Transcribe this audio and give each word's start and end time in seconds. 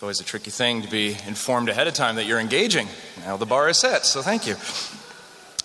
It's 0.00 0.02
always 0.02 0.20
a 0.20 0.24
tricky 0.24 0.50
thing 0.50 0.80
to 0.80 0.88
be 0.88 1.14
informed 1.26 1.68
ahead 1.68 1.86
of 1.86 1.92
time 1.92 2.16
that 2.16 2.24
you're 2.24 2.40
engaging. 2.40 2.88
Now 3.26 3.36
the 3.36 3.44
bar 3.44 3.68
is 3.68 3.76
set, 3.76 4.06
so 4.06 4.22
thank 4.22 4.46
you. 4.46 4.56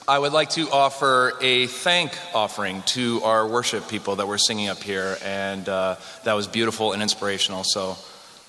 I 0.10 0.20
would 0.20 0.34
like 0.34 0.50
to 0.50 0.70
offer 0.72 1.38
a 1.40 1.68
thank 1.68 2.12
offering 2.34 2.82
to 2.88 3.22
our 3.24 3.48
worship 3.48 3.88
people 3.88 4.18
that 4.18 4.28
were 4.28 4.38
singing 4.38 4.68
up 4.68 4.84
here, 4.84 5.18
and 5.24 5.70
uh, 5.70 5.96
that 6.26 6.34
was 6.34 6.48
beautiful 6.48 6.92
and 6.92 7.02
inspirational. 7.02 7.64
So 7.64 7.96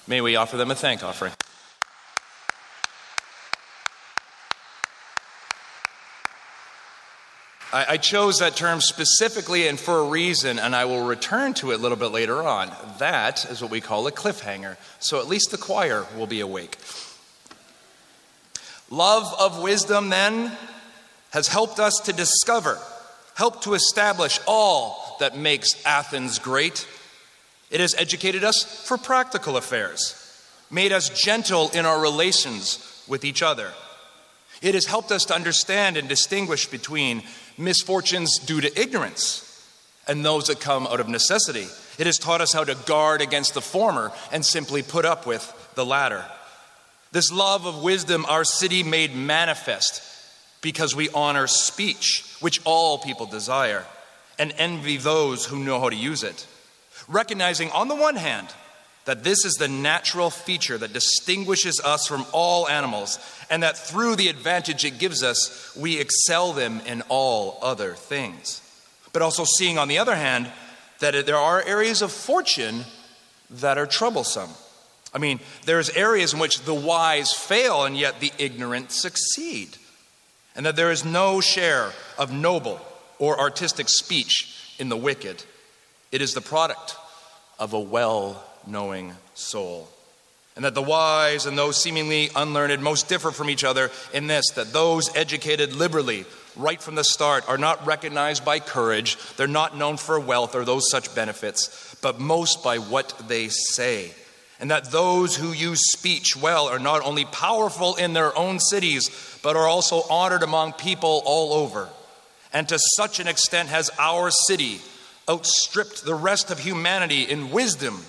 may 0.08 0.20
we 0.20 0.34
offer 0.34 0.56
them 0.56 0.72
a 0.72 0.74
thank 0.74 1.04
offering. 1.04 1.34
I, 7.76 7.92
I 7.92 7.96
chose 7.98 8.38
that 8.38 8.56
term 8.56 8.80
specifically 8.80 9.68
and 9.68 9.78
for 9.78 9.98
a 9.98 10.04
reason, 10.04 10.58
and 10.58 10.74
I 10.74 10.86
will 10.86 11.04
return 11.04 11.52
to 11.54 11.72
it 11.72 11.74
a 11.74 11.82
little 11.82 11.98
bit 11.98 12.10
later 12.10 12.42
on. 12.42 12.72
That 12.98 13.44
is 13.50 13.60
what 13.60 13.70
we 13.70 13.82
call 13.82 14.06
a 14.06 14.12
cliffhanger. 14.12 14.78
So 14.98 15.20
at 15.20 15.28
least 15.28 15.50
the 15.50 15.58
choir 15.58 16.06
will 16.16 16.26
be 16.26 16.40
awake. 16.40 16.78
Love 18.88 19.26
of 19.38 19.60
wisdom, 19.62 20.08
then, 20.08 20.52
has 21.32 21.48
helped 21.48 21.78
us 21.78 22.00
to 22.04 22.14
discover, 22.14 22.78
helped 23.34 23.64
to 23.64 23.74
establish 23.74 24.40
all 24.46 25.18
that 25.20 25.36
makes 25.36 25.84
Athens 25.84 26.38
great. 26.38 26.88
It 27.70 27.80
has 27.80 27.94
educated 27.98 28.42
us 28.42 28.62
for 28.88 28.96
practical 28.96 29.58
affairs, 29.58 30.14
made 30.70 30.92
us 30.92 31.10
gentle 31.10 31.68
in 31.74 31.84
our 31.84 32.00
relations 32.00 33.04
with 33.06 33.22
each 33.22 33.42
other. 33.42 33.70
It 34.62 34.72
has 34.72 34.86
helped 34.86 35.12
us 35.12 35.26
to 35.26 35.34
understand 35.34 35.98
and 35.98 36.08
distinguish 36.08 36.66
between 36.66 37.22
misfortunes 37.58 38.38
due 38.38 38.60
to 38.60 38.80
ignorance 38.80 39.42
and 40.06 40.24
those 40.24 40.46
that 40.46 40.60
come 40.60 40.86
out 40.86 41.00
of 41.00 41.08
necessity. 41.08 41.66
It 41.98 42.06
has 42.06 42.18
taught 42.18 42.40
us 42.40 42.52
how 42.52 42.64
to 42.64 42.74
guard 42.86 43.22
against 43.22 43.54
the 43.54 43.60
former 43.60 44.12
and 44.30 44.44
simply 44.44 44.82
put 44.82 45.04
up 45.04 45.26
with 45.26 45.72
the 45.74 45.86
latter. 45.86 46.24
This 47.12 47.32
love 47.32 47.66
of 47.66 47.82
wisdom 47.82 48.26
our 48.26 48.44
city 48.44 48.82
made 48.82 49.14
manifest 49.14 50.02
because 50.60 50.94
we 50.94 51.08
honor 51.10 51.46
speech, 51.46 52.36
which 52.40 52.60
all 52.64 52.98
people 52.98 53.26
desire, 53.26 53.84
and 54.38 54.52
envy 54.58 54.96
those 54.96 55.46
who 55.46 55.64
know 55.64 55.80
how 55.80 55.88
to 55.88 55.96
use 55.96 56.22
it. 56.22 56.46
Recognizing, 57.08 57.70
on 57.70 57.88
the 57.88 57.94
one 57.94 58.16
hand, 58.16 58.48
that 59.06 59.24
this 59.24 59.44
is 59.44 59.54
the 59.54 59.68
natural 59.68 60.30
feature 60.30 60.76
that 60.76 60.92
distinguishes 60.92 61.80
us 61.80 62.06
from 62.06 62.26
all 62.32 62.68
animals, 62.68 63.18
and 63.48 63.62
that 63.62 63.78
through 63.78 64.16
the 64.16 64.28
advantage 64.28 64.84
it 64.84 64.98
gives 64.98 65.22
us, 65.22 65.74
we 65.76 65.98
excel 65.98 66.52
them 66.52 66.80
in 66.86 67.02
all 67.08 67.58
other 67.62 67.94
things. 67.94 68.60
But 69.12 69.22
also 69.22 69.44
seeing, 69.44 69.78
on 69.78 69.88
the 69.88 69.98
other 69.98 70.14
hand, 70.14 70.50
that 70.98 71.24
there 71.24 71.36
are 71.36 71.62
areas 71.62 72.02
of 72.02 72.12
fortune 72.12 72.84
that 73.50 73.78
are 73.78 73.86
troublesome. 73.86 74.50
I 75.14 75.18
mean, 75.18 75.40
there's 75.64 75.88
areas 75.90 76.34
in 76.34 76.40
which 76.40 76.62
the 76.62 76.74
wise 76.74 77.32
fail 77.32 77.84
and 77.84 77.96
yet 77.96 78.20
the 78.20 78.32
ignorant 78.38 78.90
succeed. 78.90 79.76
And 80.56 80.66
that 80.66 80.74
there 80.74 80.90
is 80.90 81.04
no 81.04 81.40
share 81.40 81.92
of 82.18 82.32
noble 82.32 82.80
or 83.18 83.38
artistic 83.38 83.88
speech 83.88 84.74
in 84.78 84.88
the 84.88 84.96
wicked. 84.96 85.44
It 86.10 86.22
is 86.22 86.34
the 86.34 86.40
product 86.40 86.96
of 87.58 87.72
a 87.72 87.80
well 87.80 88.42
knowing 88.66 89.14
soul. 89.34 89.88
And 90.56 90.64
that 90.64 90.74
the 90.74 90.82
wise 90.82 91.44
and 91.44 91.56
those 91.56 91.76
seemingly 91.76 92.30
unlearned 92.34 92.82
most 92.82 93.08
differ 93.08 93.30
from 93.30 93.50
each 93.50 93.62
other 93.62 93.90
in 94.14 94.26
this 94.26 94.50
that 94.52 94.72
those 94.72 95.14
educated 95.14 95.74
liberally, 95.74 96.24
right 96.56 96.80
from 96.80 96.94
the 96.94 97.04
start, 97.04 97.46
are 97.46 97.58
not 97.58 97.86
recognized 97.86 98.42
by 98.42 98.58
courage, 98.58 99.18
they're 99.36 99.46
not 99.46 99.76
known 99.76 99.98
for 99.98 100.18
wealth 100.18 100.54
or 100.54 100.64
those 100.64 100.90
such 100.90 101.14
benefits, 101.14 101.94
but 102.00 102.18
most 102.18 102.64
by 102.64 102.78
what 102.78 103.12
they 103.28 103.48
say. 103.48 104.12
And 104.58 104.70
that 104.70 104.90
those 104.90 105.36
who 105.36 105.52
use 105.52 105.92
speech 105.92 106.34
well 106.34 106.68
are 106.68 106.78
not 106.78 107.04
only 107.04 107.26
powerful 107.26 107.94
in 107.96 108.14
their 108.14 108.36
own 108.38 108.58
cities, 108.58 109.10
but 109.42 109.56
are 109.56 109.68
also 109.68 110.02
honored 110.08 110.42
among 110.42 110.72
people 110.72 111.22
all 111.26 111.52
over. 111.52 111.90
And 112.54 112.66
to 112.70 112.78
such 112.96 113.20
an 113.20 113.28
extent 113.28 113.68
has 113.68 113.90
our 113.98 114.30
city 114.30 114.80
outstripped 115.28 116.06
the 116.06 116.14
rest 116.14 116.50
of 116.50 116.58
humanity 116.58 117.24
in 117.24 117.50
wisdom 117.50 118.02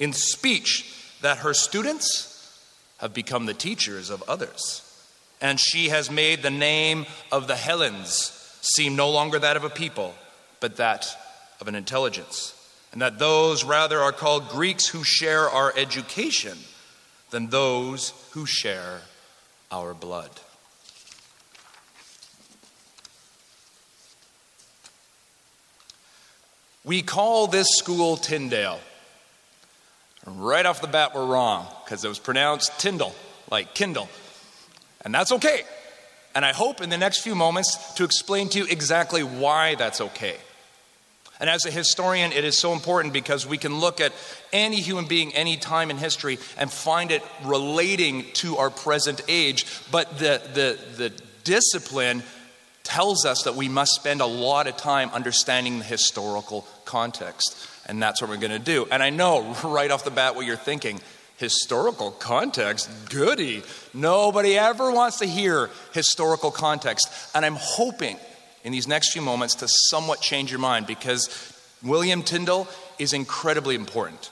in 0.00 0.12
speech 0.12 0.92
that 1.20 1.38
her 1.38 1.54
students 1.54 2.26
have 2.98 3.14
become 3.14 3.46
the 3.46 3.54
teachers 3.54 4.10
of 4.10 4.22
others. 4.28 4.82
And 5.40 5.60
she 5.60 5.90
has 5.90 6.10
made 6.10 6.42
the 6.42 6.50
name 6.50 7.06
of 7.30 7.46
the 7.46 7.56
Hellenes 7.56 8.36
seem 8.62 8.96
no 8.96 9.10
longer 9.10 9.38
that 9.38 9.56
of 9.56 9.64
a 9.64 9.70
people, 9.70 10.14
but 10.58 10.76
that 10.76 11.06
of 11.60 11.68
an 11.68 11.74
intelligence. 11.74 12.54
And 12.92 13.00
that 13.00 13.18
those 13.18 13.62
rather 13.62 14.00
are 14.00 14.12
called 14.12 14.48
Greeks 14.48 14.86
who 14.86 15.04
share 15.04 15.48
our 15.48 15.72
education 15.76 16.58
than 17.30 17.48
those 17.48 18.12
who 18.32 18.44
share 18.44 19.02
our 19.70 19.94
blood. 19.94 20.30
We 26.84 27.02
call 27.02 27.46
this 27.46 27.68
school 27.76 28.16
Tyndale. 28.16 28.80
Right 30.36 30.64
off 30.64 30.80
the 30.80 30.86
bat, 30.86 31.14
we're 31.14 31.26
wrong 31.26 31.66
because 31.84 32.04
it 32.04 32.08
was 32.08 32.18
pronounced 32.18 32.78
Tyndall, 32.78 33.14
like 33.50 33.74
Kindle. 33.74 34.08
And 35.04 35.14
that's 35.14 35.32
okay. 35.32 35.62
And 36.34 36.44
I 36.44 36.52
hope 36.52 36.80
in 36.80 36.90
the 36.90 36.98
next 36.98 37.20
few 37.20 37.34
moments 37.34 37.94
to 37.94 38.04
explain 38.04 38.48
to 38.50 38.58
you 38.58 38.66
exactly 38.66 39.22
why 39.22 39.74
that's 39.74 40.00
okay. 40.00 40.36
And 41.40 41.48
as 41.48 41.64
a 41.64 41.70
historian, 41.70 42.32
it 42.32 42.44
is 42.44 42.56
so 42.58 42.74
important 42.74 43.14
because 43.14 43.46
we 43.46 43.56
can 43.56 43.80
look 43.80 44.00
at 44.00 44.12
any 44.52 44.80
human 44.80 45.06
being, 45.06 45.34
any 45.34 45.56
time 45.56 45.90
in 45.90 45.96
history, 45.96 46.38
and 46.58 46.70
find 46.70 47.10
it 47.10 47.22
relating 47.44 48.26
to 48.34 48.58
our 48.58 48.68
present 48.68 49.22
age. 49.26 49.64
But 49.90 50.18
the, 50.18 50.42
the, 50.52 50.78
the 50.96 51.12
discipline 51.42 52.22
tells 52.84 53.24
us 53.24 53.44
that 53.44 53.56
we 53.56 53.68
must 53.68 53.94
spend 53.94 54.20
a 54.20 54.26
lot 54.26 54.66
of 54.66 54.76
time 54.76 55.10
understanding 55.10 55.78
the 55.78 55.84
historical 55.84 56.66
context. 56.84 57.56
And 57.86 58.02
that's 58.02 58.20
what 58.20 58.30
we're 58.30 58.36
going 58.36 58.50
to 58.50 58.58
do. 58.58 58.86
And 58.90 59.02
I 59.02 59.10
know 59.10 59.56
right 59.64 59.90
off 59.90 60.04
the 60.04 60.10
bat 60.10 60.36
what 60.36 60.46
you're 60.46 60.56
thinking 60.56 61.00
historical 61.40 62.10
context, 62.10 62.90
goody. 63.08 63.62
Nobody 63.94 64.58
ever 64.58 64.92
wants 64.92 65.20
to 65.20 65.26
hear 65.26 65.70
historical 65.92 66.50
context. 66.50 67.08
And 67.34 67.46
I'm 67.46 67.56
hoping 67.58 68.18
in 68.62 68.72
these 68.72 68.86
next 68.86 69.12
few 69.12 69.22
moments 69.22 69.54
to 69.56 69.68
somewhat 69.68 70.20
change 70.20 70.50
your 70.50 70.60
mind 70.60 70.86
because 70.86 71.30
William 71.82 72.22
Tyndale 72.22 72.68
is 72.98 73.14
incredibly 73.14 73.74
important 73.74 74.30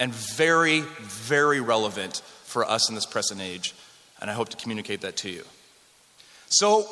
and 0.00 0.12
very, 0.12 0.80
very 0.80 1.60
relevant 1.60 2.22
for 2.42 2.64
us 2.64 2.88
in 2.88 2.96
this 2.96 3.06
present 3.06 3.40
age. 3.40 3.72
And 4.20 4.28
I 4.28 4.34
hope 4.34 4.48
to 4.48 4.56
communicate 4.56 5.02
that 5.02 5.16
to 5.18 5.30
you. 5.30 5.44
So, 6.48 6.88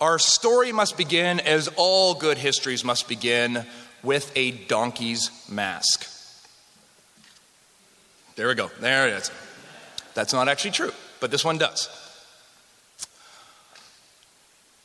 our 0.00 0.18
story 0.18 0.70
must 0.70 0.96
begin 0.96 1.40
as 1.40 1.68
all 1.76 2.14
good 2.14 2.38
histories 2.38 2.84
must 2.84 3.08
begin 3.08 3.64
with 4.02 4.30
a 4.36 4.52
donkey's 4.52 5.30
mask. 5.50 6.06
There 8.36 8.48
we 8.48 8.54
go. 8.54 8.70
There 8.80 9.08
it 9.08 9.14
is. 9.14 9.30
That's 10.14 10.32
not 10.32 10.48
actually 10.48 10.70
true, 10.72 10.92
but 11.20 11.30
this 11.30 11.44
one 11.44 11.58
does. 11.58 11.88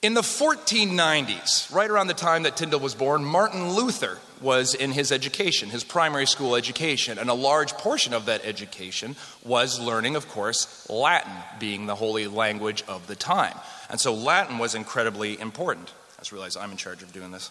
In 0.02 0.16
the 0.16 0.22
1490s, 0.22 1.74
right 1.74 1.90
around 1.90 2.08
the 2.08 2.14
time 2.14 2.44
that 2.44 2.58
Tyndale 2.58 2.82
was 2.82 2.94
born, 2.94 3.24
Martin 3.24 3.72
Luther 3.72 4.20
was 4.42 4.76
in 4.76 4.92
his 4.92 5.14
education, 5.14 5.70
his 5.70 5.86
primary 5.86 6.26
school 6.26 6.58
education, 6.58 7.18
and 7.18 7.30
a 7.30 7.34
large 7.34 7.72
portion 7.74 8.14
of 8.14 8.26
that 8.26 8.44
education 8.44 9.16
was 9.46 9.80
learning, 9.80 10.18
of 10.18 10.28
course, 10.28 10.90
Latin, 10.90 11.32
being 11.58 11.86
the 11.86 11.96
holy 11.96 12.28
language 12.28 12.84
of 12.88 13.08
the 13.08 13.16
time. 13.16 13.58
And 13.90 13.98
so 13.98 14.14
Latin 14.14 14.58
was 14.58 14.76
incredibly 14.76 15.40
important. 15.40 15.94
I 16.18 16.22
just 16.22 16.34
realized 16.34 16.58
I'm 16.58 16.72
in 16.72 16.78
charge 16.78 17.02
of 17.02 17.14
doing 17.14 17.32
this. 17.32 17.50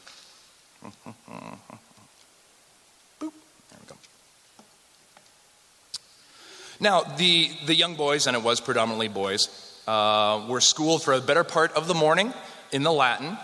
Now, 6.81 7.03
the, 7.03 7.49
the 7.67 7.75
young 7.77 7.95
boys, 7.95 8.27
and 8.27 8.37
it 8.37 8.43
was 8.43 8.61
predominantly 8.61 9.07
boys, 9.07 9.49
uh, 9.87 10.45
were 10.49 10.61
schooled 10.61 11.05
for 11.05 11.13
a 11.13 11.21
better 11.21 11.45
part 11.45 11.73
of 11.75 11.87
the 11.87 11.95
morning 11.95 12.35
in 12.73 12.83
the 12.83 12.93
Latin. 12.93 13.39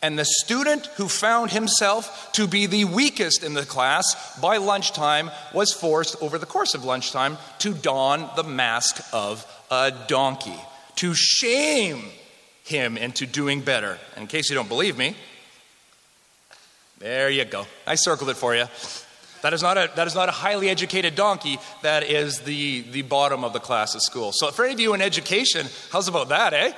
And 0.00 0.18
the 0.18 0.24
student 0.24 0.86
who 0.96 1.08
found 1.08 1.50
himself 1.50 2.32
to 2.32 2.46
be 2.46 2.66
the 2.66 2.86
weakest 2.86 3.42
in 3.42 3.52
the 3.52 3.64
class 3.64 4.38
by 4.40 4.56
lunchtime 4.56 5.30
was 5.52 5.72
forced, 5.72 6.16
over 6.22 6.38
the 6.38 6.46
course 6.46 6.74
of 6.74 6.84
lunchtime, 6.84 7.36
to 7.58 7.74
don 7.74 8.30
the 8.34 8.44
mask 8.44 9.02
of 9.12 9.46
a 9.70 9.92
donkey 10.08 10.58
to 10.96 11.12
shame 11.14 12.02
him 12.64 12.96
into 12.96 13.26
doing 13.26 13.60
better. 13.60 13.98
And 14.14 14.22
in 14.22 14.26
case 14.26 14.48
you 14.48 14.56
don't 14.56 14.68
believe 14.68 14.96
me, 14.96 15.16
there 16.98 17.30
you 17.30 17.44
go. 17.44 17.66
I 17.86 17.96
circled 17.96 18.30
it 18.30 18.36
for 18.36 18.54
you. 18.54 18.66
That 19.42 19.52
is 19.52 19.62
not 19.62 19.76
a, 19.76 19.90
that 19.96 20.06
is 20.06 20.14
not 20.14 20.30
a 20.30 20.32
highly 20.32 20.70
educated 20.70 21.14
donkey. 21.14 21.58
That 21.82 22.02
is 22.02 22.40
the, 22.40 22.80
the 22.80 23.02
bottom 23.02 23.44
of 23.44 23.52
the 23.52 23.60
class 23.60 23.94
at 23.94 24.00
school. 24.00 24.32
So, 24.32 24.50
for 24.50 24.64
any 24.64 24.72
of 24.72 24.80
you 24.80 24.94
in 24.94 25.02
education, 25.02 25.66
how's 25.90 26.08
about 26.08 26.30
that, 26.30 26.54
eh? 26.54 26.72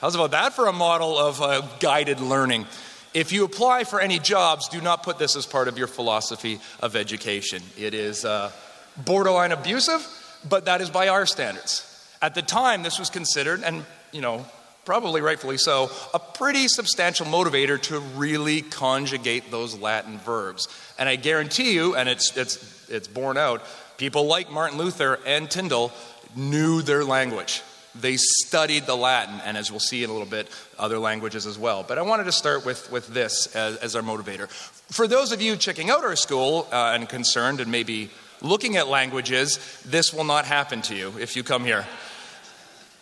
How's 0.00 0.14
about 0.14 0.30
that 0.30 0.54
for 0.54 0.66
a 0.66 0.72
model 0.72 1.18
of 1.18 1.42
uh, 1.42 1.60
guided 1.78 2.20
learning? 2.20 2.66
If 3.12 3.32
you 3.32 3.44
apply 3.44 3.84
for 3.84 4.00
any 4.00 4.18
jobs, 4.18 4.68
do 4.68 4.80
not 4.80 5.02
put 5.02 5.18
this 5.18 5.36
as 5.36 5.46
part 5.46 5.68
of 5.68 5.78
your 5.78 5.86
philosophy 5.86 6.60
of 6.80 6.96
education. 6.96 7.62
It 7.78 7.92
is 7.92 8.24
uh, 8.24 8.50
borderline 8.96 9.52
abusive, 9.52 10.06
but 10.48 10.66
that 10.66 10.80
is 10.80 10.90
by 10.90 11.08
our 11.08 11.26
standards. 11.26 11.82
At 12.22 12.34
the 12.34 12.42
time, 12.42 12.82
this 12.82 12.98
was 12.98 13.10
considered, 13.10 13.62
and 13.62 13.84
you 14.12 14.20
know, 14.20 14.46
probably 14.86 15.20
rightfully 15.20 15.58
so, 15.58 15.90
a 16.14 16.18
pretty 16.18 16.68
substantial 16.68 17.26
motivator 17.26 17.78
to 17.82 17.98
really 17.98 18.62
conjugate 18.62 19.50
those 19.50 19.78
Latin 19.78 20.18
verbs. 20.18 20.68
And 20.98 21.08
I 21.08 21.16
guarantee 21.16 21.74
you, 21.74 21.96
and 21.96 22.08
it's, 22.08 22.34
it's, 22.36 22.88
it's 22.88 23.08
borne 23.08 23.36
out, 23.36 23.62
people 23.98 24.26
like 24.26 24.50
Martin 24.50 24.78
Luther 24.78 25.18
and 25.26 25.50
Tyndale 25.50 25.92
knew 26.34 26.80
their 26.80 27.04
language. 27.04 27.62
They 28.00 28.16
studied 28.16 28.86
the 28.86 28.94
Latin, 28.94 29.40
and 29.44 29.56
as 29.56 29.70
we'll 29.70 29.80
see 29.80 30.04
in 30.04 30.10
a 30.10 30.12
little 30.12 30.28
bit, 30.28 30.48
other 30.78 30.98
languages 30.98 31.46
as 31.46 31.58
well. 31.58 31.82
But 31.82 31.98
I 31.98 32.02
wanted 32.02 32.24
to 32.24 32.32
start 32.32 32.64
with, 32.64 32.90
with 32.92 33.08
this 33.08 33.54
as, 33.56 33.76
as 33.78 33.96
our 33.96 34.02
motivator. 34.02 34.48
For 34.48 35.08
those 35.08 35.32
of 35.32 35.42
you 35.42 35.56
checking 35.56 35.90
out 35.90 36.04
our 36.04 36.16
school 36.16 36.68
uh, 36.70 36.92
and 36.94 37.08
concerned 37.08 37.60
and 37.60 37.72
maybe 37.72 38.10
looking 38.40 38.76
at 38.76 38.86
languages, 38.86 39.58
this 39.84 40.12
will 40.12 40.24
not 40.24 40.44
happen 40.44 40.82
to 40.82 40.94
you 40.94 41.12
if 41.18 41.36
you 41.36 41.42
come 41.42 41.64
here. 41.64 41.86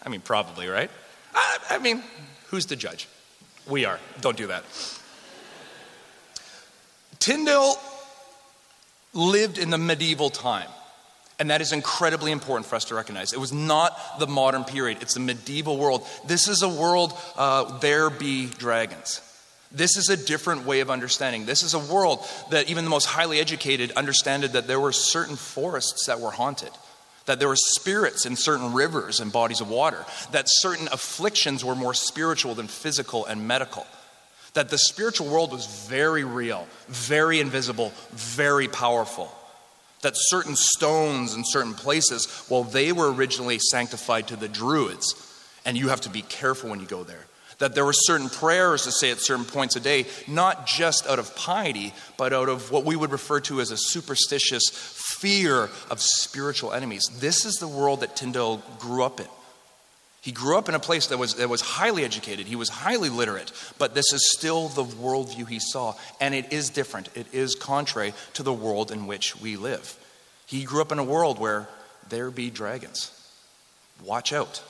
I 0.07 0.09
mean, 0.09 0.21
probably, 0.21 0.69
right? 0.69 0.91
I, 1.35 1.59
I 1.71 1.79
mean, 1.79 2.03
who's 2.49 2.67
the 2.67 2.77
judge? 2.77 3.09
We 3.67 3.85
are. 3.85 3.99
Don't 4.21 4.37
do 4.37 4.49
that. 4.49 4.65
Tyndale 7.19 7.77
lived 9.15 9.59
in 9.59 9.71
the 9.71 9.79
medieval 9.79 10.31
time. 10.31 10.69
And 11.39 11.51
that 11.51 11.61
is 11.61 11.73
incredibly 11.73 12.31
important 12.31 12.67
for 12.67 12.77
us 12.77 12.85
to 12.87 12.95
recognize. 12.95 13.33
It 13.33 13.41
was 13.41 13.53
not 13.53 13.99
the 14.21 14.27
modern 14.27 14.65
period, 14.65 14.99
it's 15.01 15.15
the 15.15 15.21
medieval 15.21 15.77
world. 15.77 16.07
This 16.27 16.49
is 16.49 16.63
a 16.63 16.69
world, 16.69 17.13
uh, 17.37 17.79
there 17.79 18.09
be 18.09 18.47
dragons. 18.47 19.21
This 19.73 19.97
is 19.97 20.09
a 20.09 20.17
different 20.17 20.65
way 20.65 20.81
of 20.81 20.91
understanding. 20.91 21.47
This 21.47 21.65
is 21.65 21.75
a 21.75 21.81
world 21.81 22.25
that 22.51 22.71
even 22.71 22.85
the 22.85 22.91
most 22.91 23.07
highly 23.07 23.41
educated 23.41 23.91
understood 23.93 24.43
that 24.43 24.69
there 24.69 24.79
were 24.79 24.93
certain 24.93 25.35
forests 25.35 26.07
that 26.07 26.21
were 26.21 26.31
haunted 26.31 26.71
that 27.27 27.39
there 27.39 27.49
were 27.49 27.57
spirits 27.57 28.27
in 28.27 28.37
certain 28.37 28.73
rivers 28.73 29.21
and 29.21 29.33
bodies 29.33 29.61
of 29.61 29.69
water, 29.69 30.05
that 30.33 30.45
certain 30.47 30.89
afflictions 30.89 31.65
were 31.65 31.75
more 31.75 31.95
spiritual 31.95 32.55
than 32.55 32.67
physical 32.67 33.25
and 33.27 33.49
medical, 33.49 33.87
that 34.53 34.69
the 34.69 34.79
spiritual 34.79 35.29
world 35.29 35.53
was 35.53 35.87
very 35.89 36.25
real, 36.25 36.67
very 36.89 37.41
invisible, 37.41 37.93
very 38.13 38.69
powerful, 38.69 39.33
that 40.03 40.13
certain 40.17 40.55
stones 40.55 41.35
in 41.35 41.43
certain 41.45 41.75
places, 41.75 42.47
well, 42.51 42.63
they 42.63 42.93
were 42.93 43.13
originally 43.13 43.59
sanctified 43.59 44.29
to 44.29 44.37
the 44.37 44.49
Druids, 44.49 45.15
and 45.65 45.77
you 45.77 45.89
have 45.89 46.03
to 46.03 46.11
be 46.11 46.23
careful 46.23 46.71
when 46.71 46.81
you 46.81 46.87
go 46.87 47.05
there. 47.05 47.25
That 47.59 47.75
there 47.75 47.85
were 47.85 47.93
certain 47.93 48.29
prayers 48.29 48.83
to 48.83 48.93
say 48.93 49.11
at 49.11 49.21
certain 49.21 49.45
points 49.45 49.77
a 49.77 49.81
day, 49.81 50.07
not 50.27 50.67
just 50.67 51.07
out 51.07 51.19
of 51.19 51.35
piety, 51.37 51.95
but 52.17 52.33
out 52.33 52.49
of 52.49 52.71
what 52.71 52.85
we 52.85 52.97
would 52.97 53.13
refer 53.13 53.41
to 53.41 53.61
as 53.61 53.71
a 53.71 53.77
superstitious 53.77 54.65
fear 54.73 55.71
of 55.91 56.01
spiritual 56.01 56.73
enemies. 56.73 57.09
This 57.21 57.45
is 57.45 57.55
the 57.55 57.69
world 57.69 58.01
that 58.01 58.17
Tyndale 58.17 58.63
grew 58.79 59.05
up 59.05 59.21
in. 59.21 59.27
He 60.25 60.33
grew 60.33 60.57
up 60.57 60.71
in 60.71 60.75
a 60.75 60.81
place 60.81 61.09
that 61.09 61.19
was, 61.19 61.35
that 61.35 61.51
was 61.51 61.61
highly 61.61 62.03
educated, 62.03 62.47
he 62.47 62.57
was 62.57 62.71
highly 62.71 63.11
literate, 63.11 63.53
but 63.79 63.95
this 63.95 64.11
is 64.11 64.33
still 64.33 64.69
the 64.69 64.83
worldview 64.83 65.47
he 65.47 65.59
saw. 65.59 65.95
And 66.19 66.35
it 66.35 66.51
is 66.51 66.71
different, 66.71 67.11
it 67.15 67.27
is 67.35 67.55
contrary 67.55 68.15
to 68.33 68.43
the 68.43 68.53
world 68.53 68.91
in 68.91 69.07
which 69.07 69.39
we 69.39 69.59
live. 69.59 69.99
He 70.47 70.65
grew 70.65 70.81
up 70.81 70.93
in 70.93 70.99
a 70.99 71.05
world 71.05 71.39
where 71.39 71.69
there 72.09 72.31
be 72.31 72.49
dragons. 72.49 73.11
Watch 74.03 74.33
out. 74.33 74.63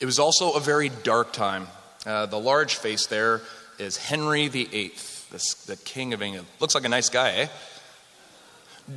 It 0.00 0.06
was 0.06 0.18
also 0.18 0.52
a 0.52 0.60
very 0.60 0.88
dark 0.88 1.32
time. 1.32 1.68
Uh, 2.06 2.24
the 2.24 2.40
large 2.40 2.76
face 2.76 3.06
there 3.06 3.42
is 3.78 3.98
Henry 3.98 4.48
VIII, 4.48 4.92
the, 5.30 5.54
the 5.66 5.76
King 5.76 6.14
of 6.14 6.22
England. 6.22 6.46
Looks 6.58 6.74
like 6.74 6.84
a 6.84 6.88
nice 6.88 7.10
guy, 7.10 7.32
eh? 7.32 7.46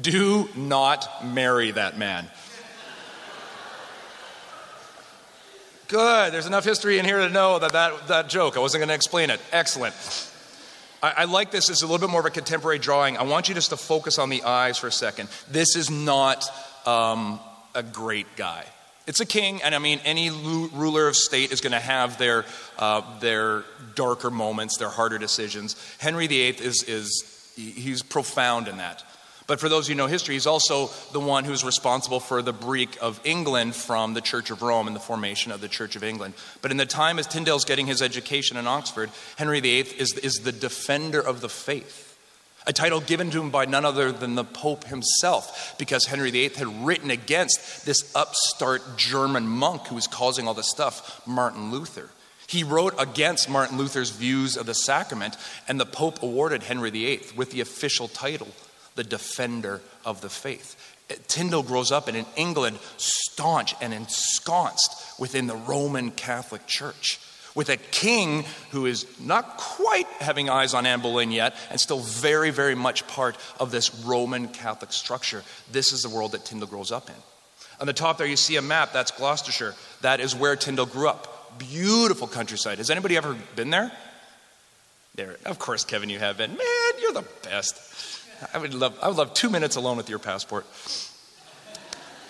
Do 0.01 0.47
not 0.55 1.25
marry 1.25 1.71
that 1.71 1.97
man. 1.97 2.27
Good. 5.89 6.33
There's 6.33 6.47
enough 6.47 6.63
history 6.63 6.97
in 6.97 7.05
here 7.05 7.19
to 7.19 7.29
know 7.29 7.59
that 7.59 7.73
that, 7.73 8.07
that 8.07 8.29
joke. 8.29 8.55
I 8.55 8.61
wasn't 8.61 8.79
going 8.79 8.87
to 8.87 8.95
explain 8.95 9.29
it. 9.29 9.39
Excellent. 9.51 9.93
I, 11.03 11.13
I, 11.17 11.23
like 11.25 11.51
this. 11.51 11.69
It's 11.69 11.83
a 11.83 11.85
little 11.85 11.99
bit 11.99 12.09
more 12.09 12.21
of 12.21 12.25
a 12.25 12.31
contemporary 12.31 12.79
drawing. 12.79 13.17
I 13.17 13.23
want 13.23 13.49
you 13.49 13.53
just 13.53 13.69
to 13.69 13.77
focus 13.77 14.17
on 14.17 14.29
the 14.29 14.41
eyes 14.43 14.77
for 14.77 14.87
a 14.87 14.91
second. 14.91 15.29
This 15.51 15.75
is 15.75 15.91
not 15.91 16.45
um, 16.87 17.39
a 17.75 17.83
great 17.83 18.37
guy. 18.37 18.65
It's 19.05 19.19
a 19.19 19.25
king, 19.25 19.61
and 19.61 19.75
I 19.75 19.79
mean, 19.79 19.99
any 20.05 20.29
ruler 20.29 21.09
of 21.09 21.17
state 21.17 21.51
is 21.51 21.59
going 21.59 21.73
to 21.73 21.79
have 21.79 22.17
their, 22.17 22.45
uh, 22.79 23.01
their 23.19 23.65
darker 23.95 24.31
moments, 24.31 24.77
their 24.77 24.89
harder 24.89 25.17
decisions. 25.17 25.75
Henry 25.99 26.27
VIII 26.27 26.55
is, 26.59 26.83
is 26.83 27.53
he's 27.55 28.01
profound 28.01 28.69
in 28.69 28.77
that. 28.77 29.03
But 29.45 29.59
for 29.59 29.67
those 29.67 29.89
who 29.89 29.95
know 29.95 30.07
history, 30.07 30.35
he's 30.35 30.47
also 30.47 30.89
the 31.11 31.19
one 31.19 31.43
who's 31.43 31.65
responsible 31.65 32.21
for 32.21 32.41
the 32.41 32.53
break 32.53 32.97
of 33.01 33.19
England 33.25 33.75
from 33.75 34.13
the 34.13 34.21
Church 34.21 34.51
of 34.51 34.61
Rome 34.61 34.87
and 34.87 34.95
the 34.95 35.01
formation 35.01 35.51
of 35.51 35.59
the 35.59 35.67
Church 35.67 35.97
of 35.97 36.03
England. 36.03 36.33
But 36.61 36.71
in 36.71 36.77
the 36.77 36.85
time 36.85 37.19
as 37.19 37.27
Tyndale's 37.27 37.65
getting 37.65 37.85
his 37.85 38.01
education 38.01 38.55
in 38.55 38.67
Oxford, 38.67 39.09
Henry 39.37 39.59
VIII 39.59 39.81
is, 39.81 40.13
is 40.13 40.35
the 40.35 40.53
defender 40.53 41.19
of 41.19 41.41
the 41.41 41.49
faith 41.49 42.12
a 42.65 42.73
title 42.73 43.01
given 43.01 43.31
to 43.31 43.41
him 43.41 43.49
by 43.49 43.65
none 43.65 43.85
other 43.85 44.11
than 44.11 44.35
the 44.35 44.43
Pope 44.43 44.85
himself, 44.85 45.75
because 45.77 46.05
Henry 46.05 46.31
VIII 46.31 46.49
had 46.49 46.85
written 46.85 47.11
against 47.11 47.85
this 47.85 48.13
upstart 48.15 48.97
German 48.97 49.47
monk 49.47 49.87
who 49.87 49.95
was 49.95 50.07
causing 50.07 50.47
all 50.47 50.53
this 50.53 50.69
stuff, 50.69 51.21
Martin 51.27 51.71
Luther. 51.71 52.09
He 52.47 52.63
wrote 52.63 52.93
against 52.99 53.49
Martin 53.49 53.77
Luther's 53.77 54.11
views 54.11 54.57
of 54.57 54.65
the 54.65 54.73
sacrament, 54.73 55.37
and 55.67 55.79
the 55.79 55.85
Pope 55.85 56.21
awarded 56.21 56.63
Henry 56.63 56.89
VIII 56.89 57.21
with 57.35 57.51
the 57.51 57.61
official 57.61 58.07
title, 58.07 58.49
the 58.95 59.03
Defender 59.03 59.81
of 60.05 60.21
the 60.21 60.29
Faith. 60.29 60.75
Uh, 61.09 61.15
Tyndale 61.27 61.63
grows 61.63 61.91
up 61.91 62.07
in 62.07 62.15
an 62.15 62.25
England, 62.35 62.79
staunch 62.97 63.75
and 63.81 63.93
ensconced 63.93 65.19
within 65.19 65.47
the 65.47 65.55
Roman 65.55 66.11
Catholic 66.11 66.67
Church 66.67 67.19
with 67.55 67.69
a 67.69 67.77
king 67.77 68.45
who 68.71 68.85
is 68.85 69.05
not 69.19 69.57
quite 69.57 70.07
having 70.19 70.49
eyes 70.49 70.73
on 70.73 70.85
Anne 70.85 71.01
Boleyn 71.01 71.31
yet 71.31 71.55
and 71.69 71.79
still 71.79 71.99
very, 71.99 72.49
very 72.49 72.75
much 72.75 73.05
part 73.07 73.37
of 73.59 73.71
this 73.71 73.93
Roman 74.03 74.47
Catholic 74.47 74.91
structure. 74.91 75.43
This 75.71 75.93
is 75.93 76.01
the 76.01 76.09
world 76.09 76.31
that 76.31 76.45
Tyndale 76.45 76.67
grows 76.67 76.91
up 76.91 77.09
in. 77.09 77.15
On 77.79 77.87
the 77.87 77.93
top 77.93 78.17
there, 78.17 78.27
you 78.27 78.35
see 78.35 78.55
a 78.55 78.61
map. 78.61 78.93
That's 78.93 79.11
Gloucestershire. 79.11 79.75
That 80.01 80.19
is 80.19 80.35
where 80.35 80.55
Tyndale 80.55 80.85
grew 80.85 81.07
up. 81.09 81.59
Beautiful 81.59 82.27
countryside. 82.27 82.77
Has 82.77 82.89
anybody 82.89 83.17
ever 83.17 83.35
been 83.55 83.69
there? 83.69 83.91
There. 85.15 85.35
Of 85.45 85.59
course, 85.59 85.85
Kevin, 85.85 86.09
you 86.09 86.17
have 86.17 86.37
been. 86.37 86.51
Man, 86.51 87.01
you're 87.01 87.13
the 87.13 87.25
best. 87.43 87.79
I 88.53 88.57
would 88.57 88.73
love, 88.73 88.97
I 89.01 89.07
would 89.07 89.17
love 89.17 89.33
two 89.33 89.49
minutes 89.49 89.75
alone 89.75 89.97
with 89.97 90.09
your 90.09 90.19
passport. 90.19 90.65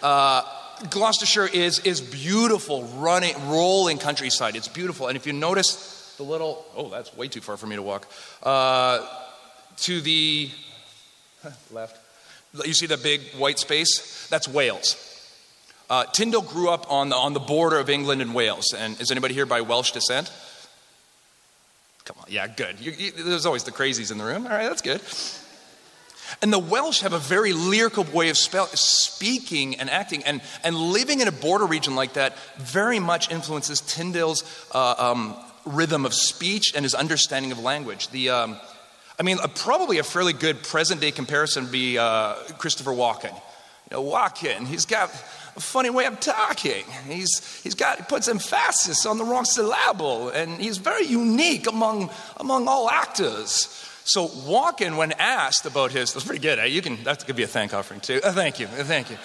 Uh, 0.01 0.43
Gloucestershire 0.89 1.47
is, 1.47 1.79
is 1.79 2.01
beautiful, 2.01 2.83
running, 2.95 3.35
rolling 3.47 3.97
countryside. 3.97 4.55
It's 4.55 4.67
beautiful. 4.67 5.07
And 5.07 5.15
if 5.15 5.25
you 5.25 5.33
notice 5.33 6.15
the 6.17 6.23
little, 6.23 6.65
oh, 6.75 6.89
that's 6.89 7.15
way 7.15 7.27
too 7.27 7.41
far 7.41 7.57
for 7.57 7.67
me 7.67 7.75
to 7.75 7.81
walk, 7.81 8.07
uh, 8.43 9.07
to 9.77 10.01
the 10.01 10.49
left, 11.71 11.99
you 12.65 12.73
see 12.73 12.85
the 12.85 12.97
big 12.97 13.21
white 13.37 13.59
space? 13.59 14.27
That's 14.29 14.47
Wales. 14.47 15.09
Uh, 15.89 16.05
Tyndale 16.05 16.41
grew 16.41 16.69
up 16.69 16.91
on 16.91 17.09
the, 17.09 17.15
on 17.15 17.33
the 17.33 17.39
border 17.39 17.77
of 17.77 17.89
England 17.89 18.21
and 18.21 18.33
Wales. 18.33 18.73
And 18.77 18.99
is 19.01 19.11
anybody 19.11 19.33
here 19.33 19.45
by 19.45 19.61
Welsh 19.61 19.91
descent? 19.91 20.31
Come 22.05 22.17
on, 22.19 22.25
yeah, 22.29 22.47
good. 22.47 22.79
You, 22.79 22.91
you, 22.91 23.11
there's 23.11 23.45
always 23.45 23.63
the 23.63 23.71
crazies 23.71 24.11
in 24.11 24.17
the 24.17 24.25
room. 24.25 24.45
All 24.45 24.51
right, 24.51 24.67
that's 24.67 24.81
good. 24.81 25.01
And 26.41 26.51
the 26.51 26.59
Welsh 26.59 27.01
have 27.01 27.13
a 27.13 27.19
very 27.19 27.53
lyrical 27.53 28.03
way 28.05 28.29
of 28.29 28.37
spell, 28.37 28.67
speaking 28.67 29.75
and 29.75 29.89
acting, 29.89 30.23
and, 30.23 30.41
and 30.63 30.75
living 30.75 31.19
in 31.21 31.27
a 31.27 31.31
border 31.31 31.65
region 31.65 31.95
like 31.95 32.13
that 32.13 32.37
very 32.57 32.99
much 32.99 33.31
influences 33.31 33.81
Tyndale's 33.81 34.43
uh, 34.71 34.95
um, 34.97 35.35
rhythm 35.65 36.05
of 36.05 36.13
speech 36.13 36.73
and 36.75 36.83
his 36.83 36.93
understanding 36.93 37.51
of 37.51 37.59
language. 37.59 38.09
The, 38.09 38.29
um, 38.29 38.57
I 39.19 39.23
mean, 39.23 39.37
a, 39.43 39.47
probably 39.47 39.99
a 39.99 40.03
fairly 40.03 40.33
good 40.33 40.63
present 40.63 41.01
day 41.01 41.11
comparison 41.11 41.63
would 41.63 41.71
be 41.71 41.97
uh, 41.97 42.35
Christopher 42.57 42.91
Walken. 42.91 43.33
You 43.91 43.97
know, 43.97 44.03
Walken, 44.03 44.65
he's 44.65 44.85
got 44.85 45.09
a 45.55 45.59
funny 45.59 45.89
way 45.89 46.05
of 46.05 46.19
talking. 46.19 46.83
He's, 47.07 47.61
he's 47.61 47.75
got, 47.75 47.97
he 47.97 48.03
puts 48.03 48.27
emphasis 48.27 49.05
on 49.05 49.17
the 49.17 49.23
wrong 49.23 49.45
syllable, 49.45 50.29
and 50.29 50.59
he's 50.59 50.77
very 50.77 51.05
unique 51.05 51.67
among, 51.67 52.09
among 52.37 52.67
all 52.67 52.89
actors. 52.89 53.89
So 54.05 54.27
Walken, 54.27 54.97
when 54.97 55.13
asked 55.13 55.65
about 55.65 55.91
his, 55.91 56.13
that's 56.13 56.25
pretty 56.25 56.41
good. 56.41 56.59
Eh? 56.59 56.65
You 56.65 56.81
can 56.81 57.03
that 57.03 57.25
could 57.25 57.35
be 57.35 57.43
a 57.43 57.47
thank 57.47 57.73
offering 57.73 58.01
too. 58.01 58.19
Uh, 58.23 58.31
thank 58.33 58.59
you, 58.59 58.67
uh, 58.67 58.83
thank 58.83 59.09
you. 59.09 59.17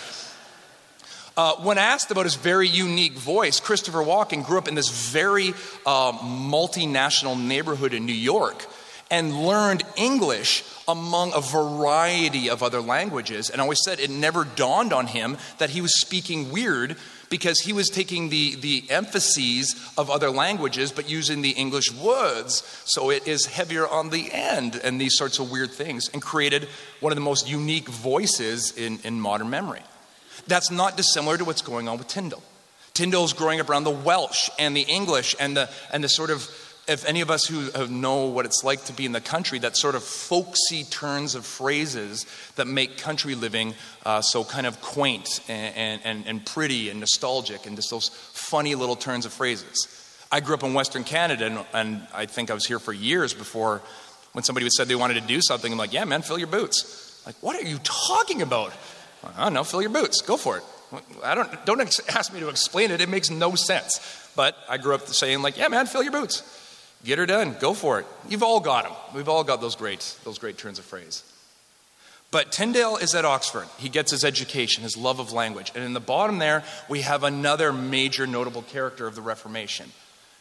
Uh, 1.36 1.54
when 1.56 1.78
asked 1.78 2.10
about 2.10 2.24
his 2.24 2.34
very 2.34 2.68
unique 2.68 3.12
voice, 3.12 3.60
Christopher 3.60 3.98
Walken 3.98 4.44
grew 4.44 4.58
up 4.58 4.66
in 4.66 4.74
this 4.74 4.88
very 4.88 5.50
uh, 5.86 6.12
multinational 6.12 7.40
neighborhood 7.40 7.94
in 7.94 8.06
New 8.06 8.12
York. 8.12 8.66
and 9.10 9.34
learned 9.42 9.82
English 9.96 10.64
among 10.86 11.32
a 11.34 11.40
variety 11.40 12.50
of 12.50 12.62
other 12.62 12.80
languages. 12.80 13.50
And 13.50 13.60
always 13.60 13.82
said 13.82 14.00
it 14.00 14.10
never 14.10 14.44
dawned 14.44 14.92
on 14.92 15.06
him 15.06 15.38
that 15.58 15.70
he 15.70 15.80
was 15.80 15.98
speaking 16.00 16.50
weird 16.50 16.96
because 17.30 17.60
he 17.60 17.72
was 17.72 17.88
taking 17.88 18.28
the, 18.28 18.54
the 18.56 18.84
emphases 18.90 19.74
of 19.96 20.10
other 20.10 20.30
languages 20.30 20.92
but 20.92 21.08
using 21.08 21.42
the 21.42 21.50
English 21.50 21.92
words. 21.92 22.62
So 22.84 23.10
it 23.10 23.26
is 23.26 23.46
heavier 23.46 23.86
on 23.86 24.10
the 24.10 24.32
end 24.32 24.80
and 24.82 25.00
these 25.00 25.16
sorts 25.16 25.38
of 25.38 25.50
weird 25.50 25.70
things 25.70 26.08
and 26.12 26.22
created 26.22 26.68
one 27.00 27.12
of 27.12 27.16
the 27.16 27.22
most 27.22 27.48
unique 27.48 27.88
voices 27.88 28.76
in, 28.76 28.98
in 29.04 29.20
modern 29.20 29.50
memory. 29.50 29.82
That's 30.46 30.70
not 30.70 30.96
dissimilar 30.96 31.36
to 31.38 31.44
what's 31.44 31.62
going 31.62 31.88
on 31.88 31.98
with 31.98 32.08
Tyndall. 32.08 32.42
Tyndale's 32.94 33.32
growing 33.32 33.60
up 33.60 33.70
around 33.70 33.84
the 33.84 33.90
Welsh 33.90 34.50
and 34.58 34.76
the 34.76 34.82
English 34.82 35.34
and 35.38 35.56
the, 35.56 35.68
and 35.92 36.02
the 36.02 36.08
sort 36.08 36.30
of 36.30 36.42
if 36.88 37.04
any 37.04 37.20
of 37.20 37.30
us 37.30 37.46
who 37.46 37.86
know 37.88 38.24
what 38.24 38.46
it's 38.46 38.64
like 38.64 38.84
to 38.86 38.92
be 38.92 39.04
in 39.04 39.12
the 39.12 39.20
country, 39.20 39.58
that 39.58 39.76
sort 39.76 39.94
of 39.94 40.02
folksy 40.02 40.84
turns 40.84 41.34
of 41.34 41.44
phrases 41.44 42.24
that 42.56 42.66
make 42.66 42.96
country 42.98 43.34
living 43.34 43.74
uh, 44.06 44.22
so 44.22 44.42
kind 44.42 44.66
of 44.66 44.80
quaint 44.80 45.40
and, 45.48 46.00
and, 46.04 46.26
and 46.26 46.46
pretty 46.46 46.88
and 46.88 47.00
nostalgic 47.00 47.66
and 47.66 47.76
just 47.76 47.90
those 47.90 48.08
funny 48.32 48.74
little 48.74 48.96
turns 48.96 49.26
of 49.26 49.32
phrases. 49.32 49.86
I 50.32 50.40
grew 50.40 50.54
up 50.54 50.62
in 50.62 50.74
Western 50.74 51.04
Canada, 51.04 51.46
and, 51.46 51.64
and 51.72 52.06
I 52.12 52.26
think 52.26 52.50
I 52.50 52.54
was 52.54 52.66
here 52.66 52.78
for 52.78 52.92
years 52.92 53.32
before 53.32 53.82
when 54.32 54.44
somebody 54.44 54.68
said 54.70 54.88
they 54.88 54.94
wanted 54.94 55.14
to 55.14 55.26
do 55.26 55.40
something, 55.40 55.72
I'm 55.72 55.78
like, 55.78 55.92
yeah, 55.92 56.04
man, 56.04 56.22
fill 56.22 56.38
your 56.38 56.48
boots. 56.48 57.22
Like, 57.26 57.36
what 57.42 57.56
are 57.56 57.66
you 57.66 57.78
talking 57.82 58.42
about? 58.42 58.72
I 59.36 59.44
don't 59.44 59.54
know, 59.54 59.64
fill 59.64 59.82
your 59.82 59.90
boots, 59.90 60.22
go 60.22 60.36
for 60.36 60.58
it. 60.58 60.64
I 61.24 61.34
don't, 61.34 61.66
don't 61.66 61.80
ask 62.14 62.32
me 62.32 62.40
to 62.40 62.48
explain 62.48 62.90
it, 62.90 63.00
it 63.00 63.08
makes 63.08 63.30
no 63.30 63.54
sense. 63.54 64.30
But 64.36 64.56
I 64.68 64.78
grew 64.78 64.94
up 64.94 65.06
saying, 65.08 65.42
like, 65.42 65.58
yeah, 65.58 65.68
man, 65.68 65.86
fill 65.86 66.02
your 66.02 66.12
boots. 66.12 66.42
Get 67.04 67.18
her 67.18 67.26
done. 67.26 67.56
Go 67.60 67.74
for 67.74 68.00
it. 68.00 68.06
You've 68.28 68.42
all 68.42 68.60
got 68.60 68.84
them. 68.84 68.92
We've 69.14 69.28
all 69.28 69.44
got 69.44 69.60
those 69.60 69.76
great, 69.76 70.16
those 70.24 70.38
great 70.38 70.58
turns 70.58 70.78
of 70.78 70.84
phrase. 70.84 71.22
But 72.30 72.52
Tyndale 72.52 72.96
is 72.98 73.14
at 73.14 73.24
Oxford. 73.24 73.68
He 73.78 73.88
gets 73.88 74.10
his 74.10 74.24
education, 74.24 74.82
his 74.82 74.96
love 74.96 75.18
of 75.18 75.32
language. 75.32 75.72
And 75.74 75.84
in 75.84 75.94
the 75.94 76.00
bottom 76.00 76.38
there, 76.38 76.62
we 76.88 77.00
have 77.00 77.24
another 77.24 77.72
major 77.72 78.26
notable 78.26 78.62
character 78.62 79.06
of 79.06 79.14
the 79.14 79.22
Reformation. 79.22 79.90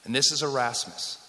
And 0.03 0.13
this 0.13 0.31
is 0.31 0.41
Erasmus. 0.41 1.23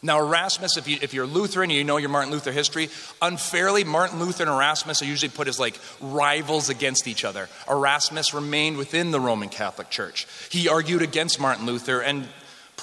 Now, 0.00 0.20
Erasmus, 0.20 0.76
if, 0.76 0.86
you, 0.86 0.96
if 1.02 1.12
you're 1.12 1.26
Lutheran, 1.26 1.70
you 1.70 1.82
know 1.82 1.96
your 1.96 2.08
Martin 2.08 2.30
Luther 2.30 2.52
history. 2.52 2.88
Unfairly, 3.20 3.82
Martin 3.82 4.20
Luther 4.20 4.44
and 4.44 4.52
Erasmus 4.52 5.02
are 5.02 5.06
usually 5.06 5.30
put 5.30 5.48
as 5.48 5.58
like 5.58 5.78
rivals 6.00 6.68
against 6.68 7.08
each 7.08 7.24
other. 7.24 7.48
Erasmus 7.68 8.32
remained 8.32 8.76
within 8.76 9.10
the 9.10 9.18
Roman 9.18 9.48
Catholic 9.48 9.90
Church. 9.90 10.26
He 10.50 10.68
argued 10.68 11.02
against 11.02 11.40
Martin 11.40 11.66
Luther 11.66 12.00
and 12.00 12.28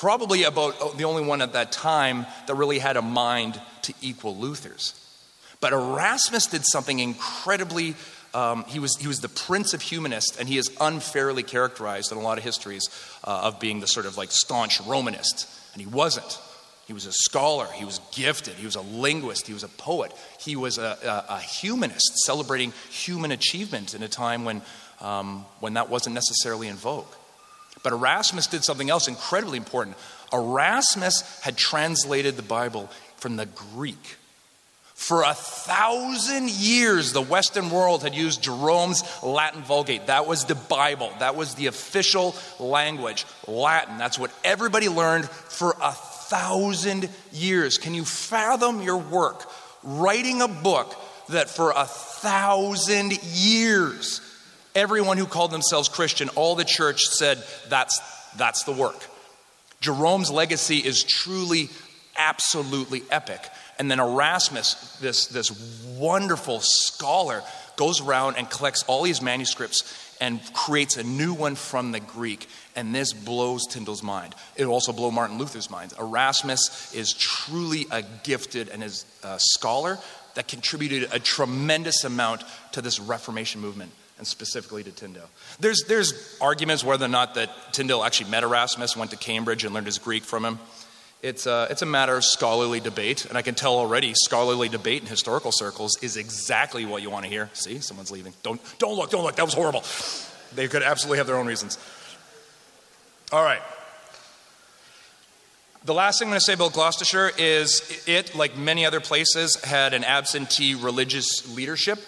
probably 0.06 0.44
about 0.44 0.76
oh, 0.82 0.92
the 0.92 1.04
only 1.04 1.26
one 1.26 1.42
at 1.42 1.54
that 1.54 1.72
time 1.72 2.28
that 2.46 2.54
really 2.54 2.78
had 2.78 2.96
a 2.96 3.02
mind 3.02 3.60
to 3.82 3.92
equal 4.04 4.38
Luther's. 4.38 4.94
But 5.60 5.74
Erasmus 5.74 6.46
did 6.46 6.64
something 6.64 7.00
incredibly, 7.00 7.96
um, 8.32 8.66
he, 8.66 8.78
was, 8.78 8.96
he 8.98 9.08
was 9.08 9.22
the 9.22 9.30
prince 9.30 9.74
of 9.74 9.82
humanists, 9.82 10.38
and 10.38 10.48
he 10.48 10.60
is 10.60 10.70
unfairly 10.80 11.42
characterized 11.42 12.12
in 12.12 12.20
a 12.20 12.22
lot 12.22 12.38
of 12.38 12.44
histories 12.44 12.88
uh, 13.24 13.46
of 13.46 13.60
being 13.60 13.80
the 13.80 13.88
sort 13.88 14.06
of 14.06 14.16
like 14.16 14.30
staunch 14.30 14.80
Romanist. 14.82 15.50
And 15.74 15.82
he 15.82 15.88
wasn't. 15.88 16.40
He 16.86 16.94
was 16.94 17.08
a 17.08 17.12
scholar, 17.12 17.66
he 17.74 17.84
was 17.84 18.00
gifted, 18.12 18.54
he 18.54 18.66
was 18.66 18.76
a 18.76 18.82
linguist, 18.82 19.48
he 19.48 19.54
was 19.54 19.64
a 19.64 19.70
poet, 19.70 20.12
he 20.40 20.56
was 20.56 20.78
a, 20.78 21.26
a, 21.30 21.34
a 21.34 21.40
humanist, 21.40 22.16
celebrating 22.28 22.74
human 22.92 23.32
achievement 23.32 23.96
in 23.96 24.04
a 24.04 24.08
time 24.08 24.46
when, 24.46 24.62
um, 25.02 25.48
when 25.62 25.74
that 25.74 25.90
wasn't 25.90 26.14
necessarily 26.14 26.68
in 26.68 26.76
vogue. 26.76 27.08
But 27.86 27.94
Erasmus 27.94 28.48
did 28.48 28.64
something 28.64 28.90
else 28.90 29.08
incredibly 29.08 29.60
important. 29.60 29.96
Erasmus 30.34 31.40
had 31.44 31.56
translated 31.56 32.36
the 32.36 32.42
Bible 32.42 32.90
from 33.18 33.36
the 33.36 33.46
Greek. 33.46 34.16
For 34.96 35.22
a 35.22 35.36
thousand 35.36 36.50
years, 36.50 37.14
the 37.14 37.22
Western 37.22 37.70
world 37.70 38.02
had 38.02 38.16
used 38.16 38.42
Jerome's 38.42 39.04
Latin 39.22 39.62
Vulgate. 39.62 40.08
That 40.08 40.26
was 40.26 40.46
the 40.46 40.56
Bible, 40.56 41.12
that 41.20 41.36
was 41.36 41.54
the 41.54 41.68
official 41.68 42.36
language. 42.60 43.24
Latin, 43.48 44.00
that's 44.00 44.18
what 44.18 44.32
everybody 44.44 44.90
learned 44.90 45.30
for 45.30 45.76
a 45.80 45.92
thousand 45.92 47.08
years. 47.32 47.78
Can 47.78 47.94
you 47.94 48.04
fathom 48.04 48.82
your 48.82 48.98
work 48.98 49.48
writing 49.84 50.42
a 50.42 50.48
book 50.48 50.96
that 51.30 51.52
for 51.52 51.70
a 51.70 51.86
thousand 51.86 53.22
years 53.24 54.22
Everyone 54.76 55.18
who 55.18 55.26
called 55.26 55.52
themselves 55.52 55.88
Christian, 55.88 56.28
all 56.36 56.56
the 56.56 56.66
church 56.66 57.04
said 57.06 57.42
that's, 57.70 58.02
that's 58.36 58.66
the 58.66 58.74
work. 58.74 59.08
Jerome's 59.80 60.30
legacy 60.30 60.80
is 60.80 61.02
truly, 61.02 61.70
absolutely 62.18 63.04
epic. 63.10 63.40
And 63.80 63.90
then 63.90 64.02
Erasmus, 64.02 64.98
this, 65.00 65.28
this 65.28 65.50
wonderful 65.98 66.60
scholar, 66.60 67.42
goes 67.78 68.02
around 68.02 68.36
and 68.38 68.50
collects 68.50 68.84
all 68.84 69.04
these 69.04 69.22
manuscripts 69.22 70.02
and 70.20 70.42
creates 70.54 70.98
a 70.98 71.04
new 71.04 71.34
one 71.34 71.56
from 71.56 71.94
the 71.94 72.00
Greek. 72.02 72.48
And 72.76 72.94
this 72.94 73.14
blows 73.14 73.68
Tyndale's 73.68 74.04
mind. 74.04 74.36
It 74.58 74.66
will 74.66 74.74
also 74.74 74.92
blow 74.92 75.12
Martin 75.12 75.38
Luther's 75.38 75.70
mind. 75.70 75.94
Erasmus 75.98 76.94
is 76.94 77.14
truly 77.14 77.86
a 77.92 78.04
gifted 78.24 78.68
and 78.70 78.84
is 78.84 79.06
a 79.24 79.40
scholar 79.40 80.00
that 80.34 80.50
contributed 80.50 81.10
a 81.14 81.20
tremendous 81.20 82.04
amount 82.04 82.44
to 82.74 82.82
this 82.82 83.00
Reformation 83.00 83.62
movement 83.62 83.92
and 84.18 84.26
specifically 84.26 84.84
to 84.84 84.92
Tyndale. 84.92 85.30
There's, 85.60 85.84
there's 85.88 86.38
arguments 86.40 86.84
whether 86.84 87.06
or 87.06 87.10
not 87.10 87.36
that 87.36 87.50
Tyndale 87.74 88.04
actually 88.04 88.32
met 88.32 88.44
Erasmus, 88.44 88.96
went 88.96 89.12
to 89.12 89.18
Cambridge, 89.18 89.66
and 89.66 89.74
learned 89.74 89.88
his 89.88 89.98
Greek 89.98 90.24
from 90.24 90.46
him. 90.46 90.60
It's 91.22 91.48
a, 91.48 91.68
it's 91.70 91.82
a 91.82 91.88
matter 91.88 92.16
of 92.16 92.24
scholarly 92.24 92.80
debate, 92.80 93.26
and 93.26 93.38
I 93.38 93.42
can 93.42 93.56
tell 93.56 93.74
already 93.76 94.14
scholarly 94.14 94.70
debate 94.70 95.02
in 95.02 95.08
historical 95.08 95.52
circles 95.52 95.98
is 96.02 96.18
exactly 96.18 96.86
what 96.86 97.02
you 97.02 97.10
want 97.10 97.26
to 97.26 97.32
hear. 97.32 97.50
See, 97.54 97.80
someone's 97.80 98.12
leaving. 98.12 98.34
Don't, 98.44 98.62
don't 98.78 98.96
look, 98.96 99.10
don't 99.10 99.24
look, 99.24 99.36
that 99.38 99.46
was 99.46 99.54
horrible. 99.54 99.84
They 100.54 100.68
could 100.68 100.84
absolutely 100.84 101.18
have 101.18 101.28
their 101.28 101.38
own 101.38 101.48
reasons. 101.48 101.80
All 103.32 103.44
right. 103.44 103.62
The 105.86 105.94
last 105.94 106.20
thing 106.20 106.28
I'm 106.28 106.32
going 106.32 106.40
to 106.40 106.46
say 106.46 106.54
about 106.54 106.74
Gloucestershire 106.74 107.32
is 107.38 108.04
it, 108.08 108.36
like 108.36 108.58
many 108.58 108.86
other 108.86 109.00
places, 109.00 109.56
had 109.64 109.94
an 109.94 110.04
absentee 110.04 110.76
religious 110.76 111.56
leadership. 111.56 112.00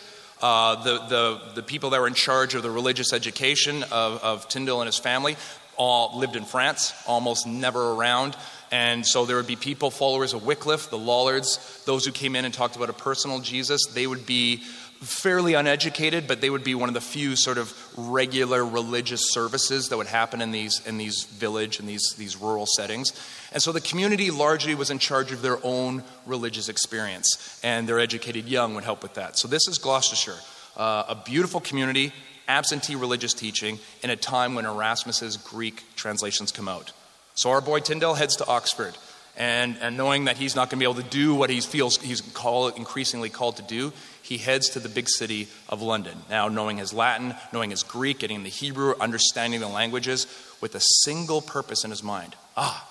Uh, 0.42 0.84
the, 0.84 0.98
the, 1.08 1.42
the 1.56 1.64
people 1.64 1.90
that 1.90 2.00
were 2.00 2.08
in 2.08 2.14
charge 2.14 2.54
of 2.54 2.62
the 2.62 2.70
religious 2.70 3.12
education 3.12 3.84
of, 3.84 4.24
of 4.24 4.48
Tyndale 4.48 4.82
and 4.82 4.88
his 4.88 4.98
family 4.98 5.36
all 5.78 6.20
lived 6.20 6.36
in 6.36 6.46
France, 6.46 6.94
almost 7.08 7.48
never 7.48 7.94
around. 7.94 8.36
And 8.72 9.06
so 9.06 9.26
there 9.26 9.38
would 9.38 9.48
be 9.48 9.56
people, 9.56 9.90
followers 9.90 10.34
of 10.34 10.46
Wycliffe, 10.46 10.90
the 10.90 10.98
Lollards, 10.98 11.84
those 11.86 12.06
who 12.06 12.12
came 12.12 12.36
in 12.36 12.46
and 12.46 12.54
talked 12.54 12.76
about 12.76 12.90
a 12.90 12.94
personal 12.94 13.40
Jesus. 13.40 13.86
They 13.94 14.06
would 14.06 14.26
be 14.26 14.64
fairly 15.02 15.54
uneducated, 15.54 16.28
but 16.28 16.42
they 16.42 16.50
would 16.50 16.64
be 16.64 16.76
one 16.76 16.90
of 16.90 16.94
the 16.96 17.02
few 17.02 17.36
sort 17.36 17.58
of 17.58 17.74
regular 17.96 18.66
religious 18.66 19.32
services 19.32 19.90
that 19.90 19.98
would 19.98 20.08
happen 20.08 20.42
in 20.42 20.52
these 20.52 20.86
in 20.88 20.98
these 20.98 21.24
village 21.26 21.80
and 21.80 21.88
these 21.88 22.16
these 22.18 22.36
rural 22.38 22.66
settings. 22.66 23.12
And 23.54 23.62
so 23.62 23.72
the 23.72 23.82
community 23.82 24.32
largely 24.32 24.76
was 24.76 24.90
in 24.90 25.00
charge 25.00 25.32
of 25.32 25.42
their 25.42 25.60
own 25.64 26.04
religious 26.26 26.70
experience, 26.70 27.60
and 27.64 27.88
their 27.88 28.00
educated 28.00 28.48
young 28.48 28.76
would 28.76 28.84
help 28.84 29.04
with 29.04 29.14
that. 29.16 29.38
So 29.38 29.48
this 29.48 29.68
is 29.68 29.78
Gloucestershire, 29.78 30.40
uh, 30.76 31.04
a 31.10 31.16
beautiful 31.16 31.60
community, 31.60 32.12
absentee 32.48 32.96
religious 32.96 33.34
teaching 33.34 33.80
in 34.04 34.10
a 34.10 34.16
time 34.16 34.56
when 34.56 34.66
Erasmus's 34.66 35.38
Greek 35.38 35.84
translations 35.96 36.52
come 36.52 36.68
out. 36.68 36.92
So 37.36 37.52
our 37.52 37.62
boy 37.62 37.82
Tyndale 37.82 38.16
heads 38.16 38.36
to 38.38 38.48
Oxford. 38.48 38.96
And, 39.38 39.78
and 39.82 39.96
knowing 39.96 40.26
that 40.26 40.38
he's 40.38 40.56
not 40.56 40.72
going 40.72 40.80
to 40.80 40.84
be 40.84 40.92
able 40.92 41.02
to 41.02 41.10
do 41.10 41.36
what 41.36 41.52
he 41.52 41.62
feels 41.62 41.98
he's 41.98 42.22
call, 42.22 42.70
increasingly 42.70 43.30
called 43.30 43.58
to 43.58 43.62
do, 43.62 43.94
he 44.24 44.38
heads 44.38 44.70
to 44.72 44.80
the 44.80 44.90
big 44.90 45.08
city 45.08 45.48
of 45.70 45.82
London. 45.82 46.18
Now, 46.28 46.48
knowing 46.48 46.78
his 46.78 46.92
Latin, 46.92 47.36
knowing 47.54 47.70
his 47.70 47.84
Greek, 47.84 48.20
getting 48.20 48.42
the 48.42 48.50
Hebrew, 48.50 48.96
understanding 49.00 49.60
the 49.60 49.68
languages, 49.68 50.26
with 50.60 50.74
a 50.74 50.82
single 51.04 51.42
purpose 51.42 51.84
in 51.84 51.92
his 51.92 52.02
mind. 52.02 52.36
Ah, 52.58 52.84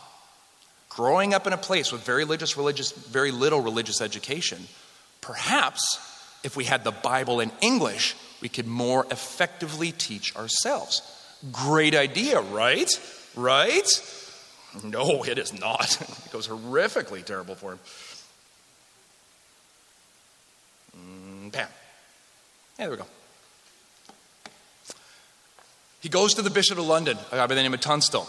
growing 0.88 1.35
up 1.35 1.49
in 1.49 1.53
a 1.53 1.59
place 1.59 1.91
with 1.91 2.07
very 2.07 2.23
religious, 2.23 2.57
religious, 2.57 2.93
very 2.93 3.33
little 3.33 3.61
religious 3.61 4.00
education, 4.00 4.69
perhaps 5.21 5.99
if 6.45 6.57
we 6.57 6.65
had 6.65 6.85
the 6.85 6.93
Bible 6.93 7.41
in 7.41 7.50
English, 7.61 8.15
we 8.41 8.49
could 8.49 8.67
more 8.67 9.05
effectively 9.11 9.91
teach 9.91 10.35
ourselves. 10.37 11.03
Great 11.50 11.95
idea, 11.95 12.41
right? 12.41 12.88
Right? 13.35 13.88
No, 14.85 15.25
it 15.25 15.38
is 15.38 15.59
not. 15.59 15.99
It 16.26 16.33
goes 16.33 16.49
horrifically 16.49 17.25
terrible 17.25 17.54
for 17.54 17.73
him. 17.73 17.78
Mm, 20.99 21.52
bam. 21.52 21.68
Yeah, 22.78 22.87
there 22.87 22.90
we 22.90 22.97
go. 22.97 23.06
He 26.00 26.09
goes 26.09 26.35
to 26.35 26.42
the 26.42 26.50
Bishop 26.50 26.78
of 26.78 26.87
London, 26.87 27.16
a 27.33 27.37
guy 27.37 27.47
by 27.47 27.54
the 27.54 27.62
name 27.62 27.75
of 27.75 27.80
Tunstall. 27.80 28.28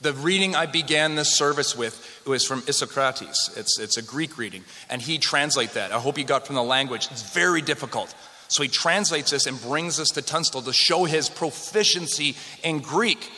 The 0.00 0.12
reading 0.12 0.54
I 0.54 0.66
began 0.66 1.16
this 1.16 1.36
service 1.36 1.76
with 1.76 2.22
was 2.26 2.44
from 2.44 2.62
Isocrates. 2.68 3.50
It's, 3.56 3.78
it's 3.78 3.96
a 3.96 4.02
Greek 4.02 4.38
reading, 4.38 4.64
and 4.88 5.02
he 5.02 5.18
translates 5.18 5.74
that. 5.74 5.90
I 5.90 5.98
hope 5.98 6.18
you 6.18 6.24
got 6.24 6.46
from 6.46 6.54
the 6.56 6.62
language. 6.62 7.08
It's 7.10 7.32
very 7.32 7.62
difficult. 7.62 8.14
So 8.48 8.62
he 8.62 8.68
translates 8.68 9.30
this 9.30 9.46
and 9.46 9.60
brings 9.60 9.98
us 9.98 10.08
to 10.10 10.22
Tunstall 10.22 10.62
to 10.62 10.72
show 10.72 11.04
his 11.04 11.28
proficiency 11.28 12.36
in 12.62 12.80
Greek. 12.80 13.30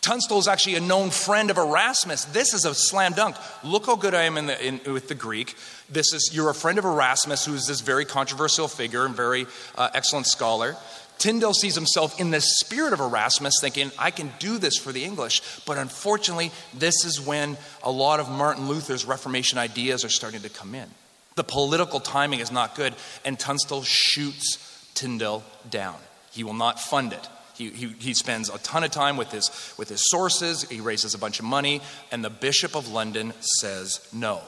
Tunstall 0.00 0.38
is 0.38 0.48
actually 0.48 0.76
a 0.76 0.80
known 0.80 1.10
friend 1.10 1.50
of 1.50 1.58
Erasmus. 1.58 2.24
This 2.26 2.54
is 2.54 2.64
a 2.64 2.74
slam 2.74 3.12
dunk. 3.12 3.36
Look 3.62 3.86
how 3.86 3.96
good 3.96 4.14
I 4.14 4.22
am 4.22 4.38
in 4.38 4.46
the, 4.46 4.66
in, 4.66 4.80
with 4.92 5.08
the 5.08 5.14
Greek. 5.14 5.56
This 5.90 6.14
is 6.14 6.30
you're 6.32 6.48
a 6.48 6.54
friend 6.54 6.78
of 6.78 6.86
Erasmus, 6.86 7.44
who 7.44 7.54
is 7.54 7.66
this 7.66 7.80
very 7.80 8.06
controversial 8.06 8.66
figure 8.66 9.04
and 9.04 9.14
very 9.14 9.46
uh, 9.76 9.90
excellent 9.92 10.26
scholar. 10.26 10.76
Tyndale 11.18 11.52
sees 11.52 11.74
himself 11.74 12.18
in 12.18 12.30
the 12.30 12.40
spirit 12.40 12.94
of 12.94 13.00
Erasmus, 13.00 13.52
thinking, 13.60 13.92
I 13.98 14.10
can 14.10 14.32
do 14.38 14.56
this 14.56 14.78
for 14.78 14.90
the 14.90 15.04
English. 15.04 15.42
But 15.66 15.76
unfortunately, 15.76 16.50
this 16.72 17.04
is 17.04 17.20
when 17.20 17.58
a 17.82 17.90
lot 17.90 18.20
of 18.20 18.30
Martin 18.30 18.68
Luther's 18.68 19.04
Reformation 19.04 19.58
ideas 19.58 20.02
are 20.02 20.08
starting 20.08 20.40
to 20.40 20.48
come 20.48 20.74
in. 20.74 20.88
The 21.36 21.44
political 21.44 22.00
timing 22.00 22.40
is 22.40 22.50
not 22.50 22.74
good, 22.74 22.94
and 23.22 23.38
Tunstall 23.38 23.82
shoots 23.82 24.90
Tyndale 24.94 25.44
down. 25.68 25.96
He 26.32 26.42
will 26.42 26.54
not 26.54 26.80
fund 26.80 27.12
it. 27.12 27.28
He, 27.60 27.68
he, 27.68 27.88
he, 27.98 28.14
spends 28.14 28.48
a 28.48 28.56
ton 28.60 28.84
of 28.84 28.90
time 28.90 29.18
with 29.18 29.30
his, 29.30 29.50
with 29.76 29.90
his 29.90 30.00
sources, 30.08 30.62
he 30.62 30.80
raises 30.80 31.12
a 31.12 31.18
bunch 31.18 31.40
of 31.40 31.44
money, 31.44 31.82
and 32.10 32.24
the 32.24 32.30
Bishop 32.30 32.74
of 32.74 32.90
London 32.90 33.34
says 33.60 34.00
no. 34.14 34.40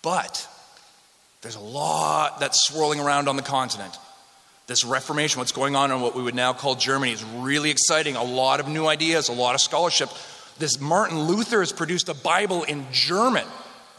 But 0.00 0.48
there's 1.42 1.56
a 1.56 1.60
lot 1.60 2.40
that's 2.40 2.66
swirling 2.66 3.00
around 3.00 3.28
on 3.28 3.36
the 3.36 3.42
continent. 3.42 3.94
This 4.66 4.82
Reformation, 4.82 5.40
what's 5.40 5.52
going 5.52 5.76
on 5.76 5.90
in 5.90 6.00
what 6.00 6.16
we 6.16 6.22
would 6.22 6.34
now 6.34 6.54
call 6.54 6.74
Germany, 6.74 7.12
is 7.12 7.22
really 7.22 7.70
exciting. 7.70 8.16
A 8.16 8.24
lot 8.24 8.60
of 8.60 8.66
new 8.66 8.86
ideas, 8.86 9.28
a 9.28 9.34
lot 9.34 9.54
of 9.54 9.60
scholarship. 9.60 10.08
This 10.58 10.80
Martin 10.80 11.24
Luther 11.24 11.60
has 11.60 11.70
produced 11.70 12.08
a 12.08 12.14
Bible 12.14 12.62
in 12.62 12.86
German. 12.92 13.44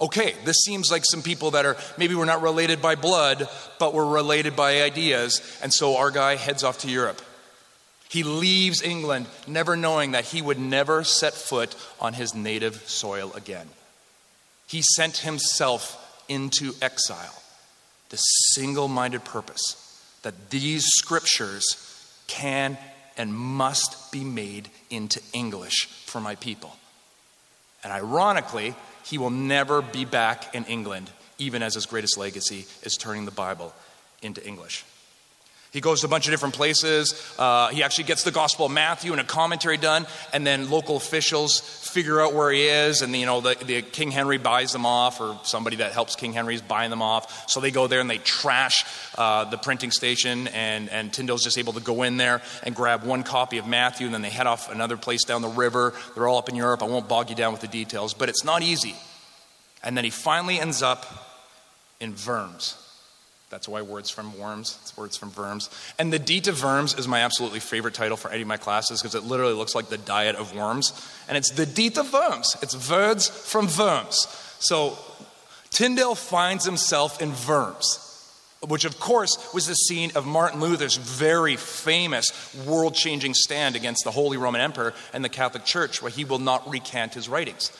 Okay, 0.02 0.34
this 0.44 0.58
seems 0.66 0.90
like 0.90 1.04
some 1.06 1.22
people 1.22 1.52
that 1.52 1.68
are 1.68 1.78
maybe 2.00 2.16
we're 2.16 2.25
not 2.25 2.42
related 2.42 2.82
by 2.82 2.96
blood, 2.96 3.48
but 3.78 3.94
we're 3.94 4.10
related 4.10 4.56
by 4.56 4.82
ideas. 4.82 5.40
And 5.62 5.72
so 5.72 5.98
our 5.98 6.10
guy 6.10 6.36
heads 6.36 6.63
off 6.63 6.80
to 6.80 6.90
Europe. 6.90 7.22
He 8.13 8.22
leaves 8.22 8.84
England, 8.84 9.25
never 9.48 9.75
knowing 9.75 10.12
that 10.12 10.25
he 10.25 10.39
would 10.39 10.60
never 10.60 11.03
set 11.03 11.34
foot 11.34 11.75
on 12.00 12.13
his 12.13 12.36
native 12.36 12.88
soil 12.88 13.34
again. 13.34 13.67
He 14.67 14.84
sent 14.84 15.17
himself 15.17 16.24
into 16.29 16.74
exile. 16.79 17.41
The 18.10 18.17
single 18.17 18.88
minded 18.88 19.25
purpose 19.25 19.63
that 20.22 20.51
these 20.51 20.86
scriptures 20.86 21.65
can 22.27 22.77
and 23.17 23.34
must 23.34 24.12
be 24.12 24.24
made 24.24 24.70
into 24.91 25.20
English 25.34 25.88
for 26.05 26.22
my 26.22 26.36
people. 26.36 26.77
And 27.84 27.91
ironically, 27.91 28.75
he 29.05 29.17
will 29.17 29.32
never 29.32 29.82
be 29.82 30.05
back 30.05 30.53
in 30.53 30.65
England, 30.65 31.10
even 31.39 31.63
as 31.63 31.74
his 31.74 31.88
greatest 31.88 32.20
legacy 32.20 32.67
is 32.84 32.96
turning 32.96 33.25
the 33.25 33.32
Bible 33.32 33.74
into 34.22 34.46
English. 34.48 34.86
He 35.74 35.82
goes 35.82 36.01
to 36.01 36.06
a 36.06 36.10
bunch 36.10 36.27
of 36.27 36.32
different 36.32 36.53
places. 36.53 37.15
Uh, 37.38 37.70
he 37.70 37.82
actually 37.82 38.03
gets 38.03 38.22
the 38.22 38.32
Gospel 38.32 38.68
of 38.68 38.72
Matthew 38.72 39.12
and 39.12 39.20
a 39.20 39.24
commentary 39.24 39.77
done, 39.77 40.06
and 40.32 40.46
then 40.46 40.70
local 40.70 40.98
officials 40.98 41.60
figure 41.60 42.22
out 42.22 42.36
where 42.36 42.51
he 42.51 42.68
is, 42.68 43.01
and 43.01 43.15
you 43.15 43.25
know 43.25 43.42
the, 43.42 43.56
the, 43.56 43.82
King 43.82 44.12
Henry 44.12 44.38
buys 44.38 44.72
them 44.72 44.86
off, 44.86 45.20
or 45.20 45.39
somebody 45.44 45.77
that 45.77 45.92
helps 45.92 46.15
King 46.15 46.32
Henry 46.32 46.53
is 46.53 46.62
buying 46.62 46.92
them 46.92 47.01
off. 47.01 47.50
So 47.50 47.60
they 47.60 47.72
go 47.72 47.88
there 47.88 48.01
and 48.01 48.10
they 48.10 48.20
trash 48.20 48.86
uh, 49.18 49.46
the 49.46 49.58
printing 49.58 49.89
station, 49.89 50.48
and 50.50 50.89
and 50.89 51.12
Tyndale's 51.12 51.44
just 51.44 51.58
able 51.58 51.74
to 51.74 51.82
go 51.82 52.03
in 52.03 52.18
there 52.18 52.44
and 52.62 52.75
grab 52.75 53.03
one 53.03 53.24
copy 53.24 53.58
of 53.58 53.65
Matthew, 53.65 54.06
and 54.06 54.13
then 54.13 54.22
they 54.22 54.30
head 54.30 54.46
off 54.46 54.72
another 54.72 54.96
place 54.96 55.24
down 55.24 55.42
the 55.42 55.48
river. 55.48 55.96
They're 56.13 56.27
all 56.27 56.38
up 56.38 56.50
in 56.50 56.56
Europe. 56.56 56.84
I 56.84 56.86
won't 56.86 57.10
bog 57.10 57.32
you 57.32 57.36
down 57.36 57.51
with 57.51 57.62
the 57.62 57.68
details, 57.68 58.13
but 58.13 58.30
it's 58.30 58.44
not 58.44 58.62
easy. 58.62 58.96
And 59.84 59.98
then 59.98 60.03
he 60.03 60.12
finally 60.12 60.60
ends 60.60 60.84
up 60.84 61.06
in 62.00 62.13
Worms. 62.27 62.83
That's 63.53 63.67
why 63.67 63.83
words 63.83 64.10
from 64.10 64.36
worms, 64.39 64.79
it's 64.81 64.98
words 64.98 65.15
from 65.15 65.31
Worms. 65.36 65.69
And 66.00 66.12
the 66.12 66.17
Diet 66.17 66.48
of 66.48 66.63
Worms 66.63 66.98
is 66.98 67.07
my 67.07 67.19
absolutely 67.19 67.60
favorite 67.60 67.93
title 67.93 68.17
for 68.17 68.31
any 68.31 68.41
of 68.41 68.48
my 68.48 68.57
classes 68.57 69.00
because 69.00 69.13
it 69.13 69.25
literally 69.25 69.53
looks 69.53 69.75
like 69.75 69.89
the 69.89 70.00
diet 70.00 70.36
of 70.36 70.55
worms. 70.55 70.91
And 71.27 71.38
it's 71.38 71.51
the 71.51 71.67
Diet 71.67 72.00
of 72.00 72.12
Worms. 72.12 72.55
It's 72.63 72.89
words 72.89 73.27
from 73.29 73.67
Worms. 73.77 74.25
So 74.57 74.98
Tyndale 75.69 76.15
finds 76.15 76.65
himself 76.65 77.22
in 77.22 77.31
Worms, 77.48 78.00
which 78.67 78.86
of 78.86 79.00
course 79.00 79.38
was 79.53 79.67
the 79.67 79.75
scene 79.75 80.12
of 80.15 80.25
Martin 80.25 80.60
Luther's 80.60 80.95
very 80.95 81.55
famous 81.55 82.25
world 82.65 82.95
changing 82.95 83.36
stand 83.36 83.75
against 83.75 84.03
the 84.03 84.10
Holy 84.10 84.38
Roman 84.38 84.62
Emperor 84.62 84.95
and 85.13 85.24
the 85.24 85.29
Catholic 85.29 85.63
Church, 85.63 86.01
where 86.01 86.10
he 86.10 86.25
will 86.25 86.39
not 86.39 86.67
recant 86.67 87.13
his 87.13 87.29
writings. 87.29 87.72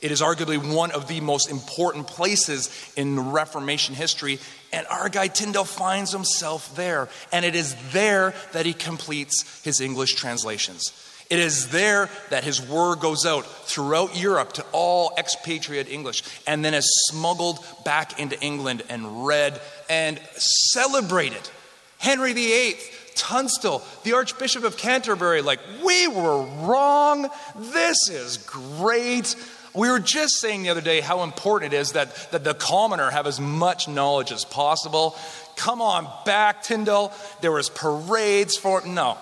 It 0.00 0.10
is 0.10 0.20
arguably 0.20 0.58
one 0.74 0.90
of 0.90 1.08
the 1.08 1.20
most 1.20 1.50
important 1.50 2.06
places 2.06 2.70
in 2.96 3.30
Reformation 3.30 3.94
history, 3.94 4.38
and 4.72 4.86
our 4.88 5.08
guy 5.08 5.28
Tyndale 5.28 5.64
finds 5.64 6.12
himself 6.12 6.74
there. 6.76 7.08
And 7.32 7.44
it 7.44 7.54
is 7.54 7.74
there 7.92 8.34
that 8.52 8.66
he 8.66 8.72
completes 8.72 9.62
his 9.64 9.80
English 9.80 10.14
translations. 10.14 10.92
It 11.28 11.40
is 11.40 11.70
there 11.70 12.08
that 12.30 12.44
his 12.44 12.60
word 12.62 13.00
goes 13.00 13.26
out 13.26 13.44
throughout 13.66 14.16
Europe 14.16 14.52
to 14.54 14.64
all 14.70 15.12
expatriate 15.18 15.88
English 15.88 16.22
and 16.46 16.64
then 16.64 16.72
is 16.72 16.88
smuggled 17.10 17.58
back 17.84 18.20
into 18.20 18.40
England 18.40 18.84
and 18.88 19.26
read 19.26 19.60
and 19.90 20.20
celebrated. 20.36 21.50
Henry 21.98 22.32
VIII, 22.32 22.76
Tunstall, 23.16 23.82
the 24.04 24.12
Archbishop 24.12 24.62
of 24.62 24.76
Canterbury, 24.76 25.42
like, 25.42 25.58
we 25.84 26.06
were 26.06 26.42
wrong. 26.42 27.28
This 27.56 28.08
is 28.08 28.36
great. 28.36 29.34
We 29.76 29.90
were 29.90 30.00
just 30.00 30.40
saying 30.40 30.62
the 30.62 30.70
other 30.70 30.80
day 30.80 31.02
how 31.02 31.22
important 31.22 31.74
it 31.74 31.76
is 31.76 31.92
that, 31.92 32.30
that 32.32 32.44
the 32.44 32.54
commoner 32.54 33.10
have 33.10 33.26
as 33.26 33.38
much 33.38 33.88
knowledge 33.88 34.32
as 34.32 34.44
possible. 34.44 35.14
Come 35.54 35.82
on 35.82 36.08
back, 36.24 36.62
Tyndale. 36.62 37.12
There 37.42 37.52
was 37.52 37.68
parades 37.68 38.56
for 38.56 38.84
no. 38.86 39.18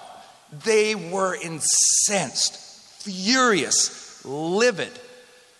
They 0.64 0.95
were 0.95 1.35
incensed, 1.35 2.57
furious, 3.03 4.25
livid. 4.25 4.93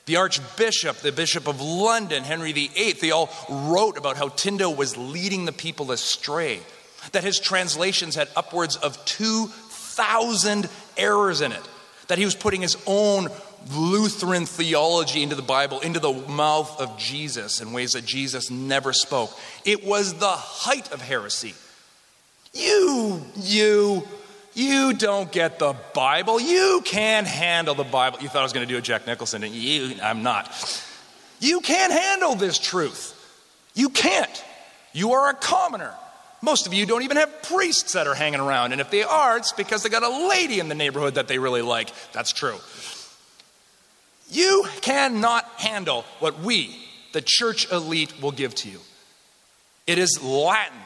The 0.07 0.17
Archbishop, 0.17 0.99
the 0.99 1.13
Bishop 1.13 1.49
of 1.49 1.61
London, 1.61 2.23
Henry 2.23 2.53
VIII, 2.53 2.93
they 2.93 3.11
all 3.11 3.31
wrote 3.49 3.99
about 3.99 4.17
how 4.17 4.29
Tyndale 4.29 4.75
was 4.75 4.97
leading 4.97 5.45
the 5.45 5.53
people 5.53 5.91
astray, 5.91 6.61
that 7.13 7.25
his 7.25 7.41
translations 7.41 8.15
had 8.15 8.29
upwards 8.37 8.77
of 8.77 9.03
2,000 9.07 10.69
errors 10.99 11.41
in 11.41 11.53
it, 11.53 11.63
that 12.09 12.19
he 12.19 12.25
was 12.27 12.35
putting 12.35 12.61
his 12.61 12.77
own 12.87 13.29
Lutheran 13.73 14.47
theology 14.47 15.23
into 15.23 15.37
the 15.37 15.43
Bible, 15.43 15.81
into 15.81 16.01
the 16.01 16.13
mouth 16.13 16.81
of 16.81 16.99
Jesus 16.99 17.61
in 17.61 17.73
ways 17.73 17.93
that 17.93 18.05
Jesus 18.05 18.51
never 18.51 18.93
spoke. 18.93 19.31
It 19.65 19.85
was 19.85 20.15
the 20.15 20.27
height 20.27 20.93
of 20.93 21.01
heresy. 21.01 21.55
You, 22.53 23.23
you, 23.37 24.07
you 24.55 24.93
don't 24.93 25.31
get 25.33 25.59
the 25.59 25.75
Bible. 25.95 26.41
You 26.41 26.83
can't 26.85 27.27
handle 27.27 27.75
the 27.75 27.85
Bible. 27.85 28.19
You 28.21 28.29
thought 28.29 28.41
I 28.41 28.43
was 28.43 28.53
going 28.53 28.67
to 28.67 28.73
do 28.73 28.79
a 28.79 28.83
Jack 28.83 29.07
Nicholson, 29.07 29.43
and 29.43 29.53
you, 29.53 29.97
I'm 30.03 30.23
not. 30.23 30.53
You 31.41 31.61
can't 31.61 31.93
handle 31.93 32.35
this 32.35 32.59
truth. 32.59 33.13
You 33.75 33.89
can't. 33.89 34.45
You 34.93 35.13
are 35.13 35.31
a 35.31 35.35
commoner. 35.35 35.93
Most 36.41 36.67
of 36.67 36.75
you 36.75 36.87
don't 36.87 37.03
even 37.03 37.17
have 37.17 37.43
priests 37.43 37.95
that 37.95 38.07
are 38.07 38.15
hanging 38.15 38.39
around, 38.39 38.73
and 38.73 38.81
if 38.81 38.91
they 38.91 39.03
are, 39.03 39.39
it's 39.39 39.53
because 39.53 39.83
they 39.83 39.89
got 39.89 40.03
a 40.03 40.29
lady 40.29 40.61
in 40.61 40.69
the 40.69 40.75
neighborhood 40.75 41.15
that 41.15 41.27
they 41.27 41.39
really 41.39 41.63
like. 41.63 41.91
That's 42.13 42.33
true. 42.33 42.59
You 44.31 44.67
cannot 44.81 45.45
handle 45.57 46.05
what 46.19 46.41
we, 46.41 46.77
the 47.13 47.23
church 47.25 47.71
elite, 47.71 48.21
will 48.21 48.33
give 48.33 48.55
to 48.57 48.71
you. 48.71 48.81
It 49.87 49.99
is 49.99 50.23
Latin. 50.23 50.79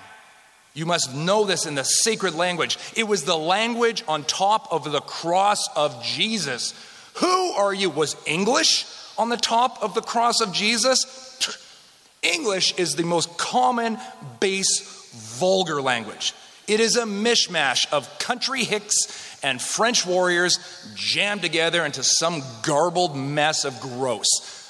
You 0.75 0.87
must 0.87 1.15
know 1.15 1.45
this 1.45 1.67
in 1.67 1.75
the 1.75 1.85
sacred 1.85 2.35
language. 2.35 2.79
It 2.97 3.05
was 3.05 3.25
the 3.25 3.37
language 3.37 4.05
on 4.07 4.25
top 4.25 4.73
of 4.73 4.91
the 4.91 5.01
cross 5.01 5.69
of 5.75 6.03
Jesus. 6.03 6.75
Who 7.15 7.53
are 7.53 7.75
you? 7.75 7.91
Was 7.91 8.17
English 8.27 8.87
on 9.17 9.29
the 9.29 9.37
top 9.37 9.83
of 9.83 9.95
the 9.95 10.03
cross 10.03 10.41
of 10.41 10.53
Jesus? 10.53 11.05
English 12.23 12.75
is 12.79 12.95
the 12.95 13.05
most 13.05 13.39
common, 13.39 13.99
base, 14.41 15.11
vulgar 15.39 15.81
language. 15.81 16.35
It 16.67 16.81
is 16.81 16.97
a 16.97 17.05
mishmash 17.05 17.91
of 17.93 18.19
country 18.19 18.65
hicks 18.65 19.28
and 19.43 19.61
French 19.61 20.07
warriors 20.07 20.59
jammed 20.95 21.43
together 21.43 21.85
into 21.85 22.03
some 22.03 22.43
garbled 22.63 23.17
mess 23.17 23.65
of 23.65 23.81
gross. 23.81 24.27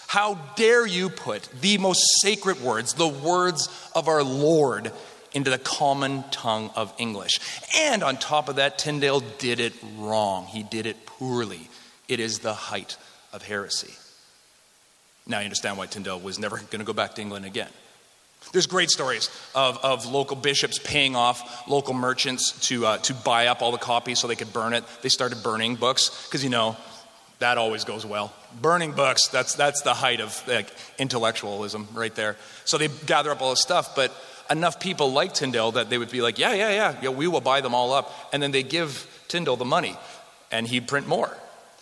How 0.06 0.34
dare 0.56 0.86
you 0.86 1.10
put 1.10 1.48
the 1.60 1.78
most 1.78 2.02
sacred 2.22 2.60
words, 2.60 2.94
the 2.94 3.08
words 3.08 3.68
of 3.94 4.08
our 4.08 4.22
Lord, 4.22 4.90
into 5.34 5.50
the 5.50 5.58
common 5.58 6.24
tongue 6.30 6.70
of 6.74 6.94
English? 6.98 7.38
And 7.76 8.02
on 8.02 8.16
top 8.16 8.48
of 8.48 8.56
that, 8.56 8.78
Tyndale 8.78 9.20
did 9.20 9.60
it 9.60 9.74
wrong. 9.96 10.46
He 10.46 10.62
did 10.62 10.86
it 10.86 11.04
poorly. 11.04 11.68
It 12.08 12.20
is 12.20 12.38
the 12.38 12.54
height 12.54 12.96
of 13.32 13.42
heresy. 13.42 13.92
Now 15.26 15.40
you 15.40 15.44
understand 15.44 15.76
why 15.76 15.86
Tyndale 15.86 16.18
was 16.18 16.38
never 16.38 16.56
going 16.56 16.78
to 16.78 16.84
go 16.84 16.94
back 16.94 17.14
to 17.16 17.20
England 17.20 17.44
again. 17.44 17.68
There's 18.52 18.66
great 18.66 18.90
stories 18.90 19.30
of, 19.54 19.78
of 19.84 20.06
local 20.06 20.36
bishops 20.36 20.78
paying 20.78 21.16
off 21.16 21.68
local 21.68 21.92
merchants 21.92 22.66
to, 22.68 22.86
uh, 22.86 22.98
to 22.98 23.14
buy 23.14 23.48
up 23.48 23.60
all 23.60 23.72
the 23.72 23.78
copies 23.78 24.18
so 24.18 24.26
they 24.26 24.36
could 24.36 24.52
burn 24.52 24.72
it. 24.72 24.84
They 25.02 25.10
started 25.10 25.42
burning 25.42 25.76
books 25.76 26.26
because, 26.26 26.42
you 26.42 26.50
know, 26.50 26.76
that 27.40 27.58
always 27.58 27.84
goes 27.84 28.06
well. 28.06 28.32
Burning 28.60 28.92
books, 28.92 29.28
that's, 29.28 29.54
that's 29.54 29.82
the 29.82 29.94
height 29.94 30.20
of 30.20 30.42
like, 30.48 30.72
intellectualism 30.98 31.88
right 31.94 32.14
there. 32.14 32.36
So 32.64 32.78
they 32.78 32.88
gather 33.06 33.30
up 33.30 33.42
all 33.42 33.50
this 33.50 33.60
stuff, 33.60 33.94
but 33.94 34.12
enough 34.50 34.80
people 34.80 35.12
like 35.12 35.34
Tyndale 35.34 35.72
that 35.72 35.90
they 35.90 35.98
would 35.98 36.10
be 36.10 36.22
like, 36.22 36.38
yeah, 36.38 36.54
yeah, 36.54 36.70
yeah, 36.70 36.96
yeah, 37.02 37.10
we 37.10 37.28
will 37.28 37.42
buy 37.42 37.60
them 37.60 37.74
all 37.74 37.92
up. 37.92 38.12
And 38.32 38.42
then 38.42 38.50
they 38.50 38.62
give 38.62 39.06
Tyndale 39.28 39.56
the 39.56 39.64
money 39.64 39.96
and 40.50 40.66
he'd 40.66 40.88
print 40.88 41.06
more. 41.06 41.36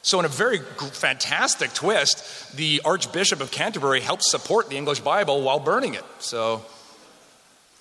So, 0.06 0.20
in 0.20 0.24
a 0.24 0.28
very 0.28 0.60
fantastic 0.60 1.74
twist, 1.74 2.54
the 2.56 2.80
Archbishop 2.84 3.40
of 3.40 3.50
Canterbury 3.50 4.00
helped 4.00 4.22
support 4.22 4.70
the 4.70 4.76
English 4.76 5.00
Bible 5.00 5.42
while 5.42 5.58
burning 5.58 5.94
it. 5.94 6.04
So, 6.20 6.64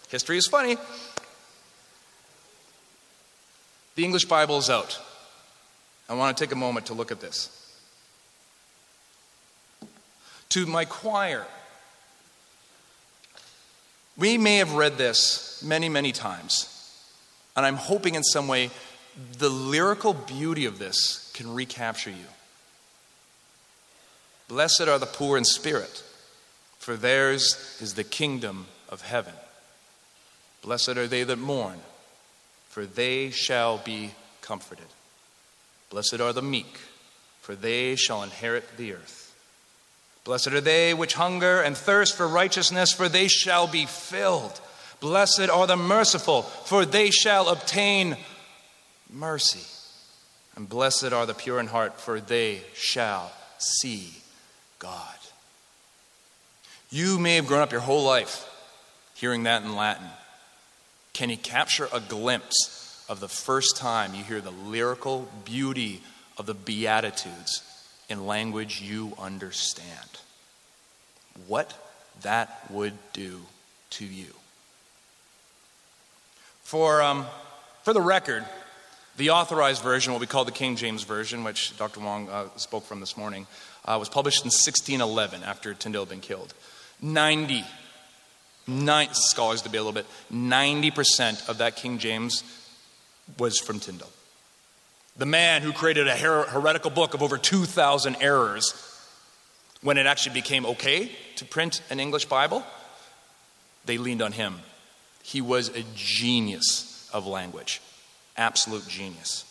history 0.10 0.36
is 0.36 0.48
funny. 0.48 0.78
The 3.94 4.04
English 4.04 4.26
Bible 4.26 4.58
is 4.58 4.72
out. 4.72 5.00
I 6.10 6.16
want 6.16 6.36
to 6.36 6.44
take 6.44 6.52
a 6.52 6.56
moment 6.56 6.88
to 6.88 6.96
look 6.96 7.12
at 7.12 7.22
this. 7.22 7.52
To 10.50 10.66
my 10.66 10.86
choir, 10.86 11.46
we 14.18 14.40
may 14.40 14.58
have 14.58 14.74
read 14.74 14.98
this 14.98 15.62
many, 15.64 15.90
many 15.90 16.12
times, 16.12 17.06
and 17.56 17.68
I'm 17.68 17.76
hoping 17.76 18.16
in 18.16 18.24
some 18.24 18.48
way 18.48 18.72
the 19.38 19.50
lyrical 19.50 20.14
beauty 20.14 20.66
of 20.66 20.80
this 20.80 21.32
can 21.34 21.54
recapture 21.54 22.10
you. 22.10 22.28
Blessed 24.48 24.82
are 24.82 25.00
the 25.00 25.06
poor 25.06 25.38
in 25.38 25.46
spirit, 25.46 26.04
for 26.78 26.96
theirs 26.96 27.78
is 27.82 27.94
the 27.94 28.04
kingdom 28.04 28.68
of 28.90 29.02
heaven. 29.02 29.34
Blessed 30.62 30.90
are 30.90 31.08
they 31.08 31.24
that 31.24 31.38
mourn, 31.38 31.80
for 32.70 32.86
they 32.86 33.30
shall 33.32 33.78
be 33.80 34.12
comforted. 34.42 34.86
Blessed 35.90 36.20
are 36.20 36.34
the 36.34 36.42
meek, 36.42 36.78
for 37.42 37.56
they 37.56 37.96
shall 37.96 38.24
inherit 38.24 38.78
the 38.78 38.94
earth. 38.94 39.36
Blessed 40.24 40.48
are 40.48 40.62
they 40.62 40.94
which 40.94 41.14
hunger 41.14 41.62
and 41.62 41.78
thirst 41.78 42.16
for 42.16 42.28
righteousness, 42.28 42.92
for 42.92 43.08
they 43.08 43.28
shall 43.28 43.68
be 43.68 43.86
filled. 43.86 44.60
Blessed 45.00 45.50
are 45.50 45.68
the 45.68 45.78
merciful, 45.78 46.42
for 46.42 46.86
they 46.86 47.12
shall 47.12 47.50
obtain 47.50 48.18
mercy. 49.12 49.66
And 50.56 50.70
blessed 50.70 51.12
are 51.12 51.26
the 51.26 51.34
pure 51.34 51.60
in 51.60 51.68
heart, 51.68 52.00
for 52.00 52.20
they 52.20 52.62
shall 52.74 53.32
see 53.58 54.14
God. 54.80 55.16
You 56.90 57.20
may 57.20 57.36
have 57.36 57.48
grown 57.48 57.62
up 57.62 57.72
your 57.72 57.82
whole 57.82 58.04
life 58.04 58.50
hearing 59.16 59.44
that 59.44 59.64
in 59.64 59.76
Latin. 59.76 60.08
Can 61.14 61.30
you 61.30 61.38
capture 61.38 61.88
a 61.94 62.00
glimpse 62.00 63.04
of 63.08 63.20
the 63.20 63.28
first 63.28 63.78
time 63.78 64.14
you 64.14 64.24
hear 64.24 64.42
the 64.42 64.52
lyrical 64.52 65.30
beauty 65.44 66.02
of 66.38 66.46
the 66.46 66.54
Beatitudes 66.54 67.64
in 68.10 68.26
language 68.26 68.82
you 68.82 69.14
understand. 69.20 70.20
What 71.48 71.74
that 72.22 72.70
would 72.70 72.94
do 73.14 73.42
to 73.92 74.06
you. 74.06 74.28
For, 76.64 77.02
um, 77.02 77.26
for 77.84 77.94
the 77.94 78.02
record, 78.02 78.46
the 79.18 79.30
authorized 79.30 79.82
version, 79.82 80.14
what 80.14 80.20
we 80.20 80.28
call 80.28 80.46
the 80.46 80.52
King 80.52 80.76
James 80.76 81.04
Version, 81.04 81.44
which 81.44 81.78
Dr. 81.78 82.00
Wong 82.00 82.30
uh, 82.30 82.48
spoke 82.58 82.84
from 82.86 83.00
this 83.00 83.16
morning, 83.16 83.48
uh, 83.86 83.98
was 84.00 84.10
published 84.10 84.42
in 84.42 84.48
1611 84.48 85.44
after 85.44 85.74
Tyndale 85.74 86.02
had 86.02 86.10
been 86.10 86.20
killed. 86.20 86.54
90, 87.02 87.64
nine, 88.68 89.08
scholars 89.14 89.62
debate 89.62 89.80
a 89.80 89.84
little 89.84 89.94
bit, 89.94 90.06
90% 90.32 91.48
of 91.50 91.60
that 91.60 91.76
King 91.76 91.98
James 91.98 92.44
was 93.38 93.60
from 93.60 93.80
Tyndale. 93.80 94.10
The 95.18 95.26
man 95.26 95.62
who 95.62 95.72
created 95.72 96.08
a 96.08 96.16
her- 96.18 96.44
heretical 96.44 96.92
book 96.92 97.14
of 97.14 97.24
over 97.24 97.38
2,000 97.38 98.18
errors 98.20 98.74
when 99.82 99.98
it 99.98 100.06
actually 100.06 100.34
became 100.34 100.66
okay 100.66 101.12
to 101.38 101.46
print 101.46 101.82
an 101.90 102.00
English 102.00 102.26
Bible, 102.26 102.64
they 103.86 103.98
leaned 103.98 104.22
on 104.22 104.32
him. 104.32 104.60
He 105.24 105.42
was 105.42 105.70
a 105.70 105.84
genius 105.96 107.10
of 107.14 107.26
language, 107.26 107.82
absolute 108.38 108.88
genius. 108.88 109.46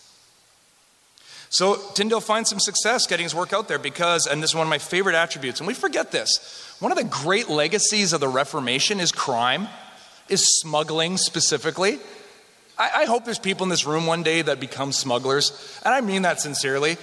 So 1.54 1.76
Tyndale 1.94 2.20
finds 2.20 2.50
some 2.50 2.58
success 2.58 3.06
getting 3.06 3.22
his 3.22 3.34
work 3.34 3.52
out 3.52 3.68
there 3.68 3.78
because, 3.78 4.26
and 4.26 4.42
this 4.42 4.50
is 4.50 4.56
one 4.56 4.66
of 4.66 4.70
my 4.70 4.78
favorite 4.78 5.14
attributes, 5.14 5.60
and 5.60 5.68
we 5.68 5.74
forget 5.74 6.10
this. 6.10 6.74
One 6.80 6.90
of 6.90 6.98
the 6.98 7.04
great 7.04 7.48
legacies 7.48 8.12
of 8.12 8.20
the 8.20 8.28
Reformation 8.28 8.98
is 8.98 9.12
crime, 9.12 9.68
is 10.28 10.44
smuggling 10.58 11.16
specifically. 11.16 12.00
I, 12.76 12.90
I 13.02 13.04
hope 13.04 13.24
there's 13.24 13.38
people 13.38 13.62
in 13.62 13.70
this 13.70 13.86
room 13.86 14.06
one 14.06 14.24
day 14.24 14.42
that 14.42 14.58
become 14.58 14.90
smugglers, 14.90 15.78
and 15.84 15.94
I 15.94 16.00
mean 16.00 16.22
that 16.22 16.40
sincerely. 16.40 16.96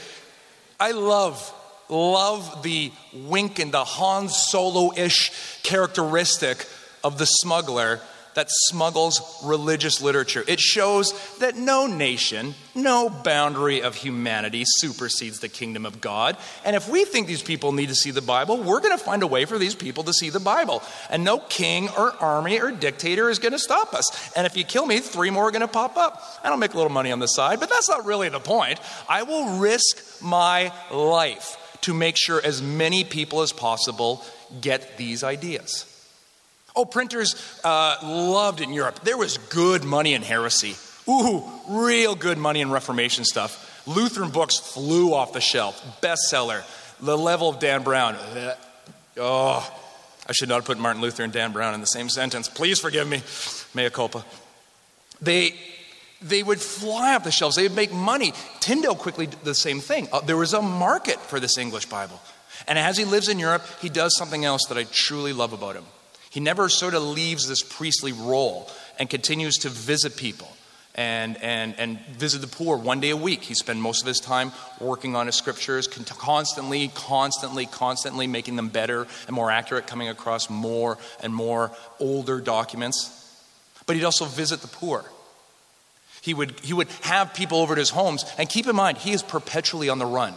I 0.82 0.92
love, 0.92 1.54
love 1.88 2.62
the 2.62 2.92
wink 3.14 3.60
and 3.60 3.72
the 3.72 3.86
Han 3.86 4.28
Solo 4.28 4.92
ish 4.98 5.32
characteristic 5.64 6.68
of 7.06 7.18
the 7.18 7.26
smuggler 7.26 8.02
that 8.34 8.48
smuggles 8.50 9.22
religious 9.44 10.02
literature. 10.02 10.44
It 10.48 10.60
shows 10.60 11.14
that 11.40 11.56
no 11.56 11.88
nation, 11.88 12.56
no 12.76 13.10
boundary 13.10 13.82
of 13.82 13.96
humanity 13.96 14.64
supersedes 14.66 15.40
the 15.40 15.50
kingdom 15.50 15.86
of 15.86 16.02
God. 16.02 16.38
And 16.64 16.76
if 16.76 16.90
we 16.90 17.06
think 17.06 17.28
these 17.28 17.44
people 17.44 17.72
need 17.72 17.90
to 17.90 17.96
see 17.96 18.12
the 18.12 18.22
Bible, 18.22 18.58
we're 18.58 18.80
going 18.80 18.98
to 18.98 19.04
find 19.04 19.24
a 19.24 19.28
way 19.28 19.46
for 19.46 19.58
these 19.58 19.76
people 19.76 20.04
to 20.04 20.14
see 20.14 20.30
the 20.30 20.40
Bible. 20.40 20.82
And 21.10 21.24
no 21.24 21.40
king 21.40 21.90
or 21.98 22.12
army 22.22 22.60
or 22.62 22.72
dictator 22.72 23.30
is 23.30 23.40
going 23.40 23.54
to 23.54 23.60
stop 23.60 23.94
us. 23.94 24.32
And 24.36 24.46
if 24.46 24.56
you 24.56 24.64
kill 24.64 24.86
me, 24.86 25.00
three 25.00 25.30
more 25.30 25.50
are 25.50 25.52
going 25.52 25.62
to 25.62 25.68
pop 25.68 25.98
up. 25.98 26.24
I 26.44 26.50
don't 26.50 26.60
make 26.60 26.74
a 26.74 26.78
little 26.78 26.92
money 26.92 27.12
on 27.12 27.20
the 27.20 27.28
side, 27.28 27.60
but 27.60 27.70
that's 27.70 27.90
not 27.90 28.06
really 28.06 28.30
the 28.30 28.40
point. 28.40 28.80
I 29.10 29.24
will 29.24 29.60
risk 29.60 30.22
my 30.22 30.72
life 30.92 31.58
to 31.82 31.94
make 31.94 32.16
sure 32.18 32.40
as 32.44 32.62
many 32.62 33.04
people 33.04 33.42
as 33.42 33.52
possible 33.52 34.24
get 34.62 34.98
these 34.98 35.24
ideas. 35.24 35.91
Oh, 36.76 36.86
printers 36.86 37.36
uh, 37.64 37.98
loved 38.04 38.62
in 38.62 38.74
Europe. 38.74 39.02
There 39.04 39.18
was 39.18 39.38
good 39.38 39.84
money 39.84 40.14
in 40.14 40.22
heresy. 40.22 40.76
Ooh, 41.10 41.44
real 41.68 42.16
good 42.16 42.38
money 42.38 42.62
in 42.62 42.72
Reformation 42.72 43.26
stuff. 43.26 43.68
Lutheran 43.88 44.30
books 44.30 44.58
flew 44.58 45.14
off 45.14 45.34
the 45.34 45.42
shelf, 45.42 45.84
bestseller. 46.02 46.64
The 47.02 47.18
level 47.18 47.50
of 47.50 47.60
Dan 47.60 47.84
Brown. 47.84 48.16
Oh, 49.18 49.78
I 50.28 50.34
should 50.34 50.50
not 50.50 50.56
have 50.56 50.66
put 50.66 50.78
Martin 50.78 51.02
Luther 51.02 51.24
and 51.24 51.34
Dan 51.34 51.52
Brown 51.52 51.74
in 51.74 51.82
the 51.82 51.88
same 51.88 52.10
sentence. 52.10 52.48
Please 52.48 52.80
forgive 52.80 53.08
me. 53.08 53.24
Mea 53.74 53.90
culpa. 53.90 54.24
They, 55.22 55.56
they 56.22 56.44
would 56.44 56.62
fly 56.62 57.16
off 57.16 57.24
the 57.24 57.32
shelves. 57.32 57.56
They 57.56 57.64
would 57.64 57.76
make 57.76 57.92
money. 57.92 58.34
Tyndale 58.60 58.96
quickly 58.96 59.26
did 59.26 59.44
the 59.44 59.56
same 59.56 59.80
thing. 59.80 60.08
Uh, 60.14 60.22
there 60.22 60.38
was 60.38 60.54
a 60.54 60.62
market 60.62 61.20
for 61.20 61.40
this 61.40 61.58
English 61.58 61.88
Bible. 61.88 62.22
And 62.68 62.78
as 62.78 62.98
he 62.98 63.06
lives 63.06 63.28
in 63.28 63.40
Europe, 63.40 63.66
he 63.82 63.90
does 63.90 64.16
something 64.16 64.46
else 64.46 64.62
that 64.70 64.78
I 64.78 64.86
truly 64.92 65.34
love 65.34 65.54
about 65.54 65.76
him. 65.76 65.86
He 66.32 66.40
never 66.40 66.70
sort 66.70 66.94
of 66.94 67.04
leaves 67.04 67.48
this 67.48 67.62
priestly 67.62 68.14
role 68.14 68.70
and 68.98 69.10
continues 69.10 69.58
to 69.60 69.70
visit 69.70 70.16
people 70.16 70.50
and, 70.96 71.36
and, 71.44 71.76
and 71.78 72.00
visit 72.18 72.40
the 72.40 72.48
poor 72.48 72.78
one 72.78 73.02
day 73.02 73.10
a 73.10 73.18
week. 73.18 73.42
He 73.42 73.54
spent 73.54 73.80
most 73.80 74.02
of 74.02 74.08
his 74.08 74.22
time 74.22 74.54
working 74.80 75.14
on 75.14 75.26
his 75.26 75.36
scriptures, 75.36 75.88
constantly, 75.88 76.88
constantly, 76.94 77.66
constantly 77.66 78.28
making 78.28 78.56
them 78.56 78.70
better 78.70 79.08
and 79.28 79.36
more 79.36 79.52
accurate, 79.52 79.88
coming 79.88 80.08
across 80.08 80.50
more 80.50 80.98
and 81.22 81.36
more 81.36 81.72
older 82.00 82.40
documents. 82.40 83.18
But 83.86 83.98
he'd 83.98 84.06
also 84.06 84.24
visit 84.24 84.62
the 84.62 84.70
poor. 84.70 85.04
He 86.22 86.34
would, 86.34 86.58
he 86.62 86.72
would 86.72 86.88
have 87.02 87.34
people 87.34 87.58
over 87.58 87.76
to 87.76 87.80
his 87.80 87.90
homes, 87.90 88.24
and 88.38 88.48
keep 88.48 88.68
in 88.68 88.76
mind, 88.76 89.00
he 89.00 89.12
is 89.12 89.22
perpetually 89.22 89.90
on 89.90 90.00
the 90.00 90.06
run 90.06 90.34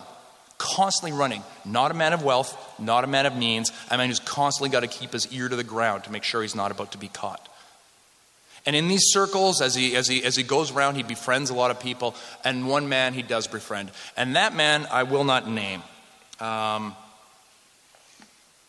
constantly 0.64 1.16
running. 1.16 1.42
Not 1.64 1.90
a 1.90 1.94
man 1.94 2.14
of 2.14 2.22
wealth, 2.22 2.57
not 2.79 3.05
a 3.05 3.07
man 3.07 3.27
of 3.27 3.37
means, 3.37 3.70
a 3.90 3.98
man 3.98 4.09
who's 4.09 4.18
constantly 4.20 4.70
got 4.70 4.81
to 4.81 4.87
keep 4.87 5.12
his 5.12 5.31
ear 5.33 5.48
to 5.48 5.57
the 5.57 5.64
ground 5.64 6.05
to 6.05 6.12
make 6.12 6.24
sure 6.24 6.40
he's 6.40 6.55
not 6.55 6.70
about 6.70 6.92
to 6.92 6.98
be 6.98 7.09
caught. 7.09 7.48
And 8.66 8.74
in 8.74 8.88
these 8.88 9.12
circles, 9.12 9.61
as 9.61 9.74
he, 9.74 9.94
as, 9.94 10.09
he, 10.09 10.24
as 10.24 10.37
he 10.37 10.42
goes 10.42 10.70
around, 10.70 10.94
he 10.94 11.03
befriends 11.03 11.50
a 11.50 11.55
lot 11.55 11.70
of 11.70 11.81
people. 11.81 12.14
And 12.44 12.66
one 12.66 12.88
man 12.88 13.12
he 13.12 13.22
does 13.22 13.46
befriend. 13.46 13.90
And 14.16 14.37
that 14.37 14.57
man 14.57 14.87
I 14.90 15.03
will 15.03 15.24
not 15.24 15.46
name. 15.46 15.83
Um, 16.40 16.96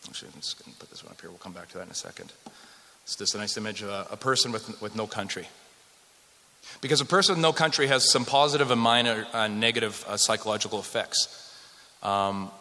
actually, 0.07 0.31
I'm 0.33 0.41
just 0.41 0.61
going 0.61 0.73
to 0.73 0.79
put 0.79 0.89
this 0.89 1.01
one 1.01 1.11
up 1.11 1.21
here. 1.21 1.29
We'll 1.29 1.39
come 1.39 1.53
back 1.53 1.69
to 1.69 1.77
that 1.77 1.85
in 1.85 1.91
a 1.91 1.95
second. 1.95 2.33
It's 3.03 3.15
just 3.15 3.35
a 3.35 3.37
nice 3.37 3.55
image 3.55 3.83
of 3.83 3.89
a, 3.89 4.07
a 4.11 4.17
person 4.17 4.51
with, 4.51 4.81
with 4.81 4.97
no 4.97 5.07
country. 5.07 5.47
Because 6.81 6.99
a 6.99 7.05
person 7.05 7.35
with 7.35 7.41
no 7.41 7.53
country 7.53 7.87
has 7.87 8.11
some 8.11 8.25
positive 8.25 8.71
and 8.71 8.81
minor 8.81 9.25
uh, 9.31 9.47
negative 9.47 10.03
uh, 10.09 10.17
psychological 10.17 10.79
effects. 10.79 11.44
Um, 12.05 12.51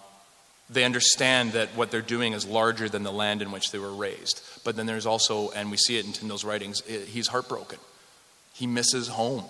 they 0.71 0.85
understand 0.85 1.53
that 1.53 1.69
what 1.77 1.91
they're 1.91 2.01
doing 2.01 2.33
is 2.33 2.47
larger 2.47 2.89
than 2.89 3.03
the 3.03 3.13
land 3.13 3.43
in 3.43 3.53
which 3.53 3.71
they 3.71 3.79
were 3.79 3.93
raised. 3.93 4.43
But 4.65 4.77
then 4.77 4.87
there's 4.87 5.05
also, 5.05 5.51
and 5.51 5.71
we 5.71 5.77
see 5.77 5.99
it 5.99 6.07
in 6.07 6.13
Tyndale's 6.13 6.45
writings, 6.45 6.81
he's 6.81 7.29
heartbroken. 7.29 7.79
He 8.55 8.67
misses 8.67 9.09
home. 9.09 9.45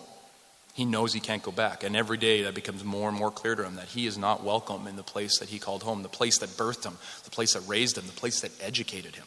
He 0.74 0.84
knows 0.84 1.12
he 1.12 1.20
can't 1.20 1.42
go 1.42 1.52
back. 1.52 1.84
And 1.84 1.94
every 1.94 2.16
day 2.16 2.42
that 2.42 2.54
becomes 2.54 2.82
more 2.82 3.08
and 3.08 3.16
more 3.16 3.30
clear 3.30 3.54
to 3.54 3.64
him 3.64 3.76
that 3.76 3.86
he 3.86 4.06
is 4.06 4.18
not 4.18 4.42
welcome 4.42 4.88
in 4.88 4.96
the 4.96 5.04
place 5.04 5.38
that 5.38 5.48
he 5.48 5.60
called 5.60 5.84
home, 5.84 6.02
the 6.02 6.08
place 6.08 6.38
that 6.38 6.48
birthed 6.50 6.84
him, 6.84 6.98
the 7.22 7.30
place 7.30 7.52
that 7.52 7.60
raised 7.68 7.96
him, 7.96 8.06
the 8.06 8.12
place 8.12 8.40
that 8.40 8.50
educated 8.60 9.14
him. 9.14 9.26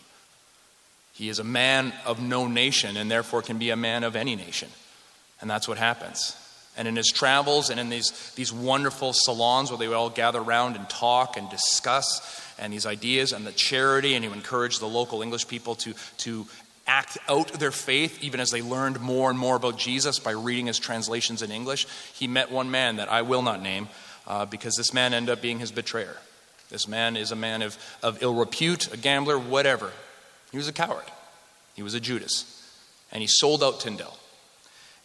He 1.14 1.30
is 1.30 1.40
a 1.40 1.46
man 1.46 1.94
of 2.06 2.22
no 2.22 2.48
nation 2.48 2.98
and 2.98 3.10
therefore 3.10 3.42
can 3.42 3.58
be 3.58 3.70
a 3.70 3.78
man 3.78 4.04
of 4.04 4.18
any 4.18 4.36
nation. 4.36 4.70
And 5.40 5.50
that's 5.50 5.70
what 5.70 5.78
happens. 5.78 6.36
And 6.78 6.88
in 6.88 6.96
his 6.96 7.08
travels 7.08 7.70
and 7.70 7.80
in 7.80 7.90
these, 7.90 8.12
these 8.36 8.54
wonderful 8.54 9.12
salons 9.12 9.72
where 9.72 9.80
they 9.80 9.88
would 9.88 9.98
all 9.98 10.12
gather 10.12 10.40
around 10.40 10.76
and 10.76 10.88
talk 10.90 11.36
and 11.36 11.50
discuss 11.50 12.44
and 12.60 12.72
these 12.72 12.86
ideas 12.86 13.34
and 13.34 13.46
the 13.46 13.52
charity, 13.52 14.14
and 14.14 14.24
he 14.24 14.30
would 14.30 14.38
encourage 14.38 14.80
the 14.80 14.88
local 14.88 15.22
English 15.22 15.48
people 15.48 15.76
to, 15.76 15.94
to 16.20 16.46
act 16.86 17.18
out 17.28 17.52
their 17.54 17.72
faith 17.72 18.24
even 18.24 18.40
as 18.40 18.52
they 18.52 18.62
learned 18.62 19.00
more 19.00 19.30
and 19.30 19.38
more 19.38 19.56
about 19.56 19.78
Jesus 19.78 20.20
by 20.20 20.32
reading 20.32 20.68
his 20.68 20.80
translations 20.80 21.42
in 21.42 21.52
English. 21.52 21.88
He 22.14 22.28
met 22.28 22.52
one 22.52 22.72
man 22.72 22.96
that 22.98 23.12
I 23.12 23.24
will 23.24 23.42
not 23.42 23.62
name, 23.62 23.90
uh, 24.26 24.46
because 24.46 24.76
this 24.76 24.94
man 24.94 25.14
ended 25.14 25.34
up 25.34 25.42
being 25.42 25.60
his 25.60 25.72
betrayer. 25.72 26.18
This 26.70 26.88
man 26.88 27.16
is 27.16 27.32
a 27.32 27.36
man 27.36 27.62
of, 27.62 27.78
of 28.04 28.22
ill 28.22 28.36
repute, 28.36 28.94
a 28.94 28.98
gambler, 28.98 29.40
whatever. 29.40 29.92
He 30.52 30.58
was 30.58 30.68
a 30.68 30.74
coward. 30.74 31.06
He 31.76 31.84
was 31.84 31.94
a 31.94 32.00
Judas. 32.00 32.54
And 33.12 33.22
he 33.22 33.28
sold 33.28 33.64
out 33.64 33.80
Tyndale. 33.80 34.18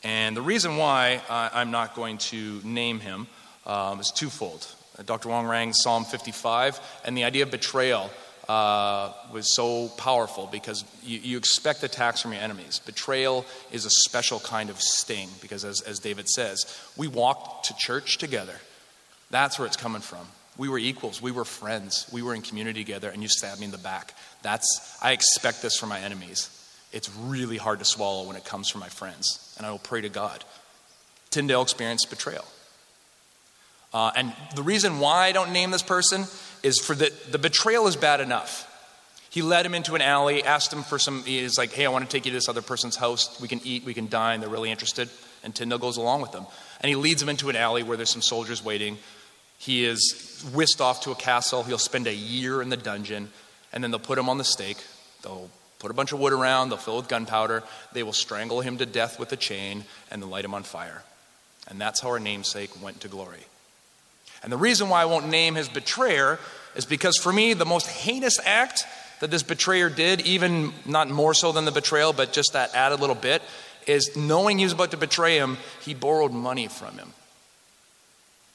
And 0.04 0.36
the 0.36 0.42
reason 0.42 0.76
why 0.76 1.20
I'm 1.28 1.70
not 1.70 1.94
going 1.94 2.18
to 2.18 2.60
name 2.64 3.00
him 3.00 3.26
um, 3.66 4.00
is 4.00 4.10
twofold. 4.10 4.66
Dr. 5.04 5.28
Wong 5.28 5.46
rang 5.46 5.72
Psalm 5.72 6.04
55, 6.04 6.80
and 7.04 7.16
the 7.16 7.24
idea 7.24 7.44
of 7.44 7.50
betrayal 7.50 8.10
uh, 8.48 9.12
was 9.32 9.54
so 9.54 9.88
powerful 9.96 10.48
because 10.50 10.84
you, 11.04 11.18
you, 11.20 11.38
expect 11.38 11.82
attacks 11.84 12.20
from 12.20 12.32
your 12.32 12.42
enemies. 12.42 12.80
Betrayal 12.80 13.46
is 13.70 13.84
a 13.84 13.90
special 13.90 14.40
kind 14.40 14.68
of 14.68 14.80
sting 14.80 15.28
because, 15.40 15.64
as, 15.64 15.80
as 15.82 16.00
David 16.00 16.28
says, 16.28 16.66
we 16.96 17.06
walked 17.06 17.66
to 17.66 17.76
church 17.76 18.18
together. 18.18 18.54
That's 19.30 19.58
where 19.58 19.66
it's 19.66 19.76
coming 19.76 20.02
from. 20.02 20.26
We 20.58 20.68
were 20.68 20.78
equals. 20.78 21.22
We 21.22 21.30
were 21.30 21.44
friends. 21.44 22.06
We 22.12 22.22
were 22.22 22.34
in 22.34 22.42
community 22.42 22.84
together, 22.84 23.08
and 23.08 23.22
you 23.22 23.28
stabbed 23.28 23.60
me 23.60 23.66
in 23.66 23.72
the 23.72 23.78
back. 23.78 24.12
That's, 24.42 24.98
I 25.00 25.12
expect 25.12 25.62
this 25.62 25.78
from 25.78 25.88
my 25.88 26.00
enemies. 26.00 26.50
It's 26.92 27.10
really 27.16 27.56
hard 27.56 27.78
to 27.78 27.84
swallow 27.84 28.26
when 28.26 28.36
it 28.36 28.44
comes 28.44 28.68
from 28.68 28.80
my 28.80 28.88
friends, 28.88 29.54
and 29.56 29.66
I 29.66 29.70
will 29.70 29.78
pray 29.78 30.02
to 30.02 30.08
God. 30.08 30.44
Tyndale 31.30 31.62
experienced 31.62 32.10
betrayal. 32.10 32.44
Uh, 33.94 34.10
and 34.16 34.32
the 34.54 34.62
reason 34.62 35.00
why 35.00 35.26
I 35.26 35.32
don't 35.32 35.52
name 35.52 35.70
this 35.70 35.82
person 35.82 36.24
is 36.62 36.78
for 36.78 36.94
the, 36.94 37.12
the 37.30 37.38
betrayal 37.38 37.86
is 37.86 37.96
bad 37.96 38.20
enough. 38.20 38.68
He 39.30 39.40
led 39.40 39.64
him 39.64 39.74
into 39.74 39.94
an 39.94 40.02
alley, 40.02 40.44
asked 40.44 40.72
him 40.72 40.82
for 40.82 40.98
some, 40.98 41.22
he's 41.24 41.56
like, 41.56 41.72
hey, 41.72 41.86
I 41.86 41.88
want 41.88 42.04
to 42.04 42.10
take 42.10 42.26
you 42.26 42.32
to 42.32 42.36
this 42.36 42.50
other 42.50 42.60
person's 42.60 42.96
house. 42.96 43.40
We 43.40 43.48
can 43.48 43.60
eat, 43.64 43.84
we 43.84 43.94
can 43.94 44.08
dine. 44.08 44.40
They're 44.40 44.50
really 44.50 44.70
interested. 44.70 45.08
And 45.42 45.54
Tyndale 45.54 45.78
goes 45.78 45.96
along 45.96 46.20
with 46.20 46.32
them. 46.32 46.46
And 46.80 46.90
he 46.90 46.96
leads 46.96 47.22
him 47.22 47.30
into 47.30 47.48
an 47.48 47.56
alley 47.56 47.82
where 47.82 47.96
there's 47.96 48.10
some 48.10 48.20
soldiers 48.22 48.62
waiting. 48.62 48.98
He 49.56 49.84
is 49.86 50.44
whisked 50.52 50.82
off 50.82 51.02
to 51.02 51.12
a 51.12 51.14
castle. 51.14 51.62
He'll 51.62 51.78
spend 51.78 52.06
a 52.06 52.14
year 52.14 52.60
in 52.60 52.68
the 52.68 52.76
dungeon, 52.76 53.30
and 53.72 53.82
then 53.82 53.90
they'll 53.90 54.00
put 54.00 54.18
him 54.18 54.28
on 54.28 54.36
the 54.36 54.44
stake. 54.44 54.78
They'll 55.22 55.50
put 55.82 55.90
a 55.90 55.94
bunch 55.94 56.12
of 56.12 56.20
wood 56.20 56.32
around, 56.32 56.68
they'll 56.68 56.78
fill 56.78 56.94
it 56.94 56.98
with 56.98 57.08
gunpowder. 57.08 57.64
They 57.92 58.04
will 58.04 58.12
strangle 58.12 58.60
him 58.60 58.78
to 58.78 58.86
death 58.86 59.18
with 59.18 59.32
a 59.32 59.36
chain, 59.36 59.84
and 60.10 60.22
then 60.22 60.30
light 60.30 60.44
him 60.44 60.54
on 60.54 60.62
fire. 60.62 61.02
And 61.68 61.80
that's 61.80 62.00
how 62.00 62.10
our 62.10 62.20
namesake 62.20 62.80
went 62.80 63.00
to 63.00 63.08
glory. 63.08 63.44
And 64.44 64.52
the 64.52 64.56
reason 64.56 64.88
why 64.88 65.02
I 65.02 65.06
won't 65.06 65.28
name 65.28 65.56
his 65.56 65.68
betrayer 65.68 66.38
is 66.76 66.84
because 66.84 67.16
for 67.16 67.32
me, 67.32 67.52
the 67.52 67.66
most 67.66 67.88
heinous 67.88 68.38
act 68.44 68.84
that 69.20 69.30
this 69.30 69.42
betrayer 69.42 69.90
did, 69.90 70.20
even 70.22 70.72
not 70.86 71.10
more 71.10 71.34
so 71.34 71.52
than 71.52 71.64
the 71.64 71.72
betrayal, 71.72 72.12
but 72.12 72.32
just 72.32 72.52
that 72.52 72.74
added 72.74 73.00
little 73.00 73.16
bit, 73.16 73.42
is 73.86 74.16
knowing 74.16 74.58
he 74.58 74.64
was 74.64 74.72
about 74.72 74.92
to 74.92 74.96
betray 74.96 75.36
him, 75.36 75.58
he 75.80 75.94
borrowed 75.94 76.32
money 76.32 76.68
from 76.68 76.96
him. 76.96 77.12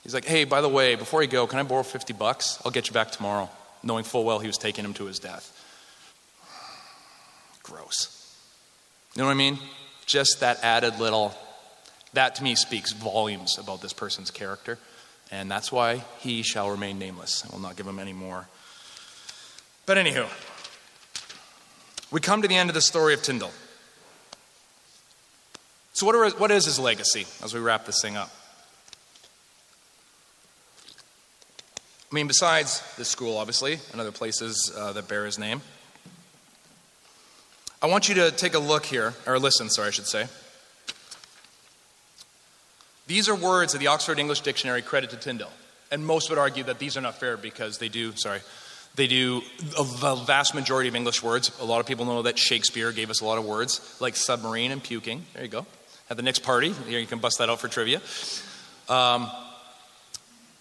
He's 0.04 0.14
like, 0.14 0.26
hey, 0.26 0.46
by 0.46 0.62
the 0.62 0.70
way, 0.70 0.96
before 0.96 1.22
you 1.22 1.28
go, 1.28 1.48
can 1.48 1.60
I 1.60 1.64
borrow 1.64 1.84
50 1.84 2.14
bucks? 2.14 2.62
I'll 2.64 2.72
get 2.72 2.88
you 2.88 2.94
back 2.94 3.12
tomorrow, 3.12 3.50
knowing 3.84 4.06
full 4.06 4.24
well 4.24 4.40
he 4.40 4.48
was 4.48 4.58
taking 4.58 4.86
him 4.86 4.94
to 4.96 5.06
his 5.06 5.20
death. 5.20 5.54
Gross. 7.70 8.36
You 9.14 9.22
know 9.22 9.26
what 9.26 9.34
I 9.34 9.36
mean? 9.36 9.60
Just 10.06 10.40
that 10.40 10.64
added 10.64 11.00
little, 11.00 11.36
that 12.14 12.36
to 12.36 12.44
me 12.44 12.56
speaks 12.56 12.94
volumes 12.94 13.58
about 13.58 13.82
this 13.82 13.94
person's 13.94 14.32
character. 14.32 14.78
And 15.32 15.52
that's 15.52 15.72
why 15.72 16.04
he 16.20 16.44
shall 16.44 16.70
remain 16.70 16.98
nameless. 16.98 17.44
I 17.46 17.54
will 17.54 17.62
not 17.62 17.76
give 17.76 17.86
him 17.86 18.00
any 18.00 18.14
more. 18.14 18.48
But 19.86 19.98
anywho, 19.98 20.28
we 22.12 22.22
come 22.22 22.42
to 22.42 22.48
the 22.48 22.56
end 22.56 22.70
of 22.70 22.74
the 22.74 22.82
story 22.82 23.14
of 23.14 23.22
Tyndall. 23.22 23.52
So, 25.92 26.06
what, 26.06 26.16
are, 26.16 26.30
what 26.38 26.52
is 26.52 26.66
his 26.66 26.80
legacy 26.80 27.26
as 27.44 27.54
we 27.54 27.60
wrap 27.60 27.86
this 27.86 28.02
thing 28.02 28.16
up? 28.16 28.32
I 32.10 32.16
mean, 32.16 32.28
besides 32.28 32.82
this 32.98 33.10
school, 33.10 33.38
obviously, 33.38 33.80
and 33.92 34.00
other 34.00 34.12
places 34.14 34.72
uh, 34.78 34.94
that 34.94 35.10
bear 35.10 35.26
his 35.26 35.38
name, 35.38 35.62
I 37.82 37.86
want 37.86 38.10
you 38.10 38.16
to 38.16 38.32
take 38.32 38.56
a 38.56 38.60
look 38.60 38.86
here, 38.86 39.14
or 39.28 39.38
listen, 39.38 39.70
sorry, 39.70 39.90
I 39.90 39.92
should 39.92 40.08
say. 40.08 40.26
These 43.06 43.30
are 43.30 43.36
words 43.36 43.74
that 43.74 43.80
the 43.80 43.88
Oxford 43.88 44.20
English 44.20 44.42
Dictionary 44.42 44.82
credit 44.82 45.12
to 45.12 45.18
Tyndale. 45.18 45.52
And 45.92 46.06
most 46.06 46.30
would 46.30 46.40
argue 46.40 46.64
that 46.66 46.80
these 46.80 46.98
are 46.98 47.02
not 47.02 47.20
fair 47.20 47.38
because 47.38 47.78
they 47.78 47.88
do, 47.88 48.16
sorry, 48.16 48.40
they 48.96 49.08
do 49.08 49.42
a 49.78 50.16
vast 50.16 50.56
majority 50.56 50.90
of 50.90 50.96
English 50.96 51.22
words. 51.22 51.52
A 51.62 51.66
lot 51.66 51.80
of 51.80 51.86
people 51.86 52.06
know 52.06 52.24
that 52.24 52.40
Shakespeare 52.40 52.92
gave 52.92 53.10
us 53.12 53.22
a 53.22 53.26
lot 53.26 53.38
of 53.38 53.46
words 53.46 53.96
like 54.02 54.16
submarine 54.16 54.72
and 54.72 54.84
puking. 54.84 55.26
There 55.34 55.44
you 55.44 55.50
go. 55.50 55.66
At 56.10 56.18
the 56.18 56.24
next 56.24 56.40
party, 56.40 56.74
here 56.88 57.00
you 57.00 57.06
can 57.06 57.20
bust 57.20 57.38
that 57.38 57.50
out 57.50 57.60
for 57.60 57.68
trivia. 57.68 58.02
Um, 58.90 59.30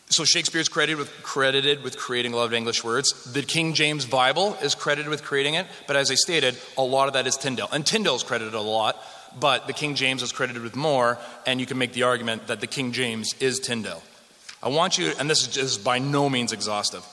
so 0.08 0.24
Shakespeare's 0.24 0.68
credited 0.68 0.98
with, 0.98 1.10
credited 1.22 1.82
with 1.82 1.98
creating 1.98 2.32
a 2.32 2.36
lot 2.36 2.44
of 2.44 2.54
English 2.54 2.84
words. 2.84 3.32
The 3.32 3.42
King 3.42 3.74
James 3.74 4.04
Bible 4.06 4.56
is 4.62 4.74
credited 4.74 5.10
with 5.10 5.24
creating 5.24 5.54
it, 5.54 5.66
but 5.86 5.96
as 5.96 6.10
I 6.10 6.14
stated, 6.14 6.56
a 6.78 6.82
lot 6.82 7.08
of 7.08 7.14
that 7.14 7.26
is 7.26 7.36
Tyndale. 7.36 7.68
And 7.72 7.84
Tyndale's 7.84 8.22
credited 8.22 8.54
a 8.54 8.60
lot, 8.60 8.96
but 9.38 9.66
the 9.66 9.72
King 9.72 9.96
James 9.96 10.22
is 10.22 10.30
credited 10.30 10.62
with 10.62 10.76
more, 10.76 11.18
and 11.44 11.60
you 11.60 11.66
can 11.66 11.76
make 11.76 11.92
the 11.92 12.04
argument 12.04 12.46
that 12.46 12.60
the 12.60 12.66
King 12.68 12.92
James 12.92 13.34
is 13.40 13.58
Tyndale. 13.58 14.02
I 14.62 14.68
want 14.68 14.96
you, 14.96 15.12
and 15.18 15.28
this 15.28 15.56
is 15.56 15.76
by 15.76 15.98
no 15.98 16.30
means 16.30 16.52
exhaustive. 16.52 17.04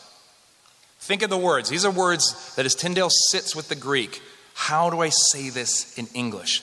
Think 1.00 1.22
of 1.22 1.30
the 1.30 1.38
words. 1.38 1.70
These 1.70 1.86
are 1.86 1.92
words 1.92 2.56
that 2.56 2.66
as 2.66 2.76
Tyndale 2.76 3.10
sits 3.10 3.56
with 3.56 3.70
the 3.70 3.76
Greek, 3.76 4.22
how 4.54 4.90
do 4.90 5.02
I 5.02 5.10
say 5.10 5.50
this 5.50 5.98
in 5.98 6.08
English? 6.14 6.62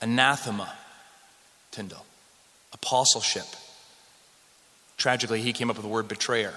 Anathema, 0.00 0.72
Tyndale. 1.70 2.04
Apostleship, 2.72 3.46
Tragically, 5.00 5.40
he 5.40 5.54
came 5.54 5.70
up 5.70 5.76
with 5.76 5.82
the 5.84 5.90
word 5.90 6.08
betrayer. 6.08 6.52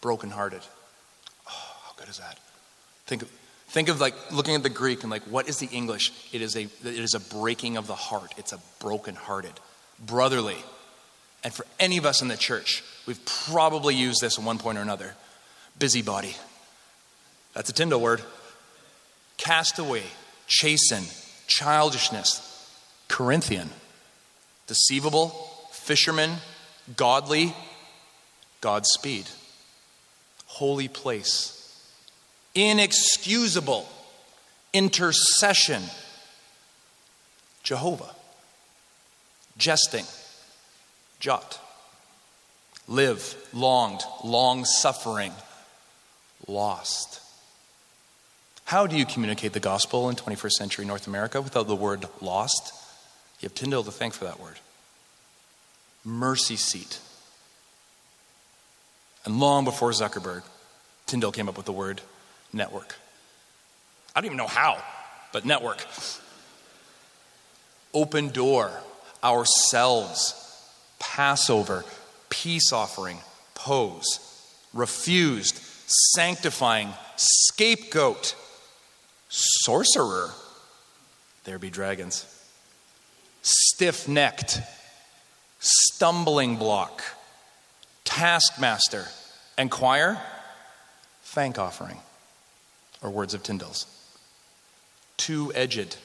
Brokenhearted. 0.00 0.62
Oh, 1.46 1.76
how 1.84 1.92
good 1.98 2.08
is 2.08 2.16
that? 2.16 2.38
Think 3.04 3.20
of, 3.20 3.28
think 3.68 3.90
of 3.90 4.00
like 4.00 4.14
looking 4.32 4.54
at 4.54 4.62
the 4.62 4.70
Greek 4.70 5.02
and 5.02 5.10
like, 5.10 5.22
what 5.24 5.46
is 5.46 5.58
the 5.58 5.66
English? 5.66 6.10
It 6.32 6.40
is 6.40 6.56
a, 6.56 6.62
it 6.62 6.70
is 6.82 7.12
a 7.12 7.20
breaking 7.20 7.76
of 7.76 7.86
the 7.86 7.94
heart. 7.94 8.32
It's 8.38 8.54
a 8.54 8.58
brokenhearted, 8.80 9.52
brotherly. 10.04 10.56
And 11.44 11.52
for 11.52 11.66
any 11.78 11.98
of 11.98 12.06
us 12.06 12.22
in 12.22 12.28
the 12.28 12.38
church, 12.38 12.82
we've 13.06 13.22
probably 13.26 13.94
used 13.94 14.22
this 14.22 14.38
at 14.38 14.44
one 14.44 14.56
point 14.56 14.78
or 14.78 14.80
another. 14.80 15.14
Busybody. 15.78 16.34
That's 17.52 17.68
a 17.68 17.74
Tyndale 17.74 18.00
word. 18.00 18.22
Castaway, 19.36 20.04
chasten, 20.46 21.04
childishness, 21.48 22.40
Corinthian, 23.08 23.68
deceivable, 24.66 25.28
fisherman, 25.70 26.30
godly, 26.96 27.54
Godspeed. 28.64 29.26
Holy 30.46 30.88
place. 30.88 31.52
Inexcusable. 32.54 33.86
Intercession. 34.72 35.82
Jehovah. 37.62 38.14
Jesting. 39.58 40.06
Jot. 41.20 41.60
Live. 42.88 43.36
Longed. 43.52 44.00
Long 44.24 44.64
suffering. 44.64 45.32
Lost. 46.48 47.20
How 48.64 48.86
do 48.86 48.96
you 48.96 49.04
communicate 49.04 49.52
the 49.52 49.60
gospel 49.60 50.08
in 50.08 50.16
21st 50.16 50.52
century 50.52 50.84
North 50.86 51.06
America 51.06 51.42
without 51.42 51.66
the 51.66 51.76
word 51.76 52.06
lost? 52.22 52.72
You 53.40 53.46
have 53.46 53.54
Tyndale 53.54 53.84
to 53.84 53.90
thank 53.90 54.14
for 54.14 54.24
that 54.24 54.40
word 54.40 54.58
mercy 56.04 56.56
seat. 56.56 56.98
And 59.24 59.40
long 59.40 59.64
before 59.64 59.90
Zuckerberg, 59.90 60.42
Tyndall 61.06 61.32
came 61.32 61.48
up 61.48 61.56
with 61.56 61.66
the 61.66 61.72
word 61.72 62.00
network. 62.52 62.94
I 64.14 64.20
don't 64.20 64.26
even 64.26 64.36
know 64.36 64.46
how, 64.46 64.82
but 65.32 65.44
network. 65.44 65.84
Open 67.92 68.28
door, 68.28 68.70
ourselves, 69.22 70.40
Passover, 70.98 71.84
peace 72.28 72.72
offering, 72.72 73.18
pose, 73.54 74.18
refused, 74.72 75.60
sanctifying, 76.14 76.92
scapegoat, 77.16 78.34
sorcerer. 79.28 80.30
There 81.44 81.58
be 81.58 81.70
dragons. 81.70 82.26
Stiff 83.42 84.08
necked, 84.08 84.60
stumbling 85.64 86.56
block, 86.56 87.02
taskmaster, 88.04 89.06
and 89.56 89.70
choir, 89.70 90.20
thank 91.22 91.58
offering, 91.58 91.96
or 93.02 93.08
words 93.08 93.32
of 93.32 93.42
Tyndale's. 93.42 93.86
Two 95.16 95.52
edged, 95.54 95.96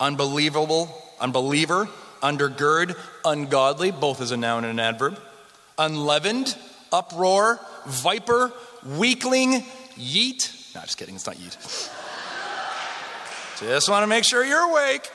unbelievable, 0.00 0.92
unbeliever, 1.20 1.88
undergird, 2.20 2.96
ungodly, 3.24 3.92
both 3.92 4.20
as 4.20 4.32
a 4.32 4.36
noun 4.36 4.64
and 4.64 4.72
an 4.72 4.80
adverb, 4.80 5.20
unleavened, 5.78 6.56
uproar, 6.92 7.60
viper, 7.86 8.52
weakling, 8.84 9.62
yeet. 9.96 10.74
No, 10.74 10.80
just 10.80 10.98
kidding, 10.98 11.14
it's 11.14 11.26
not 11.26 11.36
yeet. 11.36 11.90
Just 13.60 13.90
want 13.90 14.04
to 14.04 14.06
make 14.06 14.24
sure 14.24 14.42
you're 14.42 14.70
awake. 14.70 15.10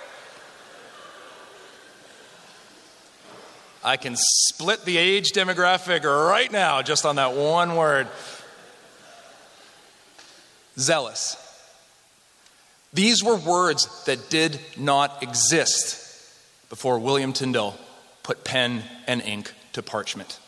I 3.86 3.98
can 3.98 4.16
split 4.18 4.84
the 4.84 4.98
age 4.98 5.32
demographic 5.32 6.04
right 6.04 6.52
now 6.52 6.82
just 6.82 7.06
on 7.06 7.18
that 7.18 7.36
one 7.36 7.76
word. 7.76 8.08
Zealous. 10.78 11.38
These 12.94 13.24
were 13.24 13.36
words 13.36 14.04
that 14.06 14.32
did 14.32 14.60
not 14.76 15.22
exist 15.22 16.02
before 16.70 16.98
William 16.98 17.32
Tyndale 17.32 17.78
put 18.24 18.44
pen 18.44 18.84
and 19.06 19.22
ink 19.22 19.54
to 19.74 19.84
parchment. 19.84 20.40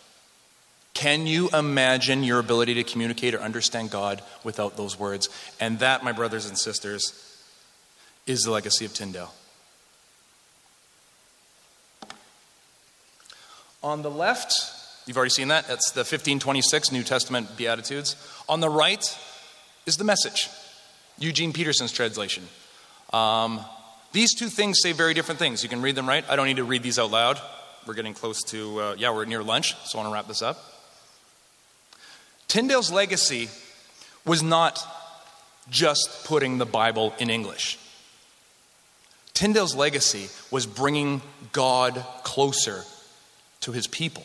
Can 0.95 1.27
you 1.27 1.49
imagine 1.49 2.23
your 2.23 2.39
ability 2.39 2.73
to 2.73 2.83
communicate 2.83 3.35
or 3.35 3.39
understand 3.41 3.91
God 3.91 4.23
without 4.43 4.77
those 4.77 4.97
words? 4.97 5.29
And 5.59 5.77
that, 5.77 6.03
my 6.03 6.11
brothers 6.11 6.47
and 6.47 6.57
sisters, 6.57 7.13
is 8.25 8.41
the 8.41 8.51
legacy 8.51 8.83
of 8.85 8.95
Tyndale. 8.95 9.31
On 13.83 14.01
the 14.01 14.09
left, 14.09 14.53
you've 15.05 15.17
already 15.17 15.29
seen 15.29 15.49
that. 15.49 15.67
That's 15.67 15.91
the 15.91 15.99
1526 15.99 16.91
New 16.91 17.03
Testament 17.03 17.55
Beatitudes. 17.57 18.15
On 18.49 18.59
the 18.59 18.69
right 18.69 19.03
is 19.85 19.97
the 19.97 20.03
message, 20.03 20.49
Eugene 21.19 21.53
Peterson's 21.53 21.91
translation. 21.91 22.43
Um, 23.13 23.59
these 24.13 24.33
two 24.33 24.47
things 24.47 24.79
say 24.81 24.93
very 24.93 25.13
different 25.13 25.39
things. 25.39 25.61
You 25.61 25.69
can 25.69 25.81
read 25.81 25.95
them, 25.95 26.07
right? 26.07 26.25
I 26.27 26.35
don't 26.35 26.47
need 26.47 26.57
to 26.57 26.63
read 26.63 26.81
these 26.81 26.97
out 26.97 27.11
loud. 27.11 27.39
We're 27.85 27.93
getting 27.93 28.15
close 28.15 28.41
to, 28.45 28.81
uh, 28.81 28.95
yeah, 28.97 29.11
we're 29.11 29.25
near 29.25 29.43
lunch, 29.43 29.75
so 29.85 29.97
I 29.97 30.01
want 30.01 30.11
to 30.11 30.13
wrap 30.13 30.27
this 30.27 30.41
up. 30.41 30.57
Tyndale's 32.47 32.91
legacy 32.91 33.49
was 34.25 34.41
not 34.41 34.83
just 35.69 36.25
putting 36.25 36.57
the 36.57 36.65
Bible 36.65 37.13
in 37.19 37.29
English. 37.29 37.77
Tyndale's 39.33 39.75
legacy 39.75 40.29
was 40.49 40.65
bringing 40.65 41.21
God 41.51 42.03
closer 42.23 42.83
to 43.67 43.73
his 43.73 43.85
people. 43.85 44.23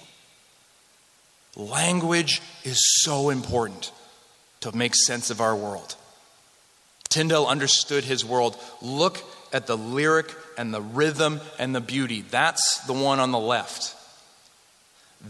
Language 1.56 2.40
is 2.62 2.78
so 3.02 3.28
important 3.28 3.90
to 4.60 4.74
make 4.74 4.94
sense 4.94 5.30
of 5.30 5.40
our 5.40 5.56
world. 5.56 5.96
Tyndale 7.08 7.46
understood 7.46 8.04
his 8.04 8.24
world. 8.24 8.56
Look 8.80 9.20
at 9.52 9.66
the 9.66 9.76
lyric 9.76 10.32
and 10.56 10.72
the 10.72 10.80
rhythm 10.80 11.40
and 11.58 11.74
the 11.74 11.80
beauty. 11.80 12.22
That's 12.22 12.86
the 12.86 12.92
one 12.92 13.18
on 13.18 13.32
the 13.32 13.38
left. 13.38 13.96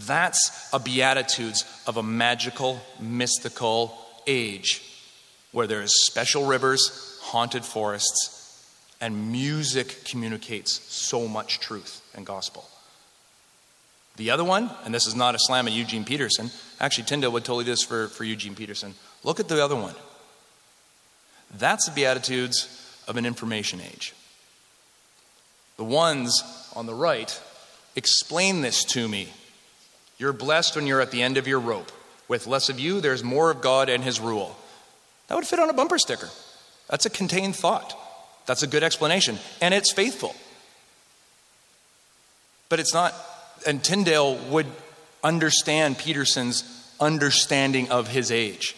That's 0.06 0.68
a 0.74 0.78
beatitudes 0.78 1.64
of 1.86 1.96
a 1.96 2.02
magical, 2.02 2.82
mystical 3.00 3.96
age 4.26 4.82
where 5.52 5.66
there 5.66 5.80
is 5.80 6.04
special 6.04 6.44
rivers, 6.44 7.18
haunted 7.22 7.64
forests, 7.64 8.62
and 9.00 9.32
music 9.32 10.04
communicates 10.04 10.82
so 10.92 11.26
much 11.26 11.60
truth 11.60 12.02
and 12.14 12.26
gospel. 12.26 12.68
The 14.16 14.30
other 14.30 14.44
one, 14.44 14.70
and 14.84 14.94
this 14.94 15.06
is 15.06 15.14
not 15.14 15.34
a 15.34 15.38
slam 15.38 15.66
at 15.66 15.72
Eugene 15.72 16.04
Peterson, 16.04 16.50
actually, 16.80 17.04
Tyndale 17.04 17.32
would 17.32 17.44
totally 17.44 17.64
do 17.64 17.70
this 17.70 17.82
for, 17.82 18.08
for 18.08 18.24
Eugene 18.24 18.54
Peterson. 18.54 18.94
Look 19.24 19.40
at 19.40 19.48
the 19.48 19.62
other 19.62 19.76
one. 19.76 19.94
That's 21.58 21.86
the 21.86 21.92
Beatitudes 21.92 22.68
of 23.08 23.16
an 23.16 23.26
information 23.26 23.80
age. 23.80 24.14
The 25.76 25.84
ones 25.84 26.42
on 26.76 26.86
the 26.86 26.94
right 26.94 27.40
explain 27.96 28.60
this 28.60 28.84
to 28.84 29.08
me. 29.08 29.28
You're 30.18 30.32
blessed 30.32 30.76
when 30.76 30.86
you're 30.86 31.00
at 31.00 31.10
the 31.10 31.22
end 31.22 31.36
of 31.36 31.48
your 31.48 31.60
rope. 31.60 31.90
With 32.28 32.46
less 32.46 32.68
of 32.68 32.78
you, 32.78 33.00
there's 33.00 33.24
more 33.24 33.50
of 33.50 33.60
God 33.60 33.88
and 33.88 34.04
His 34.04 34.20
rule. 34.20 34.56
That 35.28 35.34
would 35.34 35.46
fit 35.46 35.58
on 35.58 35.70
a 35.70 35.74
bumper 35.74 35.98
sticker. 35.98 36.28
That's 36.88 37.06
a 37.06 37.10
contained 37.10 37.56
thought. 37.56 37.98
That's 38.46 38.62
a 38.62 38.66
good 38.66 38.82
explanation. 38.82 39.38
And 39.60 39.72
it's 39.72 39.92
faithful. 39.92 40.34
But 42.68 42.80
it's 42.80 42.94
not 42.94 43.14
and 43.62 43.82
Tyndale 43.82 44.36
would 44.50 44.66
understand 45.22 45.98
Peterson's 45.98 46.64
understanding 47.00 47.90
of 47.90 48.08
his 48.08 48.30
age, 48.30 48.76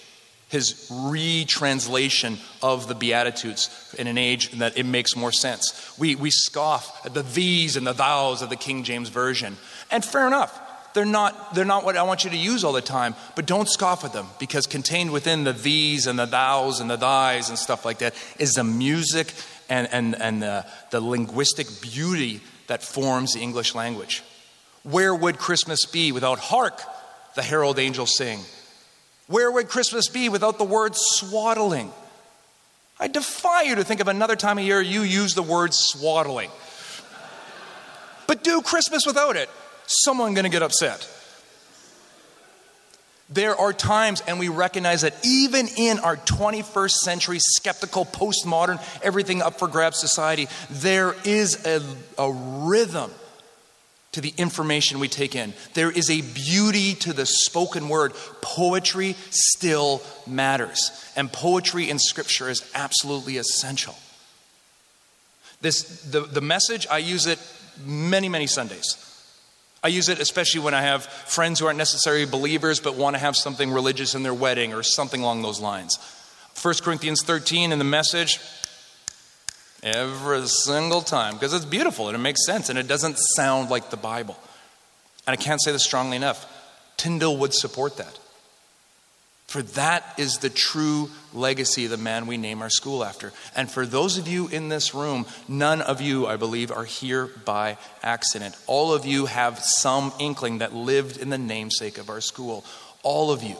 his 0.48 0.90
retranslation 0.90 2.38
of 2.62 2.88
the 2.88 2.94
Beatitudes 2.94 3.94
in 3.98 4.06
an 4.06 4.18
age 4.18 4.50
that 4.52 4.78
it 4.78 4.84
makes 4.84 5.16
more 5.16 5.32
sense. 5.32 5.94
We, 5.98 6.14
we 6.14 6.30
scoff 6.30 7.04
at 7.04 7.14
the 7.14 7.22
these 7.22 7.76
and 7.76 7.86
the 7.86 7.94
thous 7.94 8.42
of 8.42 8.50
the 8.50 8.56
King 8.56 8.84
James 8.84 9.08
Version. 9.08 9.56
And 9.90 10.04
fair 10.04 10.26
enough. 10.26 10.60
They're 10.94 11.04
not, 11.04 11.56
they're 11.56 11.64
not 11.64 11.84
what 11.84 11.96
I 11.96 12.04
want 12.04 12.22
you 12.22 12.30
to 12.30 12.36
use 12.36 12.62
all 12.62 12.72
the 12.72 12.80
time, 12.80 13.16
but 13.34 13.46
don't 13.46 13.68
scoff 13.68 14.04
at 14.04 14.12
them 14.12 14.28
because 14.38 14.68
contained 14.68 15.10
within 15.10 15.42
the 15.42 15.52
these 15.52 16.06
and 16.06 16.16
the 16.16 16.26
thous 16.26 16.78
and 16.78 16.88
the 16.88 16.96
thys 16.96 17.48
and 17.48 17.58
stuff 17.58 17.84
like 17.84 17.98
that 17.98 18.14
is 18.38 18.52
the 18.52 18.62
music 18.62 19.32
and, 19.68 19.88
and, 19.90 20.14
and 20.14 20.40
the, 20.40 20.64
the 20.92 21.00
linguistic 21.00 21.66
beauty 21.80 22.40
that 22.68 22.80
forms 22.80 23.32
the 23.32 23.40
English 23.40 23.74
language. 23.74 24.22
Where 24.84 25.14
would 25.14 25.38
Christmas 25.38 25.86
be 25.86 26.12
without 26.12 26.38
hark, 26.38 26.80
the 27.34 27.42
herald 27.42 27.78
angels 27.78 28.14
sing? 28.16 28.40
Where 29.26 29.50
would 29.50 29.68
Christmas 29.68 30.08
be 30.08 30.28
without 30.28 30.58
the 30.58 30.64
word 30.64 30.92
swaddling? 30.94 31.90
I 33.00 33.08
defy 33.08 33.62
you 33.62 33.76
to 33.76 33.84
think 33.84 34.00
of 34.00 34.08
another 34.08 34.36
time 34.36 34.58
of 34.58 34.64
year 34.64 34.80
you 34.80 35.00
use 35.00 35.34
the 35.34 35.42
word 35.42 35.72
swaddling. 35.72 36.50
But 38.26 38.44
do 38.44 38.60
Christmas 38.60 39.06
without 39.06 39.36
it. 39.36 39.48
Someone 39.86 40.34
going 40.34 40.44
to 40.44 40.50
get 40.50 40.62
upset. 40.62 41.08
There 43.30 43.56
are 43.56 43.72
times, 43.72 44.22
and 44.28 44.38
we 44.38 44.48
recognize 44.48 45.00
that 45.00 45.14
even 45.24 45.66
in 45.78 45.98
our 45.98 46.16
21st 46.16 46.90
century 46.90 47.38
skeptical, 47.40 48.04
postmodern, 48.04 48.82
everything 49.02 49.40
up 49.40 49.58
for 49.58 49.66
grabs 49.66 49.98
society, 49.98 50.46
there 50.70 51.16
is 51.24 51.64
a, 51.64 51.82
a 52.18 52.30
rhythm 52.30 53.10
to 54.14 54.20
the 54.20 54.32
information 54.36 55.00
we 55.00 55.08
take 55.08 55.34
in. 55.34 55.52
There 55.74 55.90
is 55.90 56.08
a 56.08 56.20
beauty 56.20 56.94
to 56.96 57.12
the 57.12 57.26
spoken 57.26 57.88
word. 57.88 58.12
Poetry 58.40 59.16
still 59.30 60.02
matters, 60.26 60.90
and 61.16 61.32
poetry 61.32 61.90
in 61.90 61.98
Scripture 61.98 62.48
is 62.48 62.68
absolutely 62.74 63.36
essential. 63.36 63.96
This, 65.60 66.02
the, 66.02 66.20
the 66.20 66.40
message, 66.40 66.86
I 66.88 66.98
use 66.98 67.26
it 67.26 67.40
many, 67.84 68.28
many 68.28 68.46
Sundays. 68.46 68.96
I 69.82 69.88
use 69.88 70.08
it 70.08 70.20
especially 70.20 70.60
when 70.60 70.74
I 70.74 70.82
have 70.82 71.04
friends 71.04 71.58
who 71.58 71.66
aren't 71.66 71.78
necessarily 71.78 72.24
believers 72.24 72.80
but 72.80 72.94
want 72.94 73.16
to 73.16 73.20
have 73.20 73.36
something 73.36 73.70
religious 73.70 74.14
in 74.14 74.22
their 74.22 74.32
wedding 74.32 74.72
or 74.72 74.82
something 74.82 75.22
along 75.22 75.42
those 75.42 75.60
lines. 75.60 75.98
1 76.62 76.74
Corinthians 76.82 77.22
13 77.22 77.72
in 77.72 77.78
the 77.78 77.84
message, 77.84 78.38
Every 79.84 80.46
single 80.46 81.02
time. 81.02 81.34
Because 81.34 81.52
it's 81.52 81.66
beautiful 81.66 82.08
and 82.08 82.16
it 82.16 82.20
makes 82.20 82.44
sense 82.46 82.70
and 82.70 82.78
it 82.78 82.88
doesn't 82.88 83.18
sound 83.36 83.70
like 83.70 83.90
the 83.90 83.96
Bible. 83.96 84.36
And 85.26 85.34
I 85.34 85.36
can't 85.36 85.62
say 85.62 85.72
this 85.72 85.84
strongly 85.84 86.16
enough. 86.16 86.50
Tyndale 86.96 87.36
would 87.36 87.54
support 87.54 87.98
that. 87.98 88.18
For 89.46 89.62
that 89.62 90.14
is 90.18 90.38
the 90.38 90.50
true 90.50 91.10
legacy 91.32 91.84
of 91.84 91.90
the 91.90 91.96
man 91.96 92.26
we 92.26 92.36
name 92.36 92.62
our 92.62 92.70
school 92.70 93.04
after. 93.04 93.32
And 93.54 93.70
for 93.70 93.86
those 93.86 94.18
of 94.18 94.26
you 94.26 94.48
in 94.48 94.68
this 94.68 94.94
room, 94.94 95.26
none 95.46 95.80
of 95.80 96.00
you, 96.00 96.26
I 96.26 96.36
believe, 96.36 96.72
are 96.72 96.84
here 96.84 97.28
by 97.44 97.76
accident. 98.02 98.56
All 98.66 98.92
of 98.92 99.06
you 99.06 99.26
have 99.26 99.60
some 99.60 100.12
inkling 100.18 100.58
that 100.58 100.74
lived 100.74 101.18
in 101.18 101.28
the 101.28 101.38
namesake 101.38 101.98
of 101.98 102.10
our 102.10 102.20
school. 102.20 102.64
All 103.02 103.30
of 103.30 103.42
you 103.42 103.56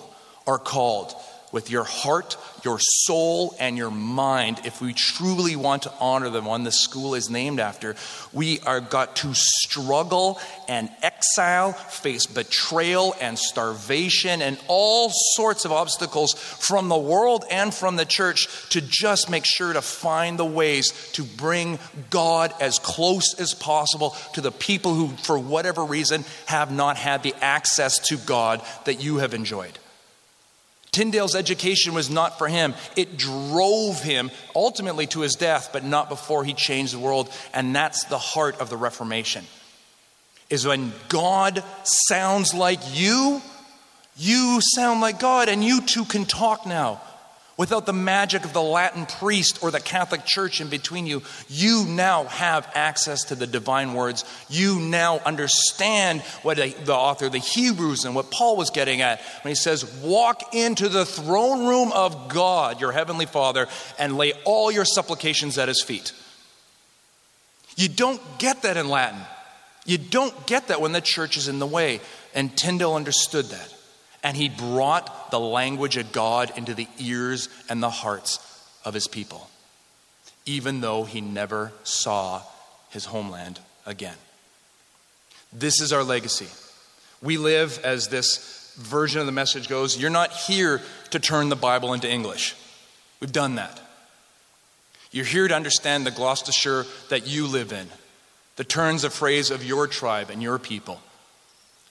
are 0.47 0.59
called 0.59 1.15
with 1.55 1.71
your 1.71 1.85
heart, 1.85 2.37
your 2.65 2.81
soul, 2.81 3.55
and 3.61 3.79
your 3.79 3.91
mind, 3.91 4.61
if 4.65 4.83
we 4.83 4.93
truly 4.93 5.55
want 5.55 5.83
to 5.83 5.93
honor 6.01 6.29
the 6.29 6.43
one 6.43 6.65
the 6.65 6.73
school 6.73 7.15
is 7.15 7.31
named 7.31 7.61
after, 7.61 7.95
we 8.33 8.59
are 8.61 8.81
got 8.81 9.15
to 9.15 9.33
struggle 9.35 10.41
and 10.67 10.91
exile, 11.01 11.73
face 11.73 12.27
betrayal 12.27 13.15
and 13.21 13.39
starvation 13.39 14.43
and 14.43 14.59
all 14.67 15.13
sorts 15.37 15.65
of 15.65 15.71
obstacles 15.71 16.35
from 16.35 16.89
the 16.89 16.99
world 16.99 17.45
and 17.53 17.73
from 17.73 17.95
the 17.95 18.05
church 18.05 18.49
to 18.71 18.81
just 18.81 19.31
make 19.31 19.45
sure 19.45 19.73
to 19.73 19.81
find 19.81 20.41
the 20.41 20.45
ways 20.45 20.91
to 21.13 21.23
bring 21.23 21.79
God 22.11 22.53
as 22.61 22.81
close 22.81 23.33
as 23.39 23.55
possible 23.55 24.17
to 24.33 24.41
the 24.41 24.51
people 24.51 24.95
who, 24.95 25.07
for 25.19 25.39
whatever 25.39 25.85
reason, 25.85 26.25
have 26.47 26.73
not 26.73 26.97
had 26.97 27.23
the 27.23 27.35
access 27.41 28.01
to 28.09 28.17
God 28.17 28.61
that 28.87 29.01
you 29.01 29.19
have 29.19 29.35
enjoyed. 29.35 29.79
Tyndale's 30.95 31.35
education 31.35 31.93
was 31.93 32.09
not 32.09 32.39
for 32.39 32.47
him. 32.47 32.73
It 32.95 33.17
drove 33.17 34.01
him 34.01 34.31
ultimately 34.55 35.09
to 35.09 35.23
his 35.23 35.35
death, 35.35 35.71
but 35.73 35.83
not 35.83 36.09
before 36.09 36.45
he 36.45 36.55
changed 36.55 36.95
the 36.95 37.01
world. 37.01 37.29
And 37.53 37.75
that's 37.75 38.05
the 38.05 38.19
heart 38.19 38.61
of 38.61 38.71
the 38.71 38.77
Reformation. 38.77 39.45
Is 40.51 40.65
when 40.65 40.93
God 41.09 41.65
sounds 41.83 42.55
like 42.55 42.79
you, 42.93 43.43
you 44.17 44.61
sound 44.63 45.01
like 45.01 45.19
God, 45.19 45.49
and 45.49 45.65
you 45.65 45.81
two 45.81 46.05
can 46.05 46.27
talk 46.27 46.65
now. 46.65 47.01
Without 47.57 47.87
the 47.87 47.93
magic 47.93 48.45
of 48.45 48.53
the 48.53 48.63
Latin 48.63 49.07
priest 49.07 49.63
or 49.63 49.71
the 49.71 49.79
Catholic 49.79 50.25
Church 50.25 50.61
in 50.61 50.69
between 50.69 51.07
you, 51.07 51.23
you 51.49 51.85
now 51.87 52.25
have 52.25 52.69
access 52.75 53.25
to 53.25 53.37
the 53.37 53.47
divine 53.47 53.95
words. 53.95 54.25
You 54.49 54.81
now 54.81 55.19
understand 55.19 56.23
what 56.43 56.57
the 56.57 56.95
author 56.95 57.29
the 57.29 57.39
Hebrews 57.39 58.05
and 58.05 58.15
what 58.15 58.33
Paul 58.33 58.57
was 58.57 58.71
getting 58.71 59.03
at 59.03 59.21
when 59.43 59.51
he 59.51 59.55
says, 59.55 59.85
Walk 60.03 60.53
into 60.53 60.89
the 60.89 61.05
throne 61.05 61.67
room 61.67 61.93
of 61.93 62.29
God, 62.29 62.81
your 62.81 62.91
heavenly 62.91 63.27
Father, 63.27 63.69
and 64.01 64.19
lay 64.19 64.33
all 64.45 64.73
your 64.73 64.85
supplications 64.85 65.57
at 65.57 65.69
his 65.69 65.81
feet. 65.81 66.13
You 67.77 67.89
don't 67.89 68.21
get 68.39 68.63
that 68.63 68.77
in 68.77 68.89
Latin. 68.89 69.21
You 69.85 69.99
don't 69.99 70.47
get 70.47 70.69
that 70.69 70.81
when 70.81 70.93
the 70.93 71.01
church 71.01 71.37
is 71.37 71.47
in 71.47 71.59
the 71.59 71.67
way. 71.67 72.01
And 72.35 72.57
Tyndale 72.57 72.95
understood 72.95 73.47
that. 73.47 73.74
And 74.25 74.37
he 74.37 74.49
brought 74.49 75.31
the 75.31 75.39
language 75.39 75.99
of 75.99 76.11
God 76.11 76.51
into 76.57 76.75
the 76.75 76.89
ears 76.99 77.51
and 77.69 77.83
the 77.83 77.91
hearts 77.91 78.41
of 78.83 78.95
his 78.95 79.07
people, 79.07 79.51
even 80.47 80.81
though 80.81 81.05
he 81.05 81.21
never 81.21 81.73
saw 81.85 82.43
his 82.89 83.05
homeland 83.05 83.61
again. 83.85 84.17
This 85.53 85.81
is 85.81 85.93
our 85.93 86.03
legacy. 86.03 86.49
We 87.21 87.37
live, 87.37 87.79
as 87.85 88.09
this 88.09 88.75
version 88.79 89.21
of 89.21 89.27
the 89.27 89.33
message 89.33 89.69
goes, 89.69 89.99
you're 89.99 90.11
not 90.11 90.33
here 90.33 90.81
to 91.11 91.21
turn 91.21 91.51
the 91.51 91.57
Bible 91.57 91.93
into 91.93 92.11
English. 92.11 92.57
We've 93.21 93.31
done 93.31 93.57
that. 93.57 93.81
You're 95.13 95.25
here 95.25 95.47
to 95.47 95.55
understand 95.55 96.05
the 96.05 96.11
Gloucestershire 96.11 96.87
that 97.11 97.27
you 97.27 97.47
live 97.47 97.73
in, 97.73 97.87
the 98.57 98.65
turns 98.65 99.05
of 99.05 99.13
phrase 99.13 99.51
of 99.51 99.63
your 99.63 99.87
tribe 99.87 100.31
and 100.31 100.43
your 100.43 100.59
people 100.59 101.01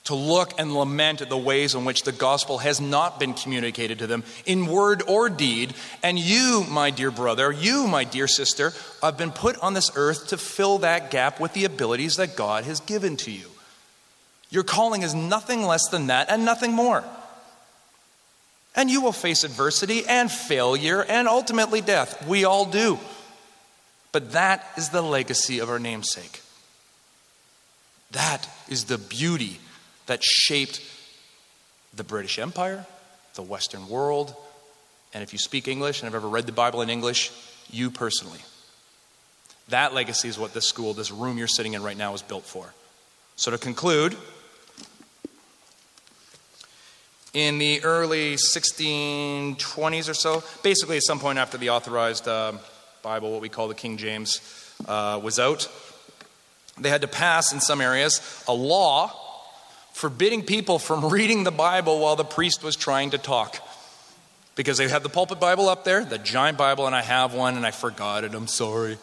to 0.05 0.15
look 0.15 0.59
and 0.59 0.73
lament 0.73 1.21
at 1.21 1.29
the 1.29 1.37
ways 1.37 1.75
in 1.75 1.85
which 1.85 2.03
the 2.03 2.11
gospel 2.11 2.57
has 2.57 2.81
not 2.81 3.19
been 3.19 3.33
communicated 3.33 3.99
to 3.99 4.07
them 4.07 4.23
in 4.45 4.65
word 4.65 5.01
or 5.07 5.29
deed. 5.29 5.73
And 6.01 6.19
you, 6.19 6.65
my 6.69 6.89
dear 6.89 7.09
brother, 7.09 7.51
you, 7.51 7.87
my 7.87 8.03
dear 8.03 8.27
sister, 8.27 8.73
have 9.01 9.17
been 9.17 9.31
put 9.31 9.57
on 9.59 9.73
this 9.73 9.91
earth 9.95 10.27
to 10.27 10.37
fill 10.37 10.79
that 10.79 11.09
gap 11.09 11.39
with 11.39 11.53
the 11.53 11.63
abilities 11.63 12.17
that 12.17 12.35
God 12.35 12.65
has 12.65 12.81
given 12.81 13.15
to 13.17 13.31
you. 13.31 13.47
Your 14.49 14.63
calling 14.63 15.03
is 15.03 15.15
nothing 15.15 15.63
less 15.63 15.87
than 15.89 16.07
that 16.07 16.29
and 16.29 16.43
nothing 16.43 16.73
more. 16.73 17.03
And 18.75 18.89
you 18.89 19.01
will 19.01 19.13
face 19.13 19.43
adversity 19.43 20.05
and 20.05 20.29
failure 20.31 21.03
and 21.03 21.27
ultimately 21.27 21.79
death. 21.79 22.27
We 22.27 22.43
all 22.43 22.65
do. 22.65 22.99
But 24.11 24.33
that 24.33 24.67
is 24.77 24.89
the 24.89 25.01
legacy 25.01 25.59
of 25.59 25.69
our 25.69 25.79
namesake. 25.79 26.41
That 28.11 28.47
is 28.67 28.85
the 28.85 28.97
beauty 28.97 29.59
that 30.05 30.23
shaped 30.23 30.81
the 31.95 32.03
British 32.03 32.39
Empire, 32.39 32.85
the 33.35 33.41
Western 33.41 33.87
world, 33.87 34.35
and 35.13 35.21
if 35.21 35.31
you 35.31 35.39
speak 35.39 35.67
English 35.67 36.01
and 36.01 36.07
have 36.07 36.15
ever 36.15 36.27
read 36.27 36.45
the 36.45 36.51
Bible 36.51 36.81
in 36.81 36.89
English, 36.89 37.31
you 37.69 37.91
personally. 37.91 38.39
That 39.69 39.93
legacy 39.93 40.27
is 40.27 40.39
what 40.39 40.53
this 40.53 40.67
school, 40.67 40.93
this 40.93 41.11
room 41.11 41.37
you're 41.37 41.47
sitting 41.47 41.73
in 41.73 41.83
right 41.83 41.97
now, 41.97 42.13
is 42.13 42.21
built 42.21 42.43
for. 42.43 42.73
So, 43.35 43.51
to 43.51 43.57
conclude, 43.57 44.15
in 47.33 47.57
the 47.57 47.83
early 47.83 48.35
1620s 48.35 50.09
or 50.09 50.13
so, 50.13 50.43
basically 50.61 50.97
at 50.97 51.03
some 51.03 51.19
point 51.19 51.39
after 51.39 51.57
the 51.57 51.69
authorized 51.69 52.27
uh, 52.27 52.53
Bible, 53.01 53.31
what 53.31 53.41
we 53.41 53.49
call 53.49 53.67
the 53.67 53.75
King 53.75 53.97
James, 53.97 54.39
uh, 54.87 55.19
was 55.23 55.39
out, 55.39 55.67
they 56.79 56.89
had 56.89 57.01
to 57.01 57.07
pass 57.07 57.53
in 57.53 57.59
some 57.59 57.81
areas 57.81 58.43
a 58.47 58.53
law 58.53 59.19
forbidding 60.03 60.43
people 60.43 60.79
from 60.79 61.07
reading 61.09 61.45
the 61.45 61.51
Bible 61.51 61.97
while 62.01 62.17
the 62.17 62.25
priest 62.25 62.61
was 62.61 62.75
trying 62.75 63.11
to 63.11 63.17
talk. 63.17 63.57
Because 64.55 64.77
they 64.77 64.89
had 64.89 65.01
the 65.01 65.07
pulpit 65.07 65.39
Bible 65.39 65.69
up 65.69 65.85
there, 65.85 66.03
the 66.03 66.17
giant 66.17 66.57
Bible, 66.57 66.85
and 66.85 66.93
I 66.93 67.01
have 67.01 67.33
one 67.33 67.55
and 67.55 67.65
I 67.65 67.71
forgot 67.71 68.25
it, 68.25 68.35
I'm 68.35 68.47
sorry. 68.47 68.97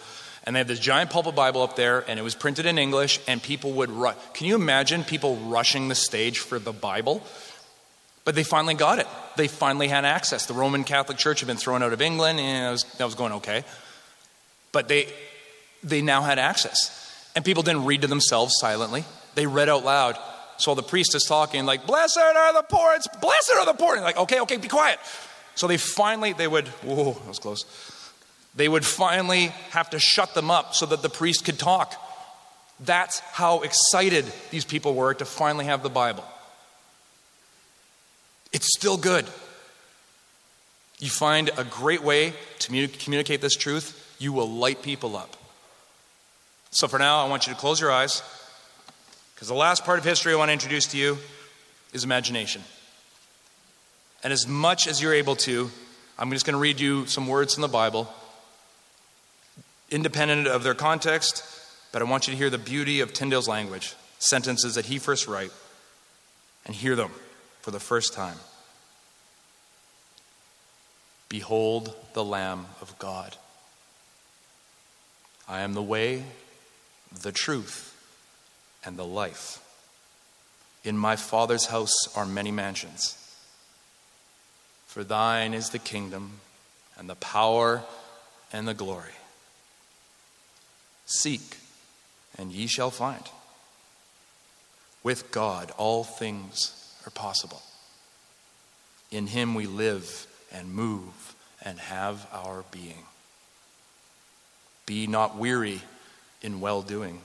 And 0.44 0.54
they 0.54 0.60
had 0.60 0.68
this 0.68 0.78
giant 0.78 1.08
pulpit 1.08 1.34
Bible 1.34 1.62
up 1.62 1.74
there, 1.74 2.04
and 2.06 2.18
it 2.18 2.22
was 2.22 2.34
printed 2.34 2.66
in 2.66 2.76
English, 2.76 3.18
and 3.26 3.42
people 3.42 3.72
would 3.72 3.90
rush. 3.90 4.14
Can 4.34 4.46
you 4.46 4.54
imagine 4.56 5.02
people 5.02 5.36
rushing 5.36 5.88
the 5.88 5.94
stage 5.94 6.38
for 6.38 6.58
the 6.58 6.72
Bible? 6.72 7.22
But 8.26 8.34
they 8.34 8.44
finally 8.44 8.74
got 8.74 8.98
it. 8.98 9.06
They 9.36 9.48
finally 9.48 9.88
had 9.88 10.04
access. 10.04 10.44
The 10.44 10.52
Roman 10.52 10.84
Catholic 10.84 11.16
Church 11.16 11.40
had 11.40 11.46
been 11.46 11.56
thrown 11.56 11.82
out 11.82 11.94
of 11.94 12.02
England, 12.02 12.40
and 12.40 12.66
that 12.66 12.70
was, 12.72 12.84
that 12.98 13.04
was 13.06 13.14
going 13.14 13.32
okay. 13.40 13.64
But 14.70 14.88
they, 14.88 15.08
they 15.82 16.02
now 16.02 16.20
had 16.20 16.38
access. 16.38 16.94
And 17.34 17.42
people 17.42 17.62
didn't 17.62 17.86
read 17.86 18.02
to 18.02 18.06
themselves 18.06 18.52
silently, 18.60 19.04
they 19.34 19.46
read 19.46 19.70
out 19.70 19.82
loud. 19.82 20.18
So 20.60 20.74
the 20.74 20.82
priest 20.82 21.14
is 21.14 21.24
talking 21.24 21.64
like, 21.66 21.86
"Blessed 21.86 22.18
are 22.18 22.52
the 22.52 22.62
poor." 22.62 22.94
It's 22.94 23.08
blessed 23.20 23.52
are 23.52 23.64
the 23.64 23.74
poor. 23.74 23.94
And 23.94 24.04
like, 24.04 24.18
okay, 24.18 24.40
okay, 24.40 24.56
be 24.56 24.68
quiet. 24.68 24.98
So 25.54 25.66
they 25.66 25.76
finally 25.76 26.32
they 26.32 26.46
would. 26.46 26.68
Whoa, 26.68 27.12
that 27.12 27.28
was 27.28 27.38
close. 27.38 27.64
They 28.54 28.68
would 28.68 28.84
finally 28.84 29.46
have 29.70 29.90
to 29.90 29.98
shut 29.98 30.34
them 30.34 30.50
up 30.50 30.74
so 30.74 30.86
that 30.86 31.02
the 31.02 31.08
priest 31.08 31.44
could 31.44 31.58
talk. 31.58 31.94
That's 32.80 33.20
how 33.20 33.60
excited 33.60 34.24
these 34.50 34.64
people 34.64 34.94
were 34.94 35.14
to 35.14 35.24
finally 35.24 35.66
have 35.66 35.82
the 35.82 35.90
Bible. 35.90 36.24
It's 38.52 38.66
still 38.76 38.96
good. 38.96 39.26
You 40.98 41.08
find 41.08 41.50
a 41.56 41.64
great 41.64 42.02
way 42.02 42.34
to 42.58 42.88
communicate 42.88 43.40
this 43.40 43.54
truth, 43.54 44.16
you 44.18 44.32
will 44.32 44.50
light 44.50 44.82
people 44.82 45.16
up. 45.16 45.36
So 46.70 46.88
for 46.88 46.98
now, 46.98 47.24
I 47.24 47.28
want 47.28 47.46
you 47.46 47.54
to 47.54 47.58
close 47.58 47.80
your 47.80 47.90
eyes. 47.90 48.22
Because 49.40 49.48
the 49.48 49.54
last 49.54 49.86
part 49.86 49.98
of 49.98 50.04
history 50.04 50.34
I 50.34 50.36
want 50.36 50.50
to 50.50 50.52
introduce 50.52 50.88
to 50.88 50.98
you 50.98 51.16
is 51.94 52.04
imagination. 52.04 52.60
And 54.22 54.34
as 54.34 54.46
much 54.46 54.86
as 54.86 55.00
you're 55.00 55.14
able 55.14 55.34
to, 55.36 55.70
I'm 56.18 56.30
just 56.30 56.44
going 56.44 56.52
to 56.52 56.60
read 56.60 56.78
you 56.78 57.06
some 57.06 57.26
words 57.26 57.54
from 57.54 57.62
the 57.62 57.68
Bible, 57.68 58.12
independent 59.90 60.46
of 60.46 60.62
their 60.62 60.74
context, 60.74 61.42
but 61.90 62.02
I 62.02 62.04
want 62.04 62.28
you 62.28 62.32
to 62.32 62.36
hear 62.36 62.50
the 62.50 62.58
beauty 62.58 63.00
of 63.00 63.14
Tyndale's 63.14 63.48
language, 63.48 63.94
sentences 64.18 64.74
that 64.74 64.84
he 64.84 64.98
first 64.98 65.26
wrote, 65.26 65.54
and 66.66 66.74
hear 66.74 66.94
them 66.94 67.12
for 67.62 67.70
the 67.70 67.80
first 67.80 68.12
time. 68.12 68.36
Behold 71.30 71.94
the 72.12 72.22
Lamb 72.22 72.66
of 72.82 72.98
God. 72.98 73.38
I 75.48 75.60
am 75.60 75.72
the 75.72 75.82
way, 75.82 76.24
the 77.22 77.32
truth, 77.32 77.96
and 78.84 78.96
the 78.96 79.04
life. 79.04 79.58
In 80.84 80.96
my 80.96 81.16
Father's 81.16 81.66
house 81.66 82.16
are 82.16 82.26
many 82.26 82.50
mansions. 82.50 83.16
For 84.86 85.04
thine 85.04 85.54
is 85.54 85.70
the 85.70 85.78
kingdom, 85.78 86.40
and 86.98 87.08
the 87.08 87.14
power, 87.14 87.82
and 88.52 88.66
the 88.66 88.74
glory. 88.74 89.12
Seek, 91.06 91.58
and 92.38 92.52
ye 92.52 92.66
shall 92.66 92.90
find. 92.90 93.22
With 95.02 95.30
God, 95.30 95.72
all 95.76 96.04
things 96.04 96.74
are 97.06 97.10
possible. 97.10 97.62
In 99.10 99.26
him 99.26 99.54
we 99.54 99.66
live 99.66 100.26
and 100.52 100.72
move 100.72 101.34
and 101.62 101.78
have 101.78 102.26
our 102.32 102.64
being. 102.70 103.04
Be 104.86 105.06
not 105.06 105.36
weary 105.36 105.82
in 106.42 106.60
well 106.60 106.82
doing 106.82 107.20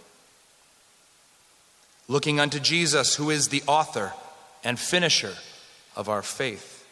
looking 2.08 2.40
unto 2.40 2.60
Jesus, 2.60 3.16
who 3.16 3.30
is 3.30 3.48
the 3.48 3.64
author 3.68 4.14
and 4.64 4.80
finisher 4.80 5.34
of 5.96 6.10
our 6.10 6.22
faith. 6.22 6.88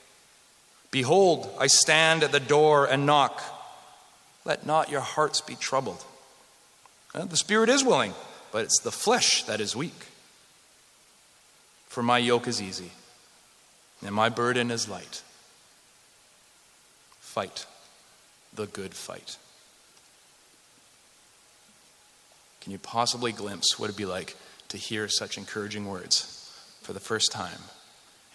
Behold, 0.91 1.49
I 1.59 1.67
stand 1.67 2.23
at 2.23 2.31
the 2.31 2.39
door 2.39 2.85
and 2.85 3.05
knock. 3.05 3.41
Let 4.45 4.65
not 4.65 4.89
your 4.89 5.01
hearts 5.01 5.41
be 5.41 5.55
troubled. 5.55 6.03
the 7.13 7.37
spirit 7.37 7.69
is 7.69 7.83
willing, 7.83 8.13
but 8.51 8.65
it's 8.65 8.79
the 8.81 8.91
flesh 8.91 9.43
that 9.43 9.59
is 9.59 9.75
weak. 9.75 10.07
For 11.87 12.03
my 12.03 12.17
yoke 12.17 12.47
is 12.47 12.61
easy, 12.61 12.91
and 14.05 14.13
my 14.15 14.29
burden 14.29 14.71
is 14.71 14.89
light. 14.89 15.21
Fight 17.19 17.65
the 18.53 18.67
good 18.67 18.93
fight. 18.93 19.37
Can 22.61 22.71
you 22.71 22.79
possibly 22.79 23.31
glimpse 23.31 23.77
what 23.77 23.85
it'd 23.85 23.97
be 23.97 24.05
like 24.05 24.35
to 24.73 24.79
hear 24.79 25.07
such 25.07 25.37
encouraging 25.37 25.85
words 25.85 26.51
for 26.81 26.93
the 26.93 26.99
first 26.99 27.31
time 27.31 27.59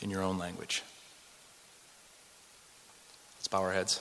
in 0.00 0.08
your 0.08 0.22
own 0.22 0.38
language. 0.38 0.84
Let's 3.36 3.48
bow 3.48 3.60
our 3.60 3.72
heads. 3.72 4.00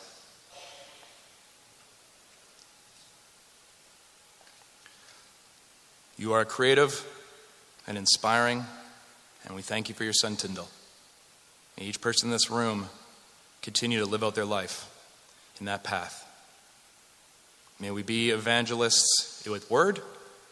You 6.16 6.34
are 6.34 6.46
creative 6.46 7.04
and 7.88 7.98
inspiring, 7.98 8.64
and 9.48 9.56
we 9.56 9.64
thank 9.64 9.90
you 9.90 9.96
for 9.96 10.04
your 10.04 10.14
son, 10.14 10.36
Tyndale. 10.36 10.70
May 11.80 11.86
each 11.86 12.02
person 12.02 12.28
in 12.28 12.32
this 12.32 12.52
room 12.52 12.90
continue 13.64 13.98
to 13.98 14.06
live 14.06 14.24
out 14.24 14.36
their 14.36 14.46
life 14.46 14.88
in 15.60 15.66
that 15.66 15.84
path. 15.84 16.24
May 17.80 17.90
we 17.90 18.04
be 18.04 18.30
evangelists 18.30 19.44
with 19.50 19.72
word 19.72 20.02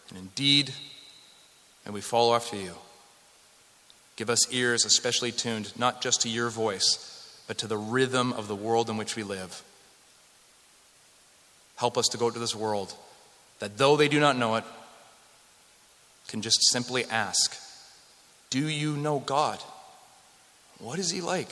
and 0.09 0.17
in 0.17 0.29
deed 0.33 0.73
and 1.85 1.93
we 1.93 2.01
follow 2.01 2.35
after 2.35 2.57
you. 2.57 2.73
Give 4.15 4.29
us 4.29 4.51
ears 4.51 4.85
especially 4.85 5.31
tuned 5.31 5.77
not 5.77 6.01
just 6.01 6.21
to 6.21 6.29
your 6.29 6.49
voice, 6.49 7.43
but 7.47 7.57
to 7.59 7.67
the 7.67 7.77
rhythm 7.77 8.33
of 8.33 8.47
the 8.47 8.55
world 8.55 8.89
in 8.89 8.97
which 8.97 9.15
we 9.15 9.23
live. 9.23 9.61
Help 11.75 11.97
us 11.97 12.07
to 12.07 12.17
go 12.17 12.29
to 12.29 12.39
this 12.39 12.55
world 12.55 12.93
that, 13.59 13.77
though 13.77 13.97
they 13.97 14.07
do 14.07 14.19
not 14.19 14.37
know 14.37 14.55
it, 14.55 14.63
can 16.27 16.41
just 16.41 16.71
simply 16.71 17.05
ask 17.05 17.55
Do 18.49 18.67
you 18.67 18.95
know 18.95 19.19
God? 19.19 19.59
What 20.79 20.99
is 20.99 21.11
He 21.11 21.21
like? 21.21 21.49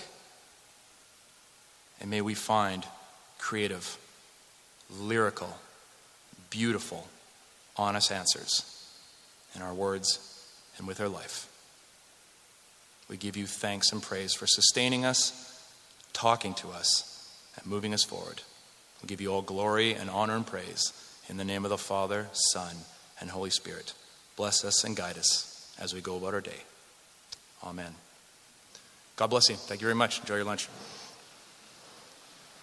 And 2.02 2.10
may 2.10 2.22
we 2.22 2.34
find 2.34 2.86
creative, 3.40 3.98
lyrical, 4.90 5.58
beautiful, 6.50 7.08
honest 7.78 8.12
answers 8.12 8.73
in 9.56 9.62
our 9.62 9.74
words 9.74 10.20
and 10.78 10.88
with 10.88 11.00
our 11.00 11.10
life. 11.10 11.50
We 13.10 13.18
give 13.18 13.38
you 13.38 13.46
thanks 13.46 13.92
and 13.92 14.02
praise 14.02 14.34
for 14.34 14.48
sustaining 14.48 15.06
us, 15.06 15.70
talking 16.14 16.54
to 16.56 16.70
us, 16.70 17.32
and 17.58 17.66
moving 17.66 17.94
us 17.94 18.04
forward. 18.04 18.42
We 19.02 19.08
give 19.08 19.22
you 19.22 19.32
all 19.32 19.42
glory 19.42 19.94
and 19.94 20.10
honor 20.10 20.36
and 20.36 20.48
praise 20.48 20.94
in 21.30 21.38
the 21.38 21.44
name 21.44 21.66
of 21.66 21.70
the 21.70 21.78
Father, 21.78 22.28
Son, 22.32 22.76
and 23.20 23.30
Holy 23.30 23.50
Spirit. 23.50 23.94
Bless 24.36 24.64
us 24.64 24.84
and 24.84 24.96
guide 24.96 25.18
us 25.18 25.74
as 25.80 25.94
we 25.94 26.02
go 26.02 26.18
about 26.18 26.34
our 26.34 26.42
day. 26.42 26.64
Amen. 27.64 27.94
God 29.16 29.28
bless 29.28 29.50
you. 29.50 29.56
Thank 29.56 29.82
you 29.82 29.86
very 29.86 29.96
much. 29.96 30.20
Enjoy 30.20 30.36
your 30.36 30.46
lunch. 30.46 30.68